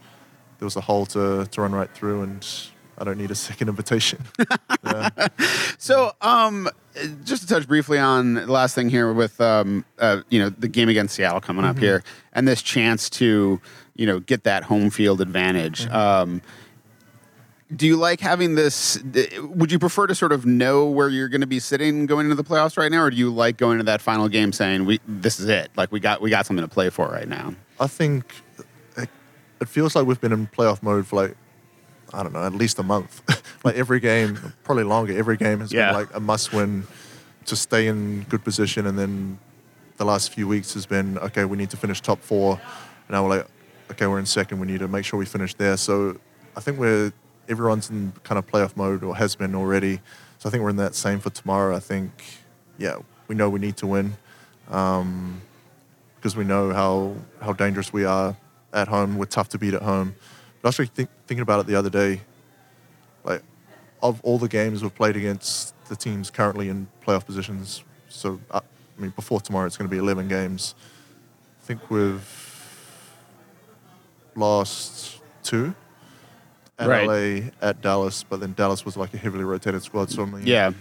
there 0.58 0.66
was 0.66 0.78
a 0.78 0.82
hole 0.82 1.06
to, 1.08 1.46
to 1.46 1.62
run 1.62 1.74
right 1.74 1.94
through, 1.94 2.24
and 2.24 2.48
I 2.98 3.04
don't 3.04 3.18
need 3.18 3.30
a 3.30 3.36
second 3.50 3.70
invitation. 3.70 4.24
yeah. 4.84 5.10
So, 5.78 6.12
um, 6.22 6.70
just 7.24 7.42
to 7.42 7.48
touch 7.48 7.68
briefly 7.68 7.98
on 7.98 8.36
the 8.36 8.52
last 8.52 8.76
thing 8.76 8.90
here 8.90 9.12
with 9.12 9.42
um, 9.42 9.84
uh, 9.98 10.22
you 10.30 10.40
know 10.40 10.50
the 10.50 10.68
game 10.68 10.90
against 10.90 11.16
Seattle 11.16 11.42
coming 11.42 11.66
up 11.66 11.80
here, 11.80 12.04
and 12.34 12.48
this 12.48 12.62
chance 12.62 13.10
to 13.12 13.60
you 13.96 14.06
know 14.06 14.20
get 14.20 14.44
that 14.44 14.64
home 14.64 14.92
field 14.92 15.22
advantage. 15.22 15.88
Um, 15.88 16.44
do 17.76 17.88
you 17.88 17.96
like 17.96 18.20
having 18.20 18.56
this? 18.56 19.02
Would 19.42 19.72
you 19.72 19.80
prefer 19.80 20.08
to 20.08 20.16
sort 20.16 20.32
of 20.32 20.46
know 20.46 20.86
where 20.86 21.10
you're 21.10 21.30
going 21.30 21.42
to 21.42 21.48
be 21.48 21.60
sitting 21.60 22.06
going 22.06 22.26
into 22.26 22.36
the 22.36 22.44
playoffs 22.44 22.78
right 22.78 22.92
now, 22.92 23.02
or 23.04 23.10
do 23.10 23.16
you 23.18 23.32
like 23.32 23.58
going 23.58 23.78
to 23.78 23.84
that 23.86 24.02
final 24.02 24.28
game 24.28 24.52
saying 24.52 24.86
we 24.86 25.00
this 25.08 25.40
is 25.40 25.48
it, 25.48 25.72
like 25.78 25.92
we 25.92 26.00
got 26.00 26.22
we 26.22 26.30
got 26.30 26.46
something 26.46 26.64
to 26.66 26.70
play 26.74 26.90
for 26.90 27.08
right 27.08 27.28
now? 27.28 27.54
I 27.80 27.88
think 27.88 28.34
it, 28.98 29.10
it 29.62 29.68
feels 29.68 29.96
like 29.96 30.06
we've 30.06 30.20
been 30.22 30.34
in 30.34 30.48
playoff 30.48 30.84
mode 30.84 31.08
for 31.08 31.16
like 31.28 31.38
I 32.14 32.24
don't 32.24 32.34
know, 32.34 32.44
at 32.46 32.54
least 32.54 32.78
a 32.78 32.84
month. 32.84 33.22
like 33.64 33.76
every 33.76 34.00
game, 34.02 34.38
probably 34.64 34.84
longer. 34.84 35.18
Every 35.18 35.38
game 35.38 35.62
has 35.62 35.72
Yeah. 35.72 35.92
been 35.92 35.96
like 36.02 36.14
a 36.14 36.20
must-win 36.20 36.86
to 37.46 37.56
stay 37.56 37.88
in 37.88 38.24
good 38.24 38.44
position, 38.44 38.86
and 38.86 39.00
then 39.00 39.40
the 39.98 40.04
last 40.06 40.34
few 40.34 40.46
weeks 40.48 40.74
has 40.74 40.86
been 40.86 41.18
okay. 41.20 41.46
We 41.46 41.56
need 41.58 41.70
to 41.70 41.78
finish 41.78 42.02
top 42.02 42.20
four, 42.22 42.56
and 42.56 43.10
now 43.12 43.24
we're 43.24 43.38
like, 43.38 43.48
okay, 43.92 44.08
we're 44.08 44.20
in 44.20 44.26
second. 44.26 44.60
We 44.60 44.68
need 44.68 44.80
to 44.80 44.90
make 44.90 45.06
sure 45.06 45.18
we 45.18 45.26
finish 45.26 45.54
there. 45.54 45.78
So 45.78 46.18
I 46.58 46.60
think 46.60 46.78
we're 46.78 47.14
everyone's 47.52 47.90
in 47.90 48.14
kind 48.24 48.40
of 48.40 48.48
playoff 48.48 48.76
mode 48.78 49.04
or 49.04 49.16
has 49.18 49.36
been 49.36 49.54
already. 49.54 50.00
So 50.40 50.48
I 50.48 50.52
think 50.52 50.64
we're 50.64 50.70
in 50.70 50.78
that 50.78 50.96
same 50.96 51.20
for 51.20 51.30
tomorrow. 51.30 51.76
I 51.76 51.80
think, 51.80 52.12
yeah, 52.78 52.96
we 53.28 53.36
know 53.36 53.50
we 53.50 53.60
need 53.60 53.78
to 53.78 53.88
win 53.88 54.16
because 54.66 56.36
we 56.36 56.46
know 56.46 56.72
how, 56.72 57.16
how 57.42 57.54
dangerous 57.54 57.92
we 57.92 58.06
are 58.06 58.38
at 58.74 58.88
home. 58.88 59.18
We're 59.18 59.26
tough 59.26 59.50
to 59.50 59.58
beat 59.58 59.74
at 59.74 59.82
home. 59.82 60.16
But 60.62 60.68
I 60.68 60.70
was 60.70 60.80
actually 60.80 60.96
think, 60.96 61.10
thinking 61.28 61.42
about 61.42 61.60
it 61.60 61.68
the 61.68 61.76
other 61.76 61.90
day. 61.90 62.22
Like, 63.24 63.44
of 64.02 64.22
all 64.24 64.40
the 64.40 64.48
games 64.48 64.82
we've 64.82 64.96
played 64.96 65.16
against 65.16 65.76
the 65.90 65.96
teams 65.96 66.32
currently 66.32 66.70
in 66.70 66.88
playoff 67.06 67.26
positions, 67.26 67.84
so 68.10 68.40
uh, 68.50 68.62
I 68.98 69.02
mean, 69.02 69.12
before 69.12 69.42
tomorrow 69.42 69.66
it's 69.66 69.78
going 69.78 69.90
to 69.90 69.94
be 69.94 70.00
11 70.00 70.28
games. 70.28 70.74
I 71.62 71.66
think 71.66 71.90
we've 71.92 72.28
lost 74.36 75.20
two. 75.44 75.76
At 76.82 76.88
Right. 76.88 77.08
LA, 77.08 77.68
at 77.68 77.82
Dallas, 77.82 78.24
but 78.24 78.40
then 78.40 78.54
Dallas 78.54 78.84
was 78.84 78.98
like 78.98 79.14
a 79.14 79.18
heavily 79.18 79.44
rotated 79.44 79.84
squad. 79.84 80.10
So 80.10 80.24
I 80.24 80.26
mean, 80.26 80.46
Yeah. 80.46 80.72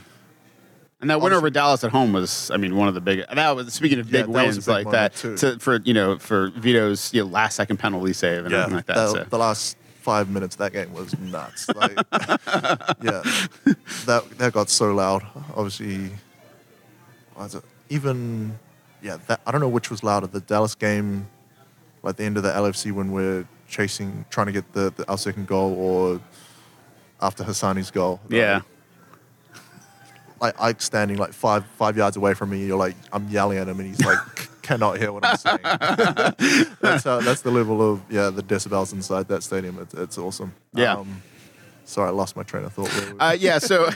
And 1.01 1.09
that 1.09 1.21
win 1.21 1.33
over 1.33 1.49
Dallas 1.49 1.83
at 1.83 1.91
home 1.91 2.13
was, 2.13 2.51
I 2.51 2.59
mean, 2.59 2.77
one 2.77 2.87
of 2.87 2.93
the 2.95 3.01
big. 3.01 3.25
That 3.33 3.57
was 3.57 3.73
speaking 3.73 4.01
of 4.01 4.11
big 4.11 4.27
a 4.27 4.31
wins 4.31 4.67
big 4.67 4.69
like 4.69 4.91
that 4.91 5.15
to, 5.17 5.59
for 5.59 5.77
you 5.77 5.95
know 5.95 6.19
for 6.19 6.51
Vito's 6.51 7.15
you 7.15 7.23
know, 7.23 7.29
last 7.31 7.57
second 7.57 7.79
penalty 7.79 8.13
save 8.13 8.45
and 8.45 8.51
yeah, 8.51 8.59
everything 8.59 8.77
like 8.77 8.87
that. 8.87 8.95
the, 8.95 9.09
so. 9.09 9.25
the 9.25 9.39
last 9.39 9.79
five 10.01 10.29
minutes 10.29 10.57
of 10.57 10.59
that 10.59 10.73
game 10.73 10.93
was 10.93 11.19
nuts. 11.19 11.69
Like, 11.69 11.93
yeah, 13.03 13.23
that 14.07 14.25
that 14.37 14.53
got 14.53 14.69
so 14.69 14.93
loud. 14.93 15.25
Obviously, 15.55 16.11
even? 17.89 18.59
Yeah, 19.03 19.17
that 19.29 19.41
I 19.47 19.51
don't 19.53 19.63
know 19.63 19.69
which 19.69 19.91
was 19.91 20.03
louder, 20.03 20.27
the 20.27 20.41
Dallas 20.41 20.75
game, 20.75 21.27
like 22.03 22.17
the 22.17 22.25
end 22.25 22.37
of 22.37 22.43
the 22.43 22.51
LFC 22.51 22.93
when 22.93 23.11
we're 23.13 23.47
chasing, 23.71 24.27
trying 24.29 24.47
to 24.47 24.53
get 24.53 24.71
the, 24.75 24.93
the 24.97 25.09
our 25.09 25.17
second 25.17 25.47
goal, 25.47 25.73
or 25.79 26.21
after 27.23 27.45
Hassani's 27.45 27.91
goal. 27.91 28.21
yeah. 28.29 28.61
like 30.41 30.55
Ike 30.61 30.81
standing 30.83 31.17
like 31.19 31.33
five 31.33 31.65
five 31.77 31.97
yards 31.97 32.17
away 32.17 32.35
from 32.35 32.51
me. 32.51 32.65
You're 32.67 32.79
like, 32.79 32.97
I'm 33.13 33.29
yelling 33.29 33.59
at 33.59 33.69
him, 33.69 33.79
and 33.81 33.89
he's 33.89 34.05
like, 34.05 34.19
cannot 34.63 34.99
hear 34.99 35.13
what 35.13 35.25
I'm 35.25 35.37
saying. 35.37 35.59
that's 36.81 37.05
how, 37.05 37.21
that's 37.21 37.43
the 37.43 37.51
level 37.51 37.81
of 37.93 38.03
yeah 38.11 38.31
the 38.31 38.43
decibels 38.43 38.93
inside 38.93 39.29
that 39.29 39.43
stadium. 39.43 39.79
It's, 39.81 39.95
it's 39.95 40.19
awesome. 40.19 40.55
Yeah. 40.75 41.05
sorry, 41.85 42.09
I 42.09 42.13
lost 42.13 42.37
my 42.37 42.43
train 42.43 42.65
of 42.65 42.73
thought. 42.73 42.91
Uh, 43.19 43.37
yeah, 43.39 43.59
so 43.59 43.91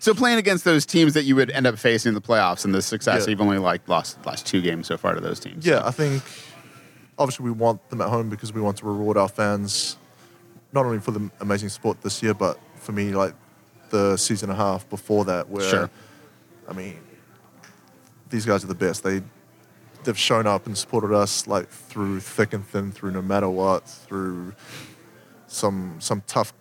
so 0.00 0.14
playing 0.14 0.38
against 0.38 0.64
those 0.64 0.84
teams 0.84 1.14
that 1.14 1.24
you 1.24 1.36
would 1.36 1.50
end 1.50 1.66
up 1.66 1.78
facing 1.78 2.10
in 2.10 2.14
the 2.14 2.20
playoffs 2.20 2.64
and 2.64 2.74
the 2.74 2.82
success, 2.82 3.24
Yeah. 3.24 3.30
you've 3.30 3.40
only 3.40 3.58
like 3.58 3.88
lost 3.88 4.24
lost 4.26 4.46
two 4.46 4.60
games 4.62 4.86
so 4.88 4.96
far 4.96 5.14
to 5.14 5.20
those 5.20 5.38
teams. 5.38 5.64
yeah, 5.64 5.82
I 5.84 5.90
think 5.92 6.22
obviously 7.18 7.44
we 7.44 7.50
want 7.50 7.88
them 7.90 8.00
at 8.00 8.08
home 8.08 8.28
because 8.28 8.52
we 8.52 8.60
want 8.60 8.76
to 8.78 8.86
reward 8.86 9.16
our 9.16 9.28
fans 9.28 9.96
not 10.72 10.84
only 10.84 10.98
for 10.98 11.12
the 11.12 11.30
amazing 11.40 11.68
support 11.68 12.00
this 12.02 12.22
year, 12.22 12.34
but 12.34 12.58
for 12.76 12.92
me 12.92 13.12
like 13.12 13.34
the 13.90 14.16
season 14.16 14.50
and 14.50 14.60
a 14.60 14.62
half 14.62 14.88
before 14.90 15.24
that, 15.24 15.48
where 15.48 15.68
Sure. 15.68 15.90
I 16.68 16.72
mean, 16.72 16.98
these 18.28 18.44
guys 18.44 18.64
are 18.64 18.66
the 18.66 18.74
best. 18.74 19.02
They 19.02 19.22
they've 20.04 20.18
shown 20.18 20.46
up 20.46 20.66
and 20.66 20.76
supported 20.76 21.12
us 21.12 21.46
like 21.46 21.68
through 21.68 22.20
thick 22.20 22.52
and 22.52 22.66
thin, 22.66 22.92
through 22.92 23.12
no 23.12 23.22
matter 23.22 23.48
what, 23.48 23.88
through 23.88 24.54
some 25.46 25.96
some 26.00 26.22
tough 26.26 26.52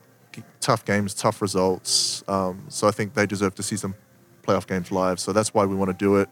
tough 0.60 0.86
games, 0.86 1.14
tough 1.14 1.42
results. 1.42 2.24
Um, 2.28 2.66
so 2.70 2.88
I 2.88 2.92
think 2.92 3.14
they 3.14 3.26
deserve 3.26 3.56
to 3.56 3.64
see 3.64 3.78
some 3.78 3.96
playoff 4.44 4.68
games 4.68 4.92
live. 4.92 5.20
So 5.20 5.34
that's 5.34 5.54
why 5.54 5.66
we 5.66 5.76
want 5.76 5.90
to 5.92 5.98
do 5.98 6.18
it. 6.18 6.30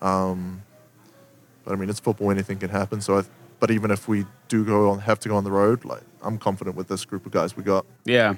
Um, 0.00 0.62
but 1.64 1.72
I 1.72 1.76
mean, 1.76 1.90
it's 1.90 2.00
football; 2.00 2.30
anything 2.30 2.58
can 2.58 2.70
happen. 2.70 3.00
So, 3.00 3.18
I, 3.18 3.22
but 3.60 3.70
even 3.70 3.90
if 3.90 4.08
we 4.08 4.26
do 4.48 4.64
go 4.64 4.90
on, 4.90 4.98
have 5.00 5.20
to 5.20 5.28
go 5.28 5.36
on 5.36 5.44
the 5.44 5.50
road, 5.52 5.84
like 5.84 6.02
I'm 6.22 6.36
confident 6.38 6.76
with 6.76 6.88
this 6.88 7.04
group 7.04 7.24
of 7.26 7.32
guys 7.32 7.56
we 7.56 7.62
got. 7.62 7.86
Yeah, 8.04 8.34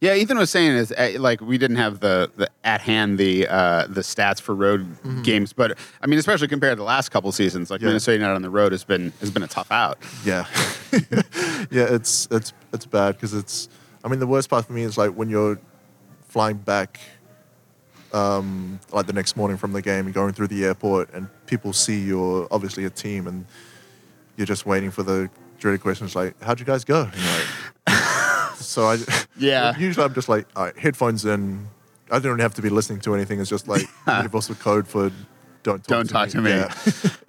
yeah. 0.00 0.14
Ethan 0.14 0.38
was 0.38 0.50
saying 0.50 0.72
is 0.72 0.92
uh, 0.92 1.12
like 1.18 1.40
we 1.40 1.58
didn't 1.58 1.76
have 1.76 2.00
the, 2.00 2.30
the 2.36 2.48
at 2.64 2.80
hand 2.80 3.18
the 3.18 3.46
uh, 3.48 3.86
the 3.88 4.00
stats 4.00 4.40
for 4.40 4.54
road 4.54 4.96
games, 5.22 5.52
but 5.52 5.76
I 6.00 6.06
mean, 6.06 6.18
especially 6.18 6.48
compared 6.48 6.72
to 6.72 6.76
the 6.76 6.84
last 6.84 7.10
couple 7.10 7.30
seasons, 7.32 7.70
like 7.70 7.80
Yeah. 7.80 7.88
Minnesota 7.88 8.16
United 8.16 8.34
on 8.34 8.42
the 8.42 8.50
road 8.50 8.72
has 8.72 8.84
been 8.84 9.12
has 9.20 9.30
been 9.30 9.42
a 9.42 9.48
tough 9.48 9.70
out. 9.70 9.98
Yeah, 10.24 10.46
yeah, 11.70 11.86
it's 11.94 12.26
it's 12.30 12.52
it's 12.72 12.86
bad 12.86 13.16
because 13.16 13.34
it's. 13.34 13.68
I 14.04 14.08
mean, 14.08 14.18
the 14.20 14.26
worst 14.26 14.48
part 14.50 14.64
for 14.66 14.72
me 14.72 14.82
is 14.82 14.96
like 14.98 15.10
when 15.12 15.28
you're 15.30 15.60
flying 16.28 16.56
back, 16.56 16.98
um, 18.12 18.80
like 18.92 19.06
the 19.06 19.12
next 19.12 19.36
morning 19.36 19.56
from 19.56 19.72
the 19.72 19.82
game 19.82 20.06
and 20.06 20.14
going 20.14 20.32
through 20.32 20.48
the 20.48 20.64
airport, 20.64 21.12
and 21.14 21.28
people 21.46 21.72
see 21.72 22.00
you're 22.00 22.46
obviously 22.50 22.84
a 22.84 22.90
team, 22.90 23.26
and 23.26 23.46
you're 24.42 24.46
just 24.56 24.66
waiting 24.66 24.90
for 24.90 25.02
the 25.04 25.30
dreaded 25.58 25.80
questions 25.80 26.16
like, 26.16 26.34
"How'd 26.42 26.58
you 26.58 26.66
guys 26.66 26.84
go?" 26.84 27.08
Like, 27.86 27.96
so 28.56 28.86
I, 28.86 28.98
Yeah. 29.38 29.76
Usually 29.78 30.04
I'm 30.04 30.14
just 30.14 30.28
like, 30.28 30.46
all 30.56 30.64
right, 30.64 30.76
headphones 30.76 31.24
in. 31.24 31.68
I 32.10 32.18
don't 32.18 32.40
have 32.40 32.54
to 32.54 32.62
be 32.62 32.68
listening 32.68 33.00
to 33.02 33.14
anything. 33.14 33.40
It's 33.40 33.48
just 33.48 33.68
like 33.68 33.82
universal 34.06 34.54
code 34.56 34.86
for 34.88 35.10
don't 35.62 35.78
talk 35.78 35.86
Don't 35.86 36.06
to 36.08 36.12
talk 36.12 36.26
me. 36.26 36.32
to 36.32 36.40
me. 36.40 36.50
Yeah. 36.50 36.74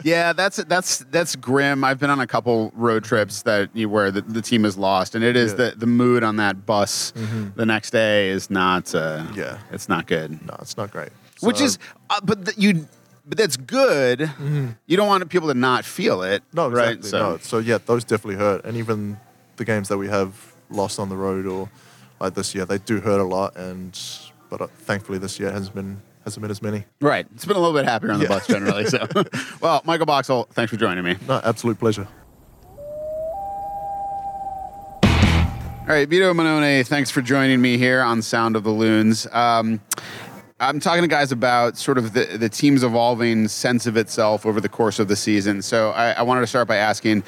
Yeah, 0.03 0.33
that's 0.33 0.57
that's 0.63 0.99
that's 1.11 1.35
grim. 1.35 1.83
I've 1.83 1.99
been 1.99 2.09
on 2.09 2.19
a 2.19 2.25
couple 2.27 2.71
road 2.75 3.03
trips 3.03 3.43
that 3.43 3.69
you, 3.75 3.87
where 3.87 4.09
the, 4.11 4.21
the 4.21 4.41
team 4.41 4.65
is 4.65 4.75
lost, 4.75 5.13
and 5.15 5.23
it 5.23 5.35
is 5.35 5.51
Yeah. 5.51 5.57
Mm-hmm. 5.67 5.79
the 5.79 5.85
the 5.85 5.85
mood 5.87 6.23
on 6.23 6.37
that 6.37 6.65
bus 6.65 7.13
the 7.55 7.65
next 7.65 7.91
day 7.91 8.29
is 8.29 8.49
not. 8.49 8.93
Uh, 8.95 9.23
Yeah. 9.35 9.59
it's 9.71 9.87
not 9.87 10.07
good. 10.07 10.31
no, 10.47 10.55
it's 10.59 10.75
not 10.75 10.91
great. 10.91 11.09
Which 11.41 11.61
is, 11.61 11.77
uh, 12.09 12.19
but 12.23 12.45
th- 12.45 12.57
you, 12.57 12.87
but 13.25 13.37
that's 13.37 13.57
good. 13.57 14.29
You 14.85 14.97
don't 14.97 15.07
want 15.07 15.27
people 15.29 15.47
to 15.49 15.53
not 15.53 15.85
feel 15.85 16.21
it. 16.23 16.43
No, 16.53 16.67
exactly. 16.67 16.95
right? 16.95 17.03
So, 17.05 17.17
No. 17.19 17.37
So 17.37 17.57
yeah, 17.59 17.77
those 17.85 18.03
definitely 18.03 18.35
hurt, 18.35 18.65
and 18.65 18.77
even 18.77 19.17
the 19.57 19.65
games 19.65 19.87
that 19.89 19.97
we 19.97 20.07
have 20.07 20.53
lost 20.69 20.99
on 20.99 21.09
the 21.09 21.15
road 21.17 21.45
or 21.45 21.69
like 22.19 22.33
this 22.33 22.53
year, 22.55 22.65
they 22.65 22.77
do 22.79 22.99
hurt 23.01 23.19
a 23.19 23.23
lot. 23.23 23.55
And 23.55 23.97
but 24.49 24.61
uh, 24.61 24.67
thankfully 24.67 25.17
this 25.19 25.39
year 25.39 25.51
hasn't 25.51 25.75
been 25.75 26.01
hasn't 26.23 26.41
been 26.41 26.51
as 26.51 26.61
many. 26.61 26.85
right. 27.01 27.25
It's 27.35 27.43
been 27.45 27.57
a 27.57 27.59
little 27.59 27.75
bit 27.75 27.85
happier 27.85 28.11
on 28.11 28.19
the 28.19 28.23
Yeah. 28.25 28.29
bus 28.29 28.47
generally. 28.47 28.85
So, 28.85 29.05
well, 29.61 29.81
Michael 29.83 30.05
Boxall, 30.05 30.47
thanks 30.51 30.69
for 30.71 30.77
joining 30.77 31.03
me. 31.03 31.17
No, 31.27 31.41
absolute 31.43 31.77
pleasure. 31.79 32.07
All 35.03 35.89
right, 35.89 36.07
Vito 36.07 36.33
Mannone, 36.33 36.87
thanks 36.87 37.11
for 37.11 37.21
joining 37.21 37.59
me 37.61 37.77
here 37.77 37.99
on 38.01 38.21
Sound 38.21 38.55
of 38.55 38.63
the 38.63 38.69
Loons. 38.69 39.27
Um, 39.33 39.81
I'm 40.67 40.79
talking 40.79 41.01
to 41.01 41.07
guys 41.07 41.31
about 41.31 41.77
sort 41.77 41.97
of 41.97 42.13
the, 42.13 42.25
the 42.37 42.47
team's 42.47 42.83
evolving 42.83 43.47
sense 43.49 43.85
of 43.85 43.97
itself 43.97 44.45
over 44.45 44.61
the 44.61 44.69
course 44.69 44.97
of 44.97 45.09
the 45.09 45.15
season. 45.15 45.61
So 45.61 45.91
I, 45.91 46.11
I 46.11 46.21
wanted 46.21 46.41
to 46.41 46.47
start 46.47 46.67
by 46.67 46.77
asking 46.77 47.23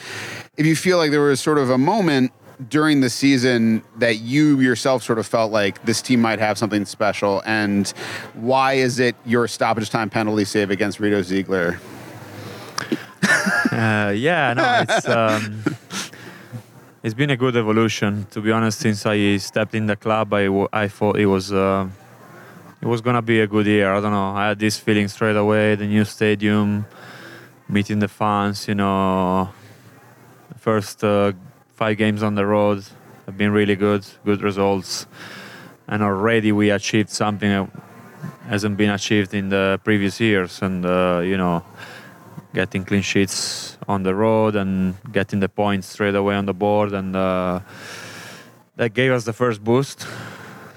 if 0.55 0.65
you 0.65 0.75
feel 0.75 0.97
like 0.97 1.11
there 1.11 1.21
was 1.21 1.41
sort 1.41 1.57
of 1.57 1.69
a 1.69 1.77
moment 1.77 2.31
during 2.69 3.01
the 3.01 3.09
season 3.09 3.83
that 3.97 4.19
you 4.19 4.61
yourself 4.61 5.03
sort 5.03 5.19
of 5.19 5.27
felt 5.27 5.51
like 5.51 5.83
this 5.83 6.01
team 6.01 6.21
might 6.21 6.39
have 6.39 6.57
something 6.57 6.85
special, 6.85 7.43
and 7.45 7.89
why 8.33 8.73
is 8.73 8.99
it 8.99 9.15
your 9.25 9.47
stoppage 9.47 9.89
time 9.89 10.09
penalty 10.09 10.45
save 10.45 10.71
against 10.71 10.99
Reto 10.99 11.23
Ziegler? 11.23 11.79
Uh, 13.71 14.13
yeah, 14.15 14.53
no, 14.53 14.85
it's 14.87 15.09
um, 15.09 15.61
it's 17.03 17.13
been 17.13 17.29
a 17.29 17.35
good 17.35 17.57
evolution. 17.57 18.25
To 18.31 18.39
be 18.39 18.49
honest, 18.51 18.79
since 18.79 19.05
I 19.05 19.35
stepped 19.37 19.75
in 19.75 19.87
the 19.87 19.97
club, 19.97 20.33
I, 20.33 20.47
I 20.71 20.87
thought 20.87 21.17
it 21.17 21.25
was 21.25 21.51
uh, 21.51 21.89
it 22.85 22.87
was 22.87 23.01
gonna 23.01 23.23
be 23.23 23.39
a 23.39 23.47
good 23.47 23.65
year. 23.65 23.91
I 23.91 23.99
don't 23.99 24.11
know. 24.11 24.29
I 24.35 24.49
had 24.49 24.59
this 24.59 24.77
feeling 24.77 25.07
straight 25.07 25.35
away. 25.35 25.73
The 25.73 25.87
new 25.87 26.05
stadium, 26.05 26.85
meeting 27.67 27.97
the 27.97 28.07
fans. 28.07 28.67
You 28.67 28.75
know, 28.75 29.49
first 30.59 31.03
uh, 31.03 31.33
five 31.73 31.97
games 31.97 32.21
on 32.21 32.35
the 32.35 32.45
road 32.45 32.83
have 33.25 33.35
been 33.35 33.51
really 33.51 33.75
good. 33.75 34.05
Good 34.23 34.43
results, 34.43 35.07
and 35.87 36.03
already 36.03 36.51
we 36.51 36.69
achieved 36.69 37.09
something 37.09 37.49
that 37.49 37.67
hasn't 38.47 38.77
been 38.77 38.91
achieved 38.91 39.33
in 39.33 39.49
the 39.49 39.79
previous 39.83 40.19
years. 40.19 40.61
And 40.61 40.85
uh, 40.85 41.23
you 41.25 41.37
know 41.37 41.63
getting 42.53 42.85
clean 42.85 43.01
sheets 43.01 43.77
on 43.87 44.03
the 44.03 44.13
road 44.13 44.55
and 44.55 44.95
getting 45.11 45.39
the 45.39 45.49
points 45.49 45.87
straight 45.87 46.15
away 46.15 46.35
on 46.35 46.45
the 46.45 46.53
board 46.53 46.93
and 46.93 47.13
uh, 47.13 47.59
that 48.77 48.93
gave 48.93 49.11
us 49.11 49.25
the 49.25 49.33
first 49.33 49.61
boost. 49.61 50.07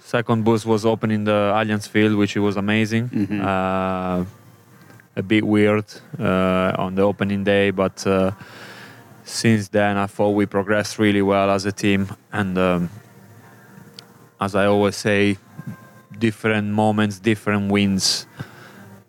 Second 0.08 0.42
boost 0.42 0.64
was 0.64 0.86
opening 0.86 1.24
the 1.24 1.52
Allianz 1.54 1.86
Field, 1.86 2.16
which 2.16 2.34
was 2.36 2.56
amazing. 2.56 3.10
Uh, 3.42 4.24
a 5.16 5.22
bit 5.22 5.44
weird 5.44 5.84
uh, 6.18 6.72
on 6.78 6.94
the 6.94 7.02
opening 7.02 7.44
day, 7.44 7.70
but 7.70 8.06
uh, 8.06 8.30
since 9.24 9.68
then 9.68 9.98
I 9.98 10.06
thought 10.06 10.30
we 10.30 10.46
progressed 10.46 10.98
really 10.98 11.20
well 11.20 11.50
as 11.50 11.66
a 11.66 11.72
team. 11.72 12.08
And 12.32 12.56
um, 12.56 12.88
as 14.40 14.54
I 14.54 14.64
always 14.64 14.96
say, 14.96 15.36
different 16.18 16.68
moments, 16.68 17.18
different 17.18 17.70
wins 17.70 18.26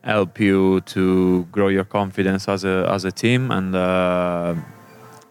help 0.03 0.37
you 0.37 0.81
to 0.81 1.47
grow 1.49 1.69
your 1.69 1.85
confidence 1.85 2.49
as 2.49 2.65
a 2.65 2.89
as 2.91 3.05
a 3.05 3.11
team 3.13 3.51
and 3.51 3.73
uh, 3.73 4.53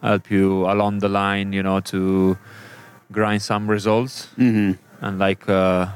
help 0.00 0.30
you 0.30 0.64
along 0.64 1.00
the 1.00 1.10
line, 1.10 1.52
you 1.52 1.62
know, 1.62 1.80
to 1.92 2.38
grind 3.12 3.42
some 3.42 3.68
results. 3.68 4.28
Mm-hmm. 4.38 4.87
And 5.00 5.18
like 5.18 5.48
uh, 5.48 5.86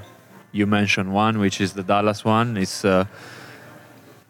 you 0.52 0.66
mentioned 0.66 1.12
one, 1.12 1.38
which 1.38 1.60
is 1.60 1.72
the 1.72 1.82
Dallas 1.82 2.24
one, 2.24 2.56
It's 2.56 2.84
uh, 2.84 3.04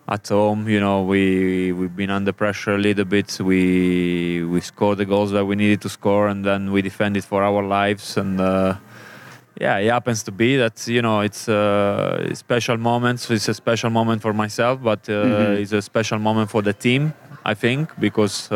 at 0.08 0.28
home. 0.28 0.68
You 0.68 0.80
know, 0.80 1.02
we 1.02 1.72
we've 1.72 1.94
been 1.94 2.10
under 2.10 2.32
pressure 2.32 2.74
a 2.74 2.78
little 2.78 3.04
bit. 3.04 3.38
We 3.40 4.44
we 4.44 4.60
scored 4.60 4.98
the 4.98 5.04
goals 5.04 5.30
that 5.32 5.44
we 5.44 5.56
needed 5.56 5.80
to 5.82 5.88
score, 5.88 6.28
and 6.28 6.44
then 6.44 6.72
we 6.72 6.82
defended 6.82 7.24
for 7.24 7.42
our 7.42 7.62
lives. 7.62 8.16
And 8.16 8.40
uh, 8.40 8.76
yeah, 9.60 9.76
it 9.78 9.90
happens 9.90 10.22
to 10.24 10.32
be 10.32 10.56
that 10.56 10.86
you 10.88 11.02
know 11.02 11.20
it's 11.20 11.48
uh, 11.48 12.34
special 12.34 12.78
moments. 12.78 13.30
It's 13.30 13.48
a 13.48 13.54
special 13.54 13.90
moment 13.90 14.22
for 14.22 14.32
myself, 14.32 14.80
but 14.82 15.08
uh, 15.08 15.12
Mhm. 15.12 15.60
it's 15.60 15.72
a 15.72 15.82
special 15.82 16.18
moment 16.18 16.50
for 16.50 16.62
the 16.62 16.72
team. 16.72 17.12
I 17.44 17.54
think 17.54 17.90
because. 18.00 18.50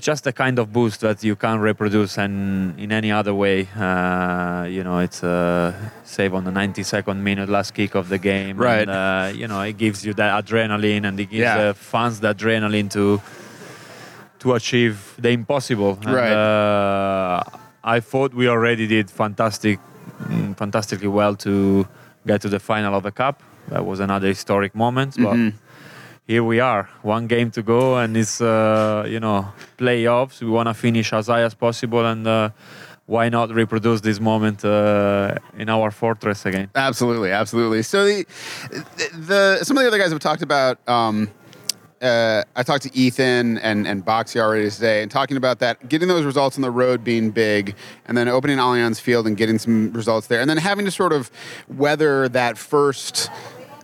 Uh, 0.00 0.02
it's 0.02 0.06
just 0.06 0.26
a 0.26 0.32
kind 0.32 0.58
of 0.58 0.66
boost 0.72 1.00
that 1.00 1.22
you 1.22 1.36
can't 1.36 1.60
reproduce 1.60 2.18
and 2.18 2.78
in 2.80 2.90
any 2.92 3.12
other 3.12 3.34
way. 3.34 3.68
Uh, 3.76 4.64
you 4.68 4.82
know, 4.82 4.98
it's 5.00 5.22
uh, 5.22 5.72
save 6.04 6.32
on 6.34 6.44
the 6.44 6.50
92nd 6.50 7.18
minute 7.22 7.48
last 7.48 7.74
kick 7.74 7.94
of 7.94 8.08
the 8.08 8.18
game. 8.18 8.56
Right. 8.56 8.88
And, 8.88 8.90
uh, 8.90 9.32
you 9.34 9.46
know, 9.46 9.60
it 9.62 9.76
gives 9.76 10.04
you 10.06 10.14
that 10.14 10.44
adrenaline 10.44 11.04
and 11.06 11.18
it 11.20 11.28
gives 11.30 11.40
Yeah. 11.42 11.66
the 11.68 11.74
fans 11.74 12.20
the 12.20 12.34
adrenaline 12.34 12.88
to 12.90 13.20
to 14.38 14.54
achieve 14.54 14.96
the 15.18 15.28
impossible. 15.30 15.98
And, 16.06 16.14
Right. 16.14 16.32
uh, 16.32 17.42
I 17.84 18.00
thought 18.00 18.32
we 18.32 18.48
already 18.48 18.86
did 18.86 19.10
fantastic, 19.10 19.78
mm, 20.22 20.56
fantastically 20.56 21.08
well 21.08 21.34
to 21.36 21.86
get 22.26 22.40
to 22.40 22.48
the 22.48 22.58
final 22.58 22.94
of 22.94 23.02
the 23.02 23.10
cup. 23.12 23.42
That 23.68 23.84
was 23.84 24.00
another 24.00 24.28
historic 24.28 24.74
moment, 24.74 25.16
but 25.18 25.36
Mhm. 25.36 25.52
Here 26.30 26.44
we 26.44 26.60
are, 26.60 26.88
one 27.02 27.26
game 27.26 27.50
to 27.50 27.60
go, 27.60 27.96
and 27.98 28.16
it's 28.16 28.40
uh, 28.40 29.04
you 29.08 29.18
know 29.18 29.52
playoffs. 29.76 30.40
We 30.40 30.48
want 30.48 30.68
to 30.68 30.74
finish 30.74 31.12
as 31.12 31.26
high 31.26 31.42
as 31.42 31.54
possible, 31.54 32.06
and 32.06 32.24
uh, 32.24 32.50
why 33.06 33.28
not 33.28 33.52
reproduce 33.52 34.00
this 34.00 34.20
moment 34.20 34.64
uh, 34.64 35.34
in 35.58 35.68
our 35.68 35.90
fortress 35.90 36.46
again? 36.46 36.70
Absolutely, 36.76 37.32
absolutely. 37.32 37.82
So 37.82 38.04
the, 38.04 38.24
the 39.28 39.64
some 39.64 39.76
of 39.76 39.82
the 39.82 39.88
other 39.88 39.98
guys 39.98 40.12
have 40.12 40.20
talked 40.20 40.42
about. 40.42 40.78
Um, 40.88 41.30
uh, 42.00 42.44
I 42.56 42.62
talked 42.62 42.84
to 42.84 42.96
Ethan 42.96 43.58
and 43.58 43.88
and 43.88 44.06
Boxy 44.06 44.40
already 44.40 44.70
today, 44.70 45.02
and 45.02 45.10
talking 45.10 45.36
about 45.36 45.58
that, 45.58 45.88
getting 45.88 46.06
those 46.06 46.24
results 46.24 46.56
on 46.56 46.62
the 46.62 46.70
road 46.70 47.02
being 47.02 47.32
big, 47.32 47.74
and 48.06 48.16
then 48.16 48.28
opening 48.28 48.58
Allianz 48.58 49.00
Field 49.00 49.26
and 49.26 49.36
getting 49.36 49.58
some 49.58 49.92
results 49.92 50.28
there, 50.28 50.40
and 50.40 50.48
then 50.48 50.58
having 50.58 50.84
to 50.84 50.92
sort 50.92 51.12
of 51.12 51.28
weather 51.68 52.28
that 52.28 52.56
first. 52.56 53.28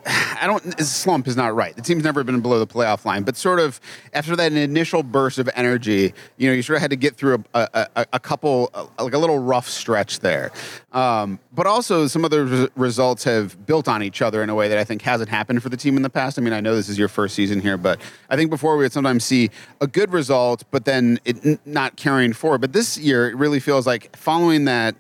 I 0.41 0.47
don't. 0.47 0.79
Slump 0.81 1.27
is 1.27 1.37
not 1.37 1.55
right. 1.55 1.75
The 1.75 1.83
team's 1.83 2.05
never 2.05 2.23
been 2.23 2.41
below 2.41 2.61
the 2.61 2.67
playoff 2.67 3.05
line, 3.05 3.25
but 3.25 3.37
sort 3.37 3.59
of 3.59 3.81
after 4.13 4.37
that 4.37 4.53
initial 4.53 5.03
burst 5.03 5.39
of 5.39 5.51
energy, 5.57 6.15
you 6.37 6.49
know, 6.49 6.55
you 6.55 6.63
sort 6.63 6.77
of 6.77 6.83
had 6.83 6.91
to 6.91 6.97
get 6.97 7.17
through 7.17 7.43
a, 7.55 7.89
a, 7.97 8.07
a, 8.13 8.21
couple, 8.21 8.71
like 9.01 9.15
a 9.15 9.19
little 9.19 9.39
rough 9.39 9.69
stretch 9.69 10.21
there. 10.21 10.53
Um, 10.93 11.41
but 11.53 11.67
also, 11.67 12.07
some 12.07 12.25
of 12.25 12.31
the 12.31 12.45
res- 12.45 12.69
results 12.77 13.25
have 13.25 13.67
built 13.67 13.89
on 13.89 14.03
each 14.03 14.23
other 14.23 14.43
in 14.43 14.51
a 14.51 14.55
way 14.55 14.69
that 14.69 14.79
I 14.79 14.85
think 14.85 15.03
hasn't 15.03 15.29
happened 15.29 15.63
for 15.63 15.71
the 15.71 15.77
team 15.77 15.97
in 15.97 16.03
the 16.03 16.11
past. 16.11 16.39
I 16.39 16.43
mean, 16.43 16.53
I 16.53 16.61
know 16.61 16.77
this 16.77 16.89
is 16.89 16.99
your 16.99 17.09
first 17.09 17.35
season 17.35 17.61
here, 17.61 17.77
but 17.77 18.01
I 18.31 18.37
think 18.37 18.51
before 18.51 18.77
we 18.77 18.85
would 18.85 18.93
sometimes 18.93 19.25
see 19.25 19.51
a 19.81 19.87
good 19.87 20.13
result, 20.13 20.65
but 20.71 20.85
then 20.85 21.19
it 21.25 21.45
n- 21.45 21.59
not 21.65 21.97
carrying 21.97 22.33
forward. 22.33 22.61
But 22.61 22.73
this 22.73 22.97
year, 22.97 23.29
it 23.29 23.37
really 23.37 23.61
feels 23.61 23.87
like 23.87 24.15
following 24.15 24.67
that. 24.67 24.95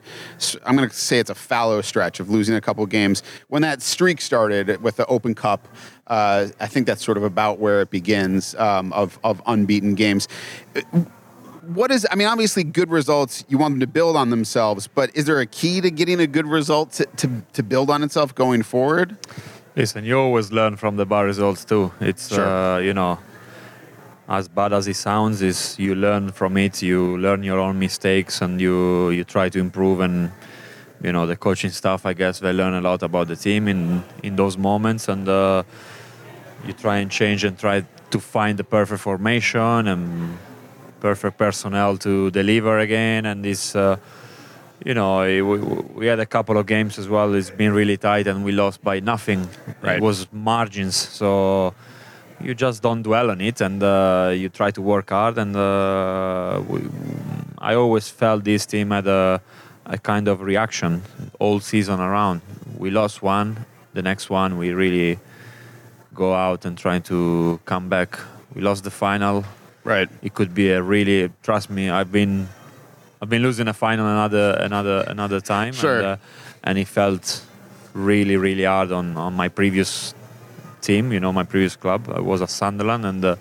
I'm 0.65 0.77
going 0.77 0.89
to 0.89 0.95
say 0.95 1.19
it's 1.19 1.31
a 1.31 1.35
fallow 1.35 1.81
stretch 1.81 2.19
of 2.19 2.29
losing 2.29 2.57
a 2.57 2.61
couple 2.61 2.85
games. 2.87 3.23
When 3.49 3.63
that 3.63 3.83
streak 3.83 4.21
started 4.21 4.83
with 4.83 4.96
the 4.97 5.07
Open 5.07 5.35
Cup, 5.35 5.67
uh, 6.07 6.49
I 6.61 6.67
think 6.67 6.87
that's 6.87 7.05
sort 7.05 7.17
of 7.17 7.25
about 7.25 7.59
where 7.59 7.81
it 7.83 7.91
begins 7.91 8.55
um, 8.57 8.93
of 8.93 9.19
of 9.25 9.41
unbeaten 9.47 9.95
games 9.95 10.29
what 11.75 11.91
is 11.91 12.07
i 12.13 12.15
mean 12.15 12.29
obviously 12.29 12.63
good 12.63 12.91
results 12.91 13.45
you 13.49 13.59
want 13.59 13.73
them 13.75 13.81
to 13.81 13.89
build 13.89 14.15
on 14.15 14.31
themselves 14.31 14.87
but 14.87 15.11
is 15.17 15.25
there 15.25 15.41
a 15.41 15.47
key 15.47 15.81
to 15.81 15.91
getting 15.91 16.21
a 16.21 16.27
good 16.27 16.47
result 16.47 16.93
to, 16.93 17.05
to, 17.17 17.43
to 17.53 17.61
build 17.61 17.91
on 17.91 18.05
itself 18.05 18.33
going 18.35 18.63
forward 18.63 19.17
Listen, 19.75 20.07
you 20.07 20.19
always 20.19 20.51
learn 20.53 20.77
from 20.77 20.97
the 20.97 21.05
bad 21.05 21.21
results 21.27 21.63
too. 21.63 21.93
It's 22.01 22.29
Sure. 22.35 22.47
uh, 22.47 22.79
you 22.79 22.95
know, 22.95 23.19
as 24.27 24.49
bad 24.49 24.73
as 24.73 24.89
it 24.89 24.97
sounds, 24.97 25.43
is 25.43 25.79
you 25.79 25.95
learn 25.95 26.33
from 26.33 26.57
it. 26.57 26.81
You 26.83 27.19
learn 27.19 27.43
your 27.43 27.59
own 27.59 27.79
mistakes 27.79 28.41
and 28.41 28.59
you 28.59 29.11
you 29.11 29.23
try 29.25 29.51
to 29.51 29.59
improve. 29.59 30.01
And 30.01 30.33
you 31.03 31.13
know, 31.13 31.27
the 31.27 31.37
coaching 31.37 31.71
staff, 31.71 32.07
I 32.07 32.15
guess, 32.15 32.41
they 32.41 32.53
learn 32.53 32.75
a 32.75 32.81
lot 32.81 33.03
about 33.03 33.29
the 33.29 33.37
team 33.37 33.69
in 33.69 34.03
in 34.23 34.37
those 34.37 34.57
moments, 34.59 35.09
and 35.09 35.29
uh, 35.29 35.63
you 36.67 36.73
try 36.73 36.99
and 36.99 37.11
change 37.11 37.45
and 37.45 37.59
try 37.59 37.85
to 38.11 38.21
find 38.21 38.59
the 38.59 38.65
perfect 38.65 39.01
formation 39.01 39.89
and 39.89 40.39
perfect 41.01 41.39
personnel 41.39 41.97
to 41.99 42.31
deliver 42.31 42.79
again. 42.79 43.27
And 43.27 43.45
this. 43.45 43.77
Uh, 43.77 43.97
you 44.85 44.95
know, 44.95 45.21
eh, 45.21 45.41
we, 45.41 45.59
we 45.59 46.07
had 46.07 46.21
a 46.21 46.27
couple 46.27 46.57
of 46.59 46.67
games 46.67 46.99
as 46.99 47.09
well. 47.09 47.35
It's 47.35 47.51
been 47.51 47.73
really 47.73 47.97
tight, 47.97 48.27
and 48.27 48.45
we 48.45 48.53
lost 48.53 48.83
by 48.83 49.01
nothing. 49.01 49.49
Right. 49.83 49.97
It 49.97 50.03
was 50.03 50.29
margins, 50.33 50.97
so 50.97 51.75
you 52.41 52.55
just 52.55 52.83
don't 52.83 53.03
dwell 53.03 53.31
on 53.31 53.41
it, 53.41 53.61
and 53.61 53.83
uh, 53.83 54.33
you 54.35 54.49
try 54.49 54.71
to 54.71 54.83
work 54.83 55.11
hard. 55.11 55.39
And 55.39 55.57
uh, 55.57 56.63
we, 56.69 56.83
I 57.59 57.75
always 57.75 58.09
felt 58.09 58.45
this 58.45 58.67
team 58.67 58.91
had 58.91 59.07
a, 59.07 59.41
a 59.87 59.99
kind 59.99 60.29
of 60.29 60.41
reaction 60.41 61.03
all 61.39 61.61
season 61.61 62.01
around. 62.01 62.41
We 62.79 62.91
lost 62.91 63.23
one, 63.23 63.65
the 63.95 64.03
next 64.03 64.29
one 64.31 64.59
we 64.59 64.71
really 64.73 65.19
go 66.15 66.35
out 66.35 66.65
and 66.65 66.77
try 66.77 66.99
to 67.01 67.61
come 67.65 67.89
back. 67.89 68.19
We 68.55 68.63
lost 68.63 68.85
the 68.85 68.91
final, 68.91 69.45
right 69.85 70.09
it 70.23 70.35
could 70.35 70.53
be 70.55 70.71
a 70.71 70.83
really 70.83 71.31
trust 71.45 71.71
me 71.71 71.89
i've 71.91 72.11
been 72.11 72.49
i've 73.23 73.29
been 73.29 73.43
losing 73.43 73.69
a 73.69 73.73
final 73.73 74.05
another 74.05 74.57
another 74.61 75.05
another 75.07 75.41
time 75.41 75.73
Sure. 75.73 75.97
and, 75.99 76.07
uh, 76.07 76.17
and 76.65 76.77
it 76.79 76.89
felt 76.89 77.41
really 77.95 78.37
really 78.37 78.65
hard 78.65 78.91
on 78.91 79.17
on 79.17 79.33
my 79.35 79.47
previous 79.49 80.13
team 80.81 81.13
you 81.13 81.21
know 81.21 81.33
my 81.33 81.45
previous 81.45 81.77
club 81.77 82.01
i 82.13 82.19
was 82.21 82.43
at 82.43 82.51
sunderland 82.51 83.05
and 83.07 83.25
uh, 83.25 83.37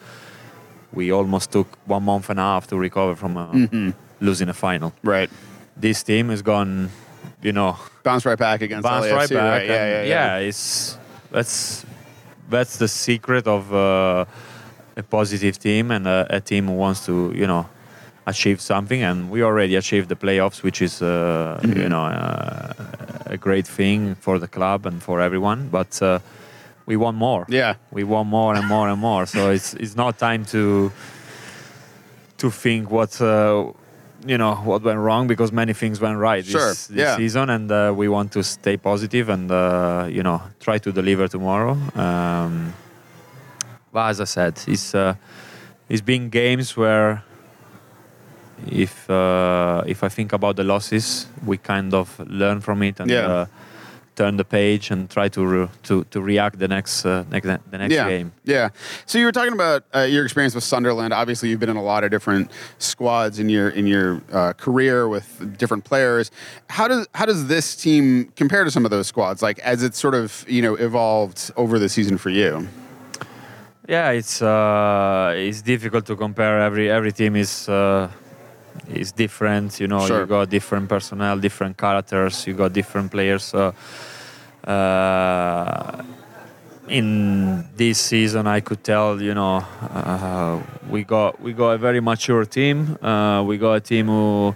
we 0.93 1.11
almost 1.11 1.51
took 1.51 1.67
one 1.87 2.03
month 2.03 2.29
and 2.29 2.39
a 2.39 2.43
half 2.43 2.67
to 2.67 2.77
recover 2.77 3.15
from 3.15 3.37
uh, 3.37 3.47
Mm-hmm. 3.51 3.89
losing 4.21 4.49
a 4.49 4.53
final 4.53 4.93
right 5.03 5.31
this 5.77 6.03
team 6.03 6.29
has 6.29 6.41
gone 6.41 6.89
you 7.41 7.51
know 7.51 7.75
bounce 8.03 8.25
right 8.25 8.37
back 8.39 8.61
against 8.61 8.83
bounce 8.83 9.11
right 9.11 9.29
back. 9.29 9.59
right? 9.61 9.67
yeah, 9.67 9.99
and 9.99 10.07
yeah, 10.07 10.37
yeah. 10.39 10.47
it's 10.47 10.97
that's 11.31 11.85
that's 12.49 12.77
the 12.77 12.87
secret 12.87 13.47
of 13.47 13.73
uh, 13.73 14.25
a 14.95 15.03
positive 15.03 15.57
team 15.57 15.91
and 15.91 16.07
a, 16.07 16.25
a 16.29 16.39
team 16.39 16.67
who 16.67 16.73
wants 16.73 17.05
to 17.05 17.31
you 17.35 17.47
know 17.47 17.65
achieve 18.27 18.59
something. 18.61 19.03
And 19.03 19.29
we 19.29 19.43
already 19.43 19.75
achieved 19.75 20.09
the 20.09 20.15
playoffs, 20.15 20.63
which 20.63 20.81
is 20.81 21.01
uh, 21.01 21.07
Mm-hmm. 21.61 21.81
you 21.81 21.89
know 21.89 22.05
uh, 22.05 22.73
a 23.25 23.37
great 23.37 23.67
thing 23.67 24.15
for 24.15 24.39
the 24.39 24.47
club 24.47 24.85
and 24.85 25.01
for 25.01 25.19
everyone. 25.21 25.67
But 25.69 26.01
uh, 26.01 26.19
we 26.85 26.95
want 26.95 27.17
more. 27.17 27.45
Yeah. 27.49 27.75
we 27.91 28.03
want 28.03 28.29
more 28.29 28.55
and 28.55 28.67
more 28.67 28.87
and 28.89 28.99
more. 29.01 29.25
So 29.25 29.49
it's 29.51 29.73
it's 29.73 29.95
not 29.95 30.17
time 30.17 30.45
to 30.45 30.91
to 32.37 32.49
think 32.51 32.89
what. 32.91 33.19
Uh, 34.25 34.29
you 34.31 34.37
know 34.37 34.55
what 34.55 34.81
went 34.83 34.99
wrong 34.99 35.27
because 35.27 35.51
many 35.51 35.73
things 35.73 35.99
went 36.01 36.17
right 36.17 36.45
Sure, 36.45 36.69
this, 36.69 36.87
this 36.87 36.97
yeah. 36.97 37.17
season, 37.17 37.49
and 37.49 37.71
uh, 37.71 37.93
we 37.95 38.07
want 38.07 38.31
to 38.31 38.43
stay 38.43 38.77
positive 38.77 39.29
and 39.29 39.51
uh, 39.51 40.07
you 40.09 40.23
know 40.23 40.41
try 40.59 40.77
to 40.79 40.91
deliver 40.91 41.27
tomorrow. 41.27 41.77
Um, 41.95 42.73
but 43.91 44.09
as 44.09 44.19
I 44.21 44.25
said, 44.25 44.59
it's 44.67 44.93
uh, 44.95 45.15
it's 45.89 46.01
been 46.01 46.29
games 46.29 46.75
where 46.77 47.23
if 48.71 49.09
uh, 49.09 49.83
if 49.85 50.03
I 50.03 50.09
think 50.09 50.33
about 50.33 50.55
the 50.55 50.63
losses, 50.63 51.27
we 51.45 51.57
kind 51.57 51.93
of 51.93 52.19
learn 52.19 52.61
from 52.61 52.83
it 52.83 52.99
and 52.99 53.09
Yeah. 53.09 53.45
Turn 54.15 54.37
the 54.37 54.45
page 54.45 54.91
and 54.91 55.09
try 55.09 55.27
to 55.29 55.45
re- 55.45 55.69
to 55.83 56.03
to 56.05 56.21
react 56.21 56.59
the 56.59 56.67
next 56.67 57.05
uh, 57.05 57.23
next 57.29 57.45
the 57.45 57.77
next 57.77 57.93
yeah, 57.93 58.09
game. 58.09 58.31
yeah. 58.43 58.69
So 59.05 59.17
you 59.17 59.25
were 59.25 59.31
talking 59.31 59.53
about 59.53 59.83
uh, 59.93 60.01
your 60.01 60.23
experience 60.23 60.55
with 60.55 60.63
Sunderland. 60.63 61.13
Obviously, 61.13 61.49
you've 61.49 61.59
been 61.59 61.69
in 61.69 61.77
a 61.77 61.83
lot 61.83 62.03
of 62.03 62.11
different 62.11 62.51
squads 62.79 63.39
in 63.39 63.49
your 63.49 63.69
in 63.69 63.87
your 63.87 64.21
uh, 64.31 64.53
career 64.53 65.07
with 65.07 65.57
different 65.57 65.83
players. 65.83 66.31
How 66.69 66.87
does 66.87 67.07
how 67.13 67.25
does 67.25 67.47
this 67.47 67.75
team 67.75 68.31
compare 68.35 68.63
to 68.63 68.71
some 68.71 68.85
of 68.85 68.91
those 68.91 69.07
squads? 69.07 69.41
Like 69.41 69.59
as 69.59 69.83
it's 69.83 69.99
sort 69.99 70.15
of 70.15 70.45
you 70.47 70.61
know 70.61 70.75
evolved 70.75 71.51
over 71.55 71.79
the 71.79 71.89
season 71.89 72.17
for 72.17 72.29
you. 72.29 72.67
Yeah, 73.87 74.11
it's 74.11 74.41
uh, 74.41 75.33
it's 75.35 75.61
difficult 75.61 76.05
to 76.07 76.15
compare. 76.15 76.59
Every 76.59 76.89
every 76.89 77.11
team 77.11 77.35
is 77.35 77.69
uh, 77.69 78.09
is 78.89 79.11
different. 79.11 79.79
You 79.79 79.87
know, 79.87 80.05
Sure. 80.07 80.21
you 80.21 80.25
got 80.25 80.49
different 80.49 80.89
personnel, 80.89 81.37
different 81.39 81.77
characters. 81.77 82.45
You 82.47 82.53
got 82.53 82.73
different 82.73 83.11
players. 83.11 83.43
So, 83.43 83.73
uh, 84.67 86.03
in 86.87 87.65
this 87.75 87.97
season, 87.99 88.45
I 88.47 88.59
could 88.59 88.83
tell, 88.83 89.19
you 89.21 89.33
know, 89.33 89.63
uh, 89.81 90.59
we 90.89 91.03
got 91.03 91.41
we 91.41 91.53
got 91.53 91.71
a 91.71 91.77
very 91.77 91.99
mature 91.99 92.45
team. 92.45 92.97
Uh, 93.01 93.43
we 93.43 93.57
got 93.57 93.73
a 93.73 93.79
team 93.79 94.07
who, 94.07 94.55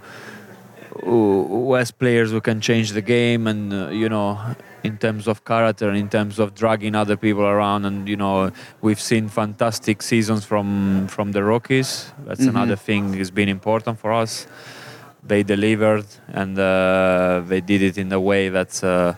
who 1.04 1.46
who 1.48 1.74
has 1.74 1.90
players 1.90 2.30
who 2.30 2.40
can 2.40 2.60
change 2.60 2.92
the 2.92 3.02
game, 3.02 3.46
and 3.48 3.72
uh, 3.72 3.88
you 3.88 4.08
know, 4.08 4.38
in 4.82 4.96
terms 4.98 5.26
of 5.28 5.44
character, 5.44 5.90
in 5.92 6.08
terms 6.08 6.38
of 6.38 6.54
dragging 6.54 6.94
other 6.94 7.16
people 7.16 7.42
around, 7.44 7.84
and 7.84 8.08
you 8.08 8.16
know, 8.16 8.50
we've 8.80 9.00
seen 9.00 9.28
fantastic 9.28 10.02
seasons 10.02 10.44
from 10.44 11.06
from 11.08 11.32
the 11.32 11.42
Rockies. 11.42 12.12
That's 12.26 12.46
another 12.46 12.76
thing 12.76 13.14
has 13.18 13.30
been 13.30 13.48
important 13.48 13.98
for 13.98 14.12
us. 14.12 14.46
They 15.22 15.42
delivered, 15.42 16.06
and 16.28 16.58
uh, 16.58 17.42
they 17.46 17.60
did 17.60 17.82
it 17.82 17.98
in 17.98 18.12
a 18.12 18.20
way 18.20 18.48
that 18.48 18.82
uh, 18.82 19.14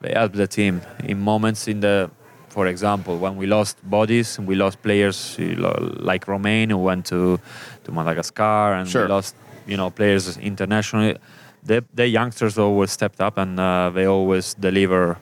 they 0.00 0.12
helped 0.12 0.36
the 0.36 0.46
team 0.46 0.82
in 1.04 1.18
moments 1.20 1.66
in 1.68 1.80
the 1.80 2.10
for 2.56 2.68
example, 2.68 3.18
when 3.18 3.36
we 3.36 3.46
lost 3.46 3.76
bodies, 3.84 4.38
we 4.40 4.54
lost 4.54 4.80
players 4.80 5.36
like 5.38 6.26
Romain 6.26 6.70
who 6.70 6.78
went 6.78 7.04
to, 7.04 7.38
to 7.84 7.92
Madagascar, 7.92 8.72
and 8.72 8.88
Sure. 8.88 9.02
we 9.02 9.08
lost 9.08 9.34
you 9.66 9.76
know 9.76 9.90
players 9.90 10.38
internationally. 10.38 11.16
The, 11.66 11.84
the 11.94 12.06
youngsters 12.06 12.58
always 12.58 12.90
stepped 12.92 13.20
up 13.20 13.38
and 13.38 13.58
uh, 13.58 13.90
they 13.90 14.06
always 14.06 14.54
deliver 14.54 15.18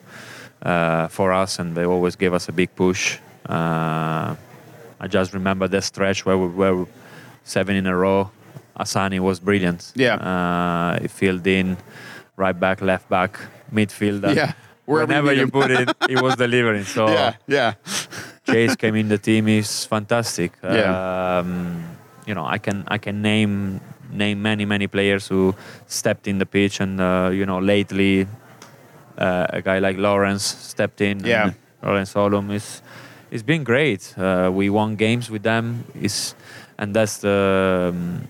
uh, 0.61 1.07
for 1.09 1.33
us, 1.33 1.59
and 1.59 1.75
they 1.75 1.85
always 1.85 2.15
give 2.15 2.33
us 2.33 2.49
a 2.49 2.51
big 2.51 2.73
push. 2.75 3.17
Uh, 3.47 4.35
I 4.99 5.07
just 5.07 5.33
remember 5.33 5.67
the 5.67 5.81
stretch 5.81 6.25
where 6.25 6.37
we 6.37 6.47
were 6.47 6.85
seven 7.43 7.75
in 7.75 7.85
a 7.85 7.95
row. 7.95 8.31
Asani 8.79 9.19
was 9.19 9.39
brilliant. 9.39 9.91
Yeah. 9.95 10.15
uh, 10.15 10.99
he 11.01 11.07
filled 11.07 11.45
in, 11.47 11.77
right 12.35 12.57
back, 12.59 12.81
left 12.81 13.09
back, 13.09 13.39
midfielder. 13.73 14.35
Yeah. 14.35 14.53
Wherever 14.85 15.07
Whenever 15.07 15.31
need 15.33 15.39
you 15.39 15.47
put 15.47 15.71
it, 15.71 15.89
he 16.07 16.15
was 16.15 16.35
delivering. 16.45 16.83
So 16.83 17.07
Yeah, 17.07 17.35
yeah. 17.47 17.73
Chase 18.45 18.75
came 18.75 18.95
in 18.95 19.07
the 19.07 19.17
team 19.17 19.47
is 19.47 19.85
fantastic. 19.85 20.51
Yeah. 20.63 21.39
Um, 21.39 21.83
you 22.27 22.33
know, 22.35 22.45
I 22.45 22.57
can 22.59 22.83
I 22.87 22.97
can 22.99 23.21
name 23.21 23.81
name 24.15 24.41
many 24.41 24.65
many 24.65 24.87
players 24.87 25.27
who 25.27 25.53
stepped 25.87 26.27
in 26.27 26.37
the 26.39 26.45
pitch, 26.45 26.79
and 26.81 26.99
uh, 26.99 27.29
you 27.33 27.45
know, 27.45 27.59
lately 27.59 28.27
uh, 29.17 29.47
a 29.49 29.61
guy 29.61 29.79
like 29.79 29.97
Lawrence 29.97 30.43
stepped 30.43 31.01
in. 31.01 31.19
Yeah. 31.25 31.51
Lawrence 31.83 32.13
Olum 32.15 32.51
is 32.51 32.81
it's 33.31 33.43
been 33.43 33.63
great. 33.63 34.13
Uh, 34.17 34.49
we 34.53 34.69
won 34.69 34.95
games 34.95 35.29
with 35.29 35.43
them. 35.43 35.83
Is 36.01 36.35
and 36.77 36.95
that's 36.95 37.17
the 37.17 37.91
um, 37.93 38.27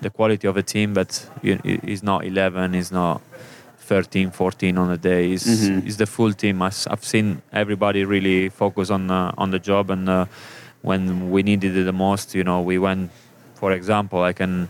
the 0.00 0.10
quality 0.10 0.48
of 0.48 0.56
a 0.56 0.62
team. 0.62 0.92
But 0.94 1.28
is 1.42 2.02
not 2.02 2.24
11. 2.24 2.74
Is 2.74 2.90
not 2.92 3.20
13, 3.78 4.30
14 4.30 4.78
on 4.78 4.90
a 4.90 4.96
day. 4.96 5.32
Is 5.32 5.44
Mhm. 5.44 5.86
is 5.86 5.96
the 5.96 6.06
full 6.06 6.32
team. 6.32 6.62
I've 6.62 7.04
seen 7.04 7.42
everybody 7.52 8.04
really 8.04 8.48
focus 8.48 8.90
on 8.90 9.10
uh, 9.10 9.32
on 9.38 9.50
the 9.50 9.58
job, 9.58 9.90
and 9.90 10.08
uh, 10.08 10.24
when 10.82 11.30
we 11.30 11.42
needed 11.42 11.76
it 11.76 11.84
the 11.84 11.92
most, 11.92 12.34
you 12.34 12.44
know, 12.44 12.60
we 12.60 12.78
went. 12.78 13.10
For 13.54 13.72
example, 13.72 14.18
I 14.30 14.32
can 14.32 14.68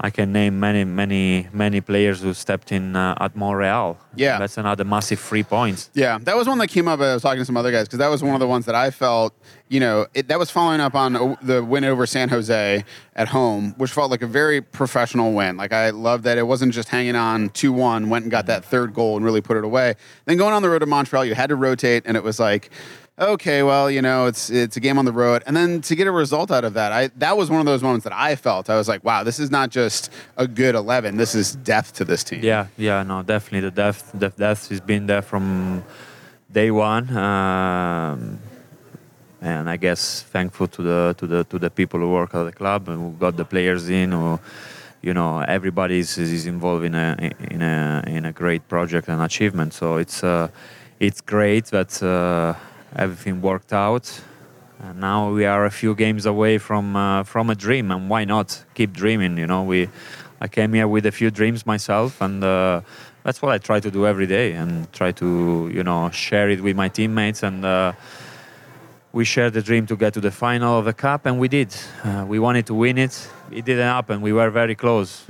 I 0.00 0.10
can 0.10 0.32
name 0.32 0.60
many 0.60 0.84
many 0.84 1.48
many 1.52 1.80
players 1.80 2.20
who 2.20 2.34
stepped 2.34 2.72
in 2.72 2.96
uh, 2.96 3.14
at 3.20 3.36
Montreal. 3.36 3.96
Yeah. 4.16 4.38
that's 4.38 4.58
another 4.58 4.84
massive 4.84 5.18
three 5.18 5.42
points. 5.42 5.90
Yeah, 5.94 6.18
that 6.22 6.36
was 6.36 6.46
one 6.48 6.58
that 6.58 6.68
came 6.68 6.88
up. 6.88 7.00
I 7.00 7.14
was 7.14 7.22
talking 7.22 7.38
to 7.40 7.44
some 7.44 7.56
other 7.56 7.72
guys 7.72 7.86
because 7.86 7.98
that 7.98 8.08
was 8.08 8.22
one 8.22 8.34
of 8.34 8.40
the 8.40 8.46
ones 8.46 8.66
that 8.66 8.74
I 8.74 8.90
felt, 8.90 9.34
you 9.68 9.80
know, 9.80 10.06
it, 10.14 10.28
that 10.28 10.38
was 10.38 10.50
following 10.50 10.80
up 10.80 10.94
on 10.94 11.36
the 11.42 11.64
win 11.64 11.84
over 11.84 12.06
San 12.06 12.28
Jose 12.28 12.84
at 13.16 13.28
home, 13.28 13.74
which 13.76 13.92
felt 13.92 14.10
like 14.10 14.22
a 14.22 14.26
very 14.26 14.60
professional 14.60 15.32
win. 15.32 15.56
Like 15.56 15.72
I 15.72 15.90
love 15.90 16.22
that 16.24 16.38
it 16.38 16.46
wasn't 16.46 16.74
just 16.74 16.88
hanging 16.88 17.16
on 17.16 17.48
two 17.50 17.72
one, 17.72 18.08
went 18.08 18.24
and 18.24 18.30
got 18.30 18.46
that 18.46 18.64
third 18.64 18.94
goal 18.94 19.16
and 19.16 19.24
really 19.24 19.40
put 19.40 19.56
it 19.56 19.64
away. 19.64 19.94
Then 20.26 20.36
going 20.36 20.54
on 20.54 20.62
the 20.62 20.68
road 20.68 20.80
to 20.80 20.86
Montreal, 20.86 21.24
you 21.24 21.34
had 21.34 21.48
to 21.48 21.56
rotate, 21.56 22.02
and 22.06 22.16
it 22.16 22.22
was 22.22 22.38
like. 22.38 22.70
Okay, 23.16 23.62
well, 23.62 23.88
you 23.88 24.02
know, 24.02 24.26
it's 24.26 24.50
it's 24.50 24.76
a 24.76 24.80
game 24.80 24.98
on 24.98 25.04
the 25.04 25.12
road, 25.12 25.44
and 25.46 25.56
then 25.56 25.80
to 25.82 25.94
get 25.94 26.08
a 26.08 26.10
result 26.10 26.50
out 26.50 26.64
of 26.64 26.74
that, 26.74 26.90
I 26.90 27.08
that 27.18 27.36
was 27.36 27.48
one 27.48 27.60
of 27.60 27.66
those 27.66 27.80
moments 27.80 28.02
that 28.02 28.12
I 28.12 28.34
felt. 28.34 28.68
I 28.68 28.76
was 28.76 28.88
like, 28.88 29.04
wow, 29.04 29.22
this 29.22 29.38
is 29.38 29.52
not 29.52 29.70
just 29.70 30.10
a 30.36 30.48
good 30.48 30.74
eleven. 30.74 31.16
This 31.16 31.36
is 31.36 31.54
depth 31.54 31.92
to 31.94 32.04
this 32.04 32.24
team. 32.24 32.40
Yeah, 32.42 32.66
yeah, 32.76 33.04
no, 33.04 33.22
definitely 33.22 33.60
the 33.60 33.70
depth, 33.70 34.10
the 34.14 34.30
depth 34.30 34.68
has 34.68 34.80
been 34.80 35.06
there 35.06 35.22
from 35.22 35.84
day 36.50 36.72
one, 36.72 37.08
um, 37.16 38.40
and 39.40 39.70
I 39.70 39.76
guess 39.76 40.22
thankful 40.22 40.66
to 40.66 40.82
the 40.82 41.14
to 41.18 41.26
the 41.28 41.44
to 41.44 41.58
the 41.60 41.70
people 41.70 42.00
who 42.00 42.10
work 42.10 42.34
at 42.34 42.42
the 42.42 42.52
club 42.52 42.88
and 42.88 42.98
who 42.98 43.12
got 43.12 43.36
the 43.36 43.44
players 43.44 43.88
in, 43.90 44.12
or. 44.12 44.40
you 45.04 45.12
know 45.12 45.40
everybody 45.40 45.98
is, 45.98 46.16
is 46.16 46.46
involved 46.46 46.82
in 46.82 46.94
a 46.94 47.14
in 47.50 47.60
a 47.60 48.02
in 48.06 48.24
a 48.24 48.32
great 48.32 48.66
project 48.68 49.06
and 49.08 49.20
achievement. 49.20 49.74
So 49.74 49.98
it's 49.98 50.24
uh, 50.24 50.48
it's 50.98 51.20
great 51.20 51.66
that 51.66 52.02
uh, 52.02 52.54
everything 52.96 53.40
worked 53.40 53.72
out. 53.72 54.20
And 54.80 55.00
now 55.00 55.32
we 55.32 55.46
are 55.46 55.64
a 55.64 55.70
few 55.70 55.94
games 55.94 56.26
away 56.26 56.58
from 56.58 56.96
uh, 56.96 57.22
from 57.22 57.48
a 57.50 57.54
dream, 57.54 57.90
and 57.90 58.10
why 58.10 58.24
not 58.24 58.64
keep 58.74 58.92
dreaming? 58.92 59.38
You 59.38 59.46
know, 59.46 59.62
we 59.62 59.88
I 60.40 60.48
came 60.48 60.72
here 60.74 60.88
with 60.88 61.06
a 61.06 61.12
few 61.12 61.30
dreams 61.30 61.64
myself, 61.64 62.20
and 62.20 62.42
uh, 62.44 62.80
that's 63.22 63.40
what 63.40 63.52
I 63.52 63.58
try 63.58 63.80
to 63.80 63.90
do 63.90 64.06
every 64.06 64.26
day, 64.26 64.52
and 64.52 64.92
try 64.92 65.12
to 65.12 65.70
you 65.72 65.82
know 65.82 66.10
share 66.10 66.50
it 66.50 66.60
with 66.60 66.76
my 66.76 66.88
teammates. 66.88 67.42
And 67.42 67.64
uh, 67.64 67.92
we 69.12 69.24
shared 69.24 69.52
the 69.52 69.62
dream 69.62 69.86
to 69.86 69.96
get 69.96 70.12
to 70.14 70.20
the 70.20 70.32
final 70.32 70.78
of 70.78 70.84
the 70.84 70.92
cup, 70.92 71.24
and 71.24 71.38
we 71.38 71.48
did. 71.48 71.74
Uh, 72.02 72.26
we 72.28 72.38
wanted 72.38 72.66
to 72.66 72.74
win 72.74 72.98
it. 72.98 73.28
It 73.50 73.64
didn't 73.64 73.86
happen. 73.86 74.20
We 74.20 74.32
were 74.32 74.50
very 74.50 74.74
close. 74.74 75.24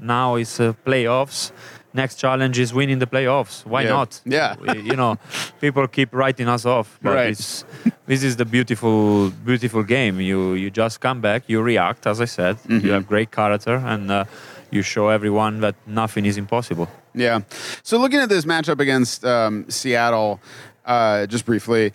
Now 0.00 0.34
it's 0.34 0.58
uh, 0.60 0.72
playoffs. 0.84 1.52
Next 1.98 2.14
challenge 2.24 2.56
is 2.64 2.70
winning 2.72 2.98
the 3.04 3.06
playoffs. 3.14 3.54
Why 3.72 3.82
Yeah. 3.82 3.96
not? 3.96 4.10
Yeah. 4.36 4.54
We- 4.60 4.82
you 4.90 4.96
know, 5.00 5.12
people 5.60 5.84
keep 5.88 6.10
writing 6.20 6.48
us 6.48 6.64
off, 6.64 6.88
but 7.02 7.14
Right. 7.14 7.30
it's 7.34 7.64
this 8.06 8.22
is 8.22 8.36
the 8.36 8.44
beautiful, 8.44 9.30
beautiful 9.50 9.82
game. 9.96 10.14
You 10.28 10.38
you 10.62 10.68
just 10.82 10.96
come 11.00 11.20
back, 11.20 11.40
you 11.52 11.58
react, 11.72 12.06
as 12.06 12.20
I 12.20 12.26
said. 12.26 12.54
Mm-hmm. 12.56 12.86
You 12.86 12.92
have 12.96 13.04
great 13.14 13.30
character, 13.30 13.76
and 13.92 14.10
uh, 14.10 14.24
you 14.74 14.82
show 14.82 15.08
everyone 15.08 15.60
that 15.64 15.74
nothing 15.86 16.24
is 16.26 16.36
impossible. 16.36 16.86
Yeah. 17.14 17.40
So 17.82 17.98
looking 17.98 18.20
at 18.20 18.28
this 18.28 18.44
matchup 18.44 18.78
against 18.80 19.24
um, 19.24 19.64
Seattle, 19.68 20.38
uh, 20.86 21.26
just 21.26 21.44
briefly, 21.44 21.92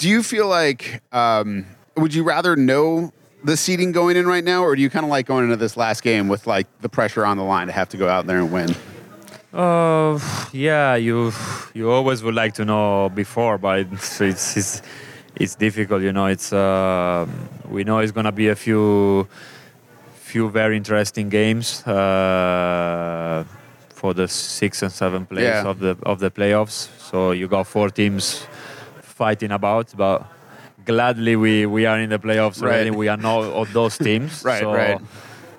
do 0.00 0.08
you 0.08 0.22
feel 0.22 0.46
like 0.60 1.00
um, 1.12 1.64
would 1.96 2.12
you 2.14 2.22
rather 2.34 2.54
know 2.56 3.12
the 3.44 3.56
seeding 3.56 3.92
going 3.92 4.16
in 4.16 4.26
right 4.26 4.44
now, 4.44 4.60
or 4.66 4.76
do 4.76 4.82
you 4.82 4.90
kind 4.90 5.04
of 5.06 5.10
like 5.16 5.26
going 5.26 5.44
into 5.44 5.56
this 5.56 5.76
last 5.76 6.02
game 6.02 6.28
with 6.28 6.46
like 6.46 6.66
the 6.82 6.88
pressure 6.88 7.24
on 7.24 7.36
the 7.38 7.44
line 7.54 7.66
to 7.68 7.72
have 7.72 7.88
to 7.88 7.96
go 7.96 8.08
out 8.08 8.26
there 8.26 8.40
and 8.44 8.52
win? 8.52 8.68
Uh, 9.52 10.18
yeah, 10.52 10.94
you 10.96 11.32
you 11.74 11.90
always 11.90 12.22
would 12.22 12.34
like 12.34 12.52
to 12.54 12.64
know 12.64 13.08
before, 13.14 13.56
but 13.58 13.78
it's 13.80 14.20
it's 14.20 14.56
it's, 14.56 14.82
it's 15.36 15.54
difficult. 15.54 16.02
You 16.02 16.12
know, 16.12 16.26
it's 16.26 16.52
uh, 16.52 17.26
we 17.70 17.82
know 17.84 17.98
it's 17.98 18.12
gonna 18.12 18.32
be 18.32 18.48
a 18.48 18.54
few 18.56 19.26
few 20.16 20.50
very 20.50 20.76
interesting 20.76 21.30
games 21.30 21.82
uh, 21.86 23.44
for 23.88 24.12
the 24.12 24.28
six 24.28 24.82
and 24.82 24.92
seven 24.92 25.24
place 25.24 25.44
Yeah. 25.44 25.66
of 25.70 25.78
the 25.78 25.96
of 26.02 26.18
the 26.18 26.30
playoffs. 26.30 26.88
So 26.98 27.30
you 27.32 27.48
got 27.48 27.66
four 27.66 27.88
teams 27.88 28.46
fighting 29.00 29.50
about, 29.50 29.96
but 29.96 30.26
gladly 30.84 31.36
we 31.36 31.64
we 31.64 31.86
are 31.86 31.98
in 31.98 32.10
the 32.10 32.18
playoffs 32.18 32.60
Right. 32.60 32.72
already. 32.72 32.90
We 32.90 33.08
are 33.08 33.16
not 33.16 33.44
of 33.44 33.72
those 33.72 33.96
teams. 33.96 34.44
Right, 34.44 34.60
so 34.60 34.72
right. 34.74 35.00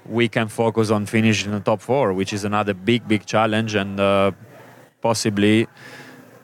We 0.10 0.28
can 0.28 0.47
focus 0.47 0.89
on 0.91 1.05
finishing 1.05 1.51
the 1.51 1.60
top 1.60 1.82
four, 1.82 2.14
which 2.14 2.34
is 2.34 2.43
another 2.43 2.74
big, 2.74 3.07
big 3.07 3.26
challenge, 3.26 3.76
and 3.76 3.99
uh, 3.99 4.32
possibly 5.01 5.68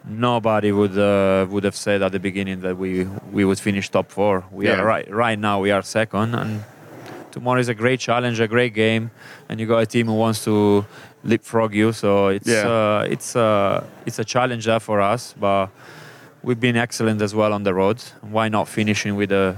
nobody 0.08 0.72
would 0.72 0.98
uh, 0.98 1.48
would 1.50 1.64
have 1.64 1.76
said 1.76 2.02
at 2.02 2.12
the 2.12 2.20
beginning 2.20 2.62
that 2.62 2.78
we 2.78 3.06
we 3.32 3.44
would 3.44 3.60
finish 3.60 3.90
top 3.90 4.12
four. 4.12 4.44
We 4.52 4.66
Yeah. 4.68 4.80
are 4.82 4.86
right 4.86 5.08
right 5.10 5.40
now. 5.40 5.60
We 5.62 5.72
are 5.72 5.82
second, 5.82 6.36
and 6.36 6.64
tomorrow 7.32 7.60
is 7.60 7.70
a 7.70 7.74
great 7.74 8.00
challenge, 8.00 8.40
a 8.40 8.48
great 8.48 8.74
game, 8.74 9.10
and 9.50 9.60
you 9.60 9.66
got 9.66 9.80
a 9.80 9.86
team 9.86 10.06
who 10.08 10.14
wants 10.16 10.44
to 10.46 10.86
leapfrog 11.24 11.74
you. 11.74 11.92
So 11.92 12.28
it's 12.28 12.48
Yeah. 12.48 12.68
uh, 12.68 13.08
it's 13.10 13.36
uh, 13.36 13.84
it's 14.06 14.20
a 14.20 14.26
challenge 14.26 14.66
there 14.66 14.80
for 14.80 15.02
us, 15.02 15.34
but 15.40 15.68
we've 16.44 16.60
been 16.60 16.78
excellent 16.78 17.22
as 17.22 17.34
well 17.34 17.52
on 17.54 17.64
the 17.64 17.74
road. 17.74 17.98
Why 18.22 18.48
not 18.50 18.68
finishing 18.68 19.16
with 19.16 19.32
a 19.32 19.56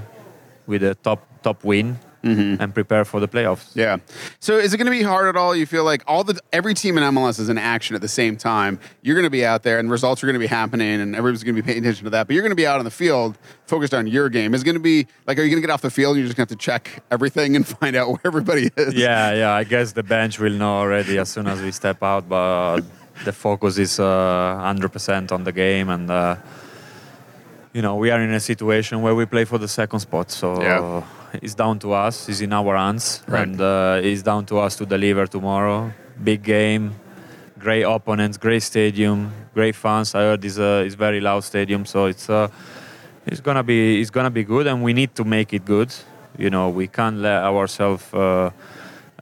with 0.66 0.82
a 0.82 0.94
top 0.94 1.20
top 1.42 1.62
win 1.64 1.98
and 2.22 2.74
prepare 2.74 3.04
for 3.04 3.20
the 3.20 3.28
playoffs? 3.28 3.74
Yeah. 3.74 3.98
So 4.40 4.58
is 4.58 4.74
it 4.74 4.76
going 4.76 4.86
to 4.86 4.90
be 4.90 5.02
hard 5.02 5.28
at 5.28 5.36
all? 5.36 5.54
You 5.54 5.66
feel 5.66 5.84
like 5.84 6.02
all 6.06 6.24
the 6.24 6.38
every 6.52 6.74
team 6.74 6.98
in 6.98 7.04
MLS 7.14 7.38
is 7.40 7.48
in 7.48 7.58
action 7.58 7.94
at 7.94 8.02
the 8.02 8.08
same 8.08 8.36
time. 8.36 8.78
You're 9.02 9.14
going 9.14 9.24
to 9.24 9.30
be 9.30 9.44
out 9.44 9.62
there, 9.62 9.78
and 9.78 9.90
results 9.90 10.22
are 10.22 10.26
going 10.26 10.34
to 10.34 10.40
be 10.40 10.46
happening, 10.46 11.00
and 11.00 11.14
everybody's 11.14 11.44
going 11.44 11.54
to 11.56 11.62
be 11.62 11.66
paying 11.66 11.78
attention 11.78 12.04
to 12.04 12.10
that. 12.10 12.26
But 12.26 12.34
you're 12.34 12.42
going 12.42 12.50
to 12.50 12.56
be 12.56 12.66
out 12.66 12.78
on 12.78 12.84
the 12.84 12.90
field, 12.90 13.38
focused 13.66 13.94
on 13.94 14.06
your 14.06 14.28
game. 14.28 14.54
Is 14.54 14.62
it 14.62 14.64
going 14.64 14.74
to 14.74 14.80
be 14.80 15.06
like, 15.26 15.38
are 15.38 15.42
you 15.42 15.50
going 15.50 15.62
to 15.62 15.66
get 15.66 15.72
off 15.72 15.82
the 15.82 15.90
field? 15.90 16.16
And 16.16 16.20
you're 16.20 16.28
just 16.28 16.36
going 16.36 16.46
to 16.46 16.52
have 16.52 16.58
to 16.58 16.64
check 16.64 17.02
everything 17.10 17.56
and 17.56 17.66
find 17.78 17.96
out 17.96 18.08
where 18.08 18.20
everybody 18.24 18.70
is. 18.76 18.94
yeah, 18.94 19.32
yeah. 19.32 19.52
I 19.52 19.64
guess 19.64 19.92
the 19.92 20.02
bench 20.02 20.38
will 20.38 20.52
know 20.52 20.78
already 20.78 21.18
as 21.18 21.28
soon 21.28 21.46
as 21.46 21.60
we 21.62 21.70
step 21.72 22.02
out, 22.02 22.28
but 22.28 22.80
the 23.24 23.32
focus 23.32 23.78
is 23.78 23.98
uh, 23.98 24.04
100% 24.04 25.32
on 25.32 25.44
the 25.44 25.52
game, 25.52 25.88
and 25.88 26.10
uh, 26.10 26.36
you 27.72 27.82
know 27.82 27.96
we 27.96 28.10
are 28.10 28.20
in 28.20 28.32
a 28.32 28.40
situation 28.40 29.02
where 29.02 29.14
we 29.14 29.26
play 29.26 29.44
for 29.44 29.58
the 29.58 29.68
second 29.68 30.00
spot. 30.00 30.30
So 30.30 30.60
Yeah. 30.62 31.02
It's 31.34 31.54
down 31.54 31.78
to 31.80 31.92
us. 31.92 32.28
It's 32.28 32.40
in 32.40 32.52
our 32.52 32.76
hands, 32.76 33.22
Right. 33.26 33.42
and 33.48 33.60
uh, 33.60 34.00
it's 34.02 34.22
down 34.22 34.44
to 34.46 34.58
us 34.58 34.76
to 34.76 34.86
deliver 34.86 35.26
tomorrow. 35.26 35.92
Big 36.22 36.42
game, 36.42 36.94
great 37.58 37.82
opponents, 37.84 38.36
great 38.38 38.62
stadium, 38.62 39.30
great 39.54 39.74
fans. 39.76 40.14
I 40.14 40.20
heard 40.20 40.44
it's 40.44 40.58
a 40.58 40.82
it's 40.84 40.94
very 40.94 41.20
loud 41.20 41.44
stadium, 41.44 41.84
so 41.86 42.06
it's 42.06 42.28
uh, 42.30 42.48
it's 43.26 43.40
gonna 43.40 43.62
be 43.62 44.00
it's 44.00 44.10
gonna 44.10 44.30
be 44.30 44.44
good, 44.44 44.66
and 44.66 44.82
we 44.82 44.92
need 44.92 45.14
to 45.16 45.24
make 45.24 45.52
it 45.52 45.64
good. 45.64 45.92
You 46.38 46.50
know, 46.50 46.68
we 46.70 46.86
can't 46.86 47.16
let 47.18 47.42
ourselves 47.42 48.04
uh, 48.14 48.50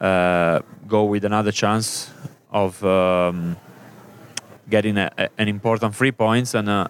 uh, 0.00 0.60
go 0.86 1.04
with 1.04 1.24
another 1.24 1.52
chance 1.52 2.10
of 2.50 2.82
um, 2.84 3.56
getting 4.70 4.96
a, 4.98 5.10
a- 5.18 5.28
an 5.38 5.48
important 5.48 5.94
three 5.94 6.12
points 6.12 6.54
and 6.54 6.68
uh, 6.68 6.88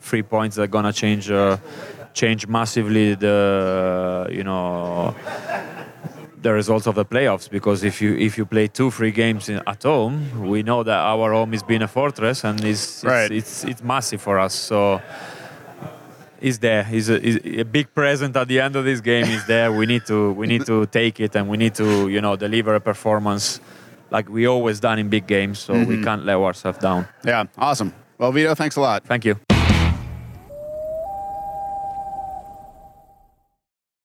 three 0.00 0.22
points 0.22 0.56
that 0.56 0.62
are 0.62 0.66
gonna 0.66 0.92
change 0.92 1.30
uh, 1.30 1.56
change 2.16 2.46
massively 2.48 3.14
the 3.14 3.38
you 4.32 4.42
know 4.42 5.14
the 6.40 6.52
results 6.52 6.86
of 6.86 6.94
the 6.94 7.04
playoffs 7.04 7.48
because 7.50 7.84
if 7.84 8.00
you 8.00 8.16
if 8.16 8.38
you 8.38 8.46
play 8.46 8.66
two 8.78 8.90
three 8.90 9.10
games 9.10 9.48
in, 9.48 9.60
at 9.66 9.82
home 9.82 10.16
we 10.52 10.62
know 10.62 10.82
that 10.82 11.00
our 11.12 11.32
home 11.32 11.52
is 11.52 11.62
being 11.62 11.82
a 11.82 11.88
fortress 11.88 12.42
and 12.44 12.64
it's 12.64 12.84
it's, 12.84 13.04
Right. 13.04 13.30
it's, 13.30 13.64
it's 13.64 13.82
massive 13.82 14.20
for 14.22 14.38
us 14.38 14.54
so 14.54 15.00
is 16.40 16.58
there 16.58 16.86
is 16.90 17.08
a, 17.10 17.16
is 17.28 17.36
a 17.64 17.64
big 17.64 17.86
present 17.94 18.34
at 18.36 18.48
the 18.48 18.60
end 18.60 18.76
of 18.76 18.84
this 18.84 19.00
game 19.00 19.26
is 19.26 19.44
there 19.46 19.70
we 19.72 19.84
need 19.86 20.04
to 20.06 20.32
we 20.32 20.46
need 20.46 20.64
to 20.72 20.86
take 20.86 21.20
it 21.20 21.36
and 21.36 21.48
we 21.48 21.56
need 21.56 21.74
to 21.74 22.08
you 22.08 22.20
know 22.20 22.34
deliver 22.36 22.74
a 22.74 22.80
performance 22.80 23.60
like 24.10 24.26
we 24.28 24.46
always 24.46 24.80
done 24.80 24.98
in 24.98 25.08
big 25.08 25.26
games 25.26 25.58
so 25.58 25.72
we 25.72 25.78
mm-hmm. 25.80 26.04
can't 26.04 26.24
let 26.24 26.36
ourselves 26.36 26.78
down 26.78 27.06
Yeah, 27.24 27.44
awesome. 27.58 27.92
Well, 28.18 28.32
Vito, 28.32 28.54
thanks 28.54 28.76
a 28.76 28.80
lot. 28.80 29.04
thank 29.04 29.24
you 29.24 29.55